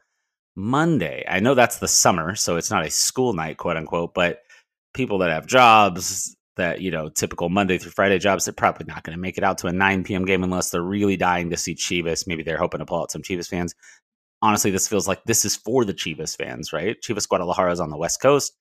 Monday. 0.56 1.24
I 1.28 1.40
know 1.40 1.54
that's 1.54 1.78
the 1.78 1.88
summer, 1.88 2.34
so 2.34 2.56
it's 2.56 2.70
not 2.70 2.84
a 2.84 2.90
school 2.90 3.32
night, 3.32 3.58
quote 3.58 3.76
unquote, 3.76 4.12
but 4.14 4.40
people 4.92 5.18
that 5.18 5.30
have 5.30 5.46
jobs 5.46 6.36
that, 6.58 6.80
you 6.80 6.90
know, 6.90 7.08
typical 7.08 7.48
Monday 7.48 7.78
through 7.78 7.92
Friday 7.92 8.18
jobs, 8.18 8.44
they're 8.44 8.52
probably 8.52 8.86
not 8.86 9.02
going 9.02 9.16
to 9.16 9.20
make 9.20 9.38
it 9.38 9.44
out 9.44 9.58
to 9.58 9.66
a 9.66 9.72
9 9.72 10.04
p.m. 10.04 10.24
game 10.24 10.44
unless 10.44 10.70
they're 10.70 10.82
really 10.82 11.16
dying 11.16 11.50
to 11.50 11.56
see 11.56 11.74
Chivas. 11.74 12.26
Maybe 12.26 12.42
they're 12.42 12.58
hoping 12.58 12.78
to 12.78 12.86
pull 12.86 13.00
out 13.00 13.10
some 13.10 13.22
Chivas 13.22 13.48
fans. 13.48 13.74
Honestly, 14.42 14.70
this 14.70 14.86
feels 14.86 15.08
like 15.08 15.24
this 15.24 15.44
is 15.44 15.56
for 15.56 15.84
the 15.84 15.94
Chivas 15.94 16.36
fans, 16.36 16.72
right? 16.72 16.96
Chivas 17.02 17.28
Guadalajara 17.28 17.72
is 17.72 17.80
on 17.80 17.90
the 17.90 17.96
West 17.96 18.20
Coast. 18.20 18.52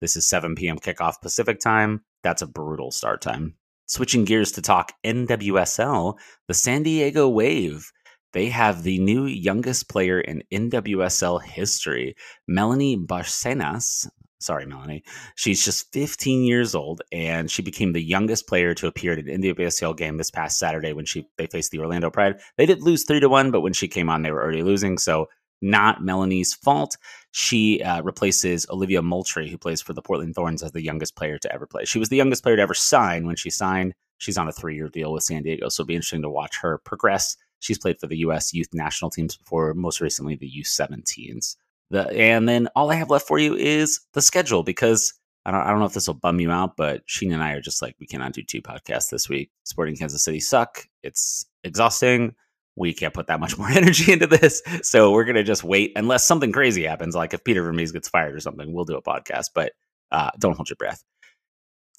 This 0.00 0.16
is 0.16 0.28
7 0.28 0.54
p.m. 0.54 0.78
kickoff 0.78 1.20
Pacific 1.22 1.60
time. 1.60 2.04
That's 2.22 2.42
a 2.42 2.46
brutal 2.46 2.90
start 2.90 3.22
time. 3.22 3.54
Switching 3.86 4.24
gears 4.24 4.52
to 4.52 4.62
talk 4.62 4.92
NWSL, 5.04 6.18
the 6.46 6.54
San 6.54 6.82
Diego 6.82 7.28
Wave. 7.28 7.90
They 8.32 8.48
have 8.48 8.82
the 8.82 8.98
new 8.98 9.26
youngest 9.26 9.88
player 9.88 10.20
in 10.20 10.42
NWSL 10.52 11.42
history, 11.42 12.16
Melanie 12.48 12.96
Barcenas. 12.96 14.08
Sorry, 14.44 14.66
Melanie. 14.66 15.02
She's 15.36 15.64
just 15.64 15.90
15 15.92 16.44
years 16.44 16.74
old, 16.74 17.00
and 17.10 17.50
she 17.50 17.62
became 17.62 17.92
the 17.92 18.02
youngest 18.02 18.46
player 18.46 18.74
to 18.74 18.86
appear 18.86 19.12
at 19.12 19.18
an 19.20 19.42
NWSL 19.42 19.96
game 19.96 20.18
this 20.18 20.30
past 20.30 20.58
Saturday 20.58 20.92
when 20.92 21.06
she 21.06 21.26
they 21.38 21.46
faced 21.46 21.70
the 21.70 21.78
Orlando 21.78 22.10
Pride. 22.10 22.40
They 22.58 22.66
did 22.66 22.82
lose 22.82 23.04
three 23.04 23.20
to 23.20 23.28
one, 23.28 23.50
but 23.50 23.62
when 23.62 23.72
she 23.72 23.88
came 23.88 24.10
on, 24.10 24.22
they 24.22 24.30
were 24.30 24.42
already 24.42 24.62
losing. 24.62 24.98
So 24.98 25.28
not 25.62 26.04
Melanie's 26.04 26.52
fault. 26.52 26.98
She 27.30 27.82
uh, 27.82 28.02
replaces 28.02 28.66
Olivia 28.68 29.00
Moultrie, 29.00 29.48
who 29.48 29.56
plays 29.56 29.80
for 29.80 29.94
the 29.94 30.02
Portland 30.02 30.34
Thorns, 30.34 30.62
as 30.62 30.72
the 30.72 30.82
youngest 30.82 31.16
player 31.16 31.38
to 31.38 31.52
ever 31.52 31.66
play. 31.66 31.86
She 31.86 31.98
was 31.98 32.10
the 32.10 32.16
youngest 32.16 32.42
player 32.42 32.56
to 32.56 32.62
ever 32.62 32.74
sign 32.74 33.26
when 33.26 33.36
she 33.36 33.48
signed. 33.48 33.94
She's 34.18 34.36
on 34.36 34.48
a 34.48 34.52
three 34.52 34.76
year 34.76 34.90
deal 34.90 35.12
with 35.12 35.22
San 35.22 35.42
Diego, 35.42 35.70
so 35.70 35.80
it'll 35.82 35.88
be 35.88 35.94
interesting 35.94 36.22
to 36.22 36.30
watch 36.30 36.58
her 36.60 36.78
progress. 36.84 37.36
She's 37.60 37.78
played 37.78 37.98
for 37.98 38.08
the 38.08 38.18
U.S. 38.18 38.52
youth 38.52 38.68
national 38.74 39.10
teams 39.10 39.38
before, 39.38 39.72
most 39.72 40.02
recently 40.02 40.36
the 40.36 40.52
U17s. 40.60 41.56
The, 41.90 42.10
and 42.10 42.48
then 42.48 42.68
all 42.74 42.90
I 42.90 42.96
have 42.96 43.10
left 43.10 43.28
for 43.28 43.38
you 43.38 43.54
is 43.54 44.00
the 44.14 44.22
schedule 44.22 44.62
because 44.62 45.12
I 45.44 45.50
don't, 45.50 45.60
I 45.60 45.70
don't 45.70 45.80
know 45.80 45.86
if 45.86 45.92
this 45.92 46.06
will 46.06 46.14
bum 46.14 46.40
you 46.40 46.50
out, 46.50 46.76
but 46.76 47.02
Sheen 47.06 47.32
and 47.32 47.42
I 47.42 47.52
are 47.52 47.60
just 47.60 47.82
like, 47.82 47.94
we 48.00 48.06
cannot 48.06 48.32
do 48.32 48.42
two 48.42 48.62
podcasts 48.62 49.10
this 49.10 49.28
week. 49.28 49.50
Sporting 49.64 49.96
Kansas 49.96 50.24
City 50.24 50.40
suck. 50.40 50.86
It's 51.02 51.46
exhausting 51.62 52.34
we 52.76 52.92
can't 52.92 53.14
put 53.14 53.28
that 53.28 53.40
much 53.40 53.56
more 53.58 53.68
energy 53.68 54.12
into 54.12 54.26
this. 54.26 54.62
So 54.82 55.12
we're 55.12 55.24
going 55.24 55.36
to 55.36 55.42
just 55.44 55.64
wait 55.64 55.92
unless 55.96 56.24
something 56.24 56.52
crazy 56.52 56.84
happens. 56.84 57.14
Like 57.14 57.34
if 57.34 57.44
Peter 57.44 57.62
Vermes 57.62 57.92
gets 57.92 58.08
fired 58.08 58.34
or 58.34 58.40
something, 58.40 58.72
we'll 58.72 58.84
do 58.84 58.96
a 58.96 59.02
podcast, 59.02 59.50
but 59.54 59.72
uh, 60.10 60.30
don't 60.38 60.56
hold 60.56 60.68
your 60.68 60.76
breath. 60.76 61.02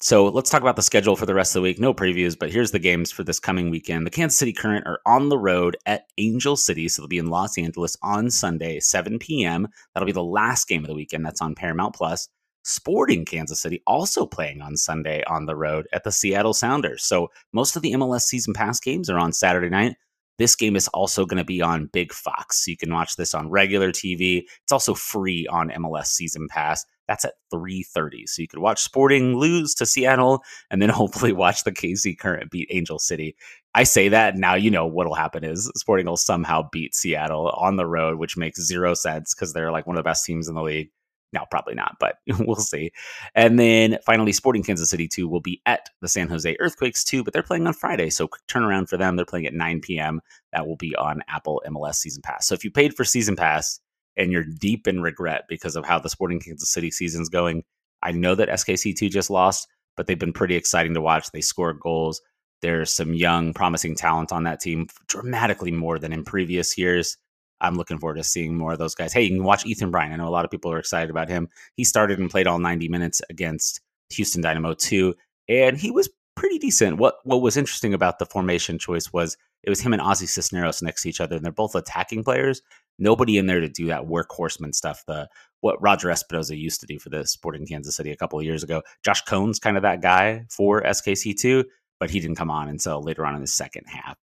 So 0.00 0.26
let's 0.26 0.50
talk 0.50 0.60
about 0.60 0.76
the 0.76 0.82
schedule 0.82 1.16
for 1.16 1.24
the 1.24 1.34
rest 1.34 1.56
of 1.56 1.60
the 1.60 1.62
week. 1.62 1.80
No 1.80 1.94
previews, 1.94 2.38
but 2.38 2.50
here's 2.50 2.70
the 2.70 2.78
games 2.78 3.10
for 3.10 3.24
this 3.24 3.40
coming 3.40 3.70
weekend. 3.70 4.06
The 4.06 4.10
Kansas 4.10 4.38
City 4.38 4.52
Current 4.52 4.86
are 4.86 5.00
on 5.06 5.30
the 5.30 5.38
road 5.38 5.78
at 5.86 6.06
Angel 6.18 6.54
City. 6.54 6.86
So 6.88 7.00
they'll 7.00 7.08
be 7.08 7.16
in 7.16 7.30
Los 7.30 7.56
Angeles 7.56 7.96
on 8.02 8.30
Sunday, 8.30 8.78
7 8.78 9.18
p.m. 9.18 9.68
That'll 9.94 10.06
be 10.06 10.12
the 10.12 10.22
last 10.22 10.68
game 10.68 10.84
of 10.84 10.88
the 10.88 10.94
weekend. 10.94 11.24
That's 11.24 11.40
on 11.40 11.54
Paramount 11.54 11.94
Plus. 11.94 12.28
Sporting 12.62 13.24
Kansas 13.24 13.60
City 13.60 13.82
also 13.86 14.26
playing 14.26 14.60
on 14.60 14.76
Sunday 14.76 15.22
on 15.28 15.46
the 15.46 15.56
road 15.56 15.86
at 15.92 16.04
the 16.04 16.12
Seattle 16.12 16.52
Sounders. 16.52 17.04
So 17.04 17.28
most 17.52 17.74
of 17.74 17.82
the 17.82 17.92
MLS 17.92 18.22
season 18.22 18.52
pass 18.52 18.78
games 18.80 19.08
are 19.08 19.18
on 19.18 19.32
Saturday 19.32 19.70
night. 19.70 19.96
This 20.38 20.54
game 20.54 20.76
is 20.76 20.88
also 20.88 21.24
going 21.24 21.38
to 21.38 21.44
be 21.44 21.62
on 21.62 21.88
Big 21.92 22.12
Fox. 22.12 22.64
So 22.64 22.70
you 22.70 22.76
can 22.76 22.92
watch 22.92 23.16
this 23.16 23.32
on 23.34 23.48
regular 23.48 23.92
TV. 23.92 24.42
It's 24.62 24.72
also 24.72 24.94
free 24.94 25.46
on 25.46 25.70
MLS 25.70 26.06
Season 26.06 26.48
Pass. 26.48 26.84
That's 27.08 27.24
at 27.24 27.34
3:30. 27.52 28.26
So 28.26 28.42
you 28.42 28.48
could 28.48 28.58
watch 28.58 28.82
Sporting 28.82 29.36
lose 29.36 29.74
to 29.74 29.86
Seattle 29.86 30.42
and 30.70 30.80
then 30.82 30.88
hopefully 30.90 31.32
watch 31.32 31.64
the 31.64 31.72
KC 31.72 32.18
Current 32.18 32.50
beat 32.50 32.68
Angel 32.70 32.98
City. 32.98 33.36
I 33.74 33.84
say 33.84 34.08
that 34.08 34.36
now 34.36 34.54
you 34.54 34.70
know 34.70 34.86
what'll 34.86 35.14
happen 35.14 35.44
is 35.44 35.70
Sporting 35.76 36.06
will 36.06 36.16
somehow 36.16 36.68
beat 36.72 36.94
Seattle 36.94 37.50
on 37.50 37.76
the 37.76 37.86
road, 37.86 38.18
which 38.18 38.36
makes 38.36 38.60
zero 38.60 38.94
sense 38.94 39.34
because 39.34 39.52
they're 39.52 39.72
like 39.72 39.86
one 39.86 39.96
of 39.96 40.02
the 40.02 40.08
best 40.08 40.24
teams 40.24 40.48
in 40.48 40.54
the 40.54 40.62
league. 40.62 40.90
No, 41.32 41.44
probably 41.50 41.74
not, 41.74 41.96
but 42.00 42.16
we'll 42.38 42.56
see. 42.56 42.92
And 43.34 43.58
then 43.58 43.98
finally, 44.06 44.32
Sporting 44.32 44.62
Kansas 44.62 44.88
City 44.88 45.08
2 45.08 45.28
will 45.28 45.40
be 45.40 45.60
at 45.66 45.90
the 46.00 46.08
San 46.08 46.28
Jose 46.28 46.56
Earthquakes 46.60 47.04
2, 47.04 47.24
but 47.24 47.34
they're 47.34 47.42
playing 47.42 47.66
on 47.66 47.74
Friday. 47.74 48.08
So 48.10 48.28
quick 48.28 48.42
turnaround 48.48 48.88
for 48.88 48.96
them. 48.96 49.16
They're 49.16 49.26
playing 49.26 49.46
at 49.46 49.52
9 49.52 49.80
p.m. 49.80 50.20
That 50.52 50.66
will 50.66 50.76
be 50.76 50.96
on 50.96 51.22
Apple 51.28 51.62
MLS 51.68 51.96
Season 51.96 52.22
Pass. 52.22 52.46
So 52.46 52.54
if 52.54 52.64
you 52.64 52.70
paid 52.70 52.94
for 52.94 53.04
Season 53.04 53.36
Pass 53.36 53.80
and 54.16 54.32
you're 54.32 54.44
deep 54.44 54.86
in 54.86 55.02
regret 55.02 55.44
because 55.48 55.76
of 55.76 55.84
how 55.84 55.98
the 55.98 56.08
Sporting 56.08 56.40
Kansas 56.40 56.70
City 56.70 56.90
season's 56.90 57.28
going, 57.28 57.64
I 58.02 58.12
know 58.12 58.34
that 58.34 58.48
SKC2 58.48 59.10
just 59.10 59.30
lost, 59.30 59.68
but 59.96 60.06
they've 60.06 60.18
been 60.18 60.32
pretty 60.32 60.56
exciting 60.56 60.94
to 60.94 61.00
watch. 61.00 61.30
They 61.30 61.40
score 61.40 61.72
goals. 61.72 62.20
There's 62.62 62.92
some 62.92 63.14
young, 63.14 63.52
promising 63.52 63.94
talent 63.96 64.32
on 64.32 64.44
that 64.44 64.60
team, 64.60 64.88
dramatically 65.08 65.70
more 65.70 65.98
than 65.98 66.12
in 66.12 66.24
previous 66.24 66.78
years. 66.78 67.16
I'm 67.60 67.76
looking 67.76 67.98
forward 67.98 68.16
to 68.16 68.24
seeing 68.24 68.56
more 68.56 68.72
of 68.72 68.78
those 68.78 68.94
guys. 68.94 69.12
Hey, 69.12 69.22
you 69.22 69.30
can 69.30 69.44
watch 69.44 69.66
Ethan 69.66 69.90
Bryant. 69.90 70.12
I 70.12 70.16
know 70.16 70.28
a 70.28 70.30
lot 70.30 70.44
of 70.44 70.50
people 70.50 70.72
are 70.72 70.78
excited 70.78 71.10
about 71.10 71.28
him. 71.28 71.48
He 71.74 71.84
started 71.84 72.18
and 72.18 72.30
played 72.30 72.46
all 72.46 72.58
90 72.58 72.88
minutes 72.88 73.22
against 73.30 73.80
Houston 74.10 74.42
Dynamo 74.42 74.74
2, 74.74 75.14
and 75.48 75.76
he 75.78 75.90
was 75.90 76.08
pretty 76.34 76.58
decent. 76.58 76.98
What 76.98 77.16
what 77.24 77.40
was 77.40 77.56
interesting 77.56 77.94
about 77.94 78.18
the 78.18 78.26
formation 78.26 78.78
choice 78.78 79.12
was 79.12 79.36
it 79.62 79.70
was 79.70 79.80
him 79.80 79.92
and 79.92 80.02
Ozzy 80.02 80.28
Cisneros 80.28 80.82
next 80.82 81.02
to 81.02 81.08
each 81.08 81.20
other, 81.20 81.36
and 81.36 81.44
they're 81.44 81.52
both 81.52 81.74
attacking 81.74 82.22
players. 82.22 82.62
Nobody 82.98 83.38
in 83.38 83.46
there 83.46 83.60
to 83.60 83.68
do 83.68 83.86
that 83.86 84.04
workhorseman 84.06 84.74
stuff. 84.74 85.04
The 85.06 85.28
what 85.60 85.80
Roger 85.82 86.08
Espinoza 86.08 86.58
used 86.58 86.80
to 86.80 86.86
do 86.86 86.98
for 86.98 87.08
the 87.08 87.26
Sporting 87.26 87.66
Kansas 87.66 87.96
City 87.96 88.10
a 88.10 88.16
couple 88.16 88.38
of 88.38 88.44
years 88.44 88.62
ago. 88.62 88.82
Josh 89.04 89.22
Cohn's 89.22 89.58
kind 89.58 89.76
of 89.76 89.82
that 89.82 90.02
guy 90.02 90.44
for 90.50 90.82
SKC2, 90.82 91.64
but 91.98 92.10
he 92.10 92.20
didn't 92.20 92.36
come 92.36 92.50
on 92.50 92.68
until 92.68 93.02
later 93.02 93.26
on 93.26 93.34
in 93.34 93.40
the 93.40 93.46
second 93.46 93.84
half. 93.86 94.16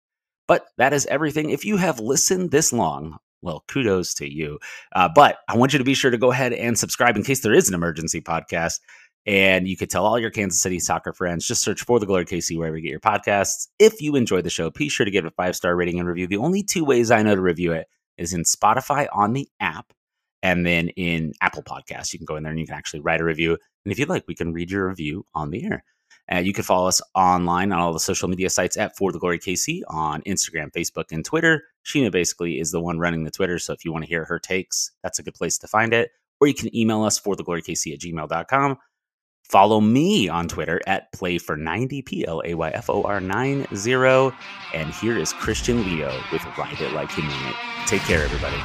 But 0.47 0.65
that 0.78 0.93
is 0.93 1.05
everything. 1.07 1.49
If 1.49 1.65
you 1.65 1.78
have 1.78 1.99
listened 1.99 2.51
this 2.51 2.74
long, 2.74 3.17
well, 3.41 3.63
kudos 3.67 4.13
to 4.15 4.32
you. 4.32 4.59
Uh, 4.95 5.09
but 5.13 5.38
I 5.49 5.57
want 5.57 5.74
you 5.74 5.80
to 5.80 5.86
be 5.86 5.93
sure 5.93 6.11
to 6.11 6.17
go 6.17 6.32
ahead 6.32 6.53
and 6.53 6.78
subscribe 6.78 7.15
in 7.15 7.24
case 7.24 7.41
there 7.41 7.53
is 7.53 7.67
an 7.67 7.76
emergency 7.76 8.21
podcast. 8.21 8.80
And 9.26 9.67
you 9.67 9.78
could 9.78 9.89
tell 9.89 10.05
all 10.05 10.19
your 10.19 10.32
Kansas 10.32 10.61
City 10.61 10.80
soccer 10.80 11.13
friends, 11.13 11.47
just 11.47 11.61
search 11.61 11.84
for 11.84 11.99
the 11.99 12.05
Glory 12.05 12.26
KC 12.26 12.57
wherever 12.57 12.78
you 12.78 12.84
get 12.84 12.91
your 12.91 12.99
podcasts. 12.99 13.67
If 13.80 14.01
you 14.01 14.15
enjoy 14.15 14.41
the 14.41 14.49
show, 14.49 14.69
be 14.69 14.89
sure 14.89 15.05
to 15.05 15.11
give 15.11 15.26
it 15.26 15.30
a 15.30 15.36
five 15.36 15.55
star 15.55 15.76
rating 15.76 15.99
and 15.99 16.07
review. 16.07 16.28
The 16.28 16.38
only 16.38 16.61
two 16.61 16.84
ways 16.84 17.09
I 17.09 17.24
know 17.24 17.36
to 17.36 17.41
review 17.41 17.71
it 17.71 17.88
is 18.24 18.34
in 18.34 18.43
Spotify 18.43 19.07
on 19.13 19.34
the 19.34 19.47
app 19.59 19.93
and 20.41 20.65
then 20.65 20.89
in 20.89 21.34
Apple 21.41 21.63
Podcasts. 21.63 22.13
You 22.13 22.19
can 22.19 22.26
go 22.26 22.36
in 22.36 22.43
there 22.43 22.51
and 22.51 22.59
you 22.59 22.65
can 22.65 22.76
actually 22.76 22.99
write 22.99 23.21
a 23.21 23.26
review. 23.26 23.51
And 23.86 23.91
if 23.91 23.99
you'd 23.99 24.09
like, 24.09 24.26
we 24.28 24.36
can 24.36 24.53
read 24.53 24.71
your 24.71 24.88
review 24.88 25.26
on 25.34 25.51
the 25.51 25.65
air. 25.65 25.84
Uh, 26.32 26.38
you 26.38 26.53
can 26.53 26.63
follow 26.63 26.88
us 26.88 27.01
online 27.15 27.71
on 27.71 27.80
all 27.80 27.91
the 27.91 27.99
social 27.99 28.30
media 28.30 28.49
sites 28.49 28.78
at 28.78 28.95
For 28.95 29.11
the 29.11 29.19
Glory 29.19 29.39
KC 29.39 29.82
on 29.88 30.21
Instagram, 30.21 30.71
Facebook, 30.71 31.11
and 31.11 31.26
Twitter. 31.26 31.63
Sheena 31.86 32.11
basically 32.11 32.59
is 32.59 32.71
the 32.71 32.80
one 32.80 32.99
running 32.99 33.24
the 33.24 33.32
Twitter. 33.32 33.59
So 33.59 33.74
if 33.74 33.84
you 33.84 33.91
want 33.91 34.05
to 34.05 34.09
hear 34.09 34.24
her 34.26 34.39
takes, 34.39 34.91
that's 35.01 35.19
a 35.19 35.24
good 35.24 35.34
place 35.34 35.57
to 35.59 35.67
find 35.67 35.93
it. 35.93 36.11
Or 36.39 36.47
you 36.47 36.53
can 36.53 36.76
email 36.76 37.03
us 37.03 37.19
for 37.19 37.36
the 37.36 37.43
glory 37.43 37.61
KC 37.61 37.93
at 37.93 37.99
gmail.com. 37.99 38.78
Follow 39.54 39.80
me 39.80 40.28
on 40.28 40.47
Twitter 40.47 40.82
at 40.88 41.12
Play 41.12 41.38
for 41.38 41.56
90 41.56 42.01
P 42.01 42.26
L 42.26 42.41
A 42.43 42.56
Y 42.56 42.70
F 42.72 42.89
O 42.89 43.04
R 43.04 43.22
90. 43.22 43.68
And 44.74 44.91
here 44.95 45.16
is 45.16 45.32
Christian 45.32 45.86
Leo 45.86 46.12
with 46.32 46.43
Ride 46.58 46.82
It 46.82 46.93
Like 46.93 47.16
You 47.16 47.22
Mean 47.22 47.49
It. 47.49 47.56
Take 47.86 48.01
care, 48.01 48.24
everybody. 48.24 48.58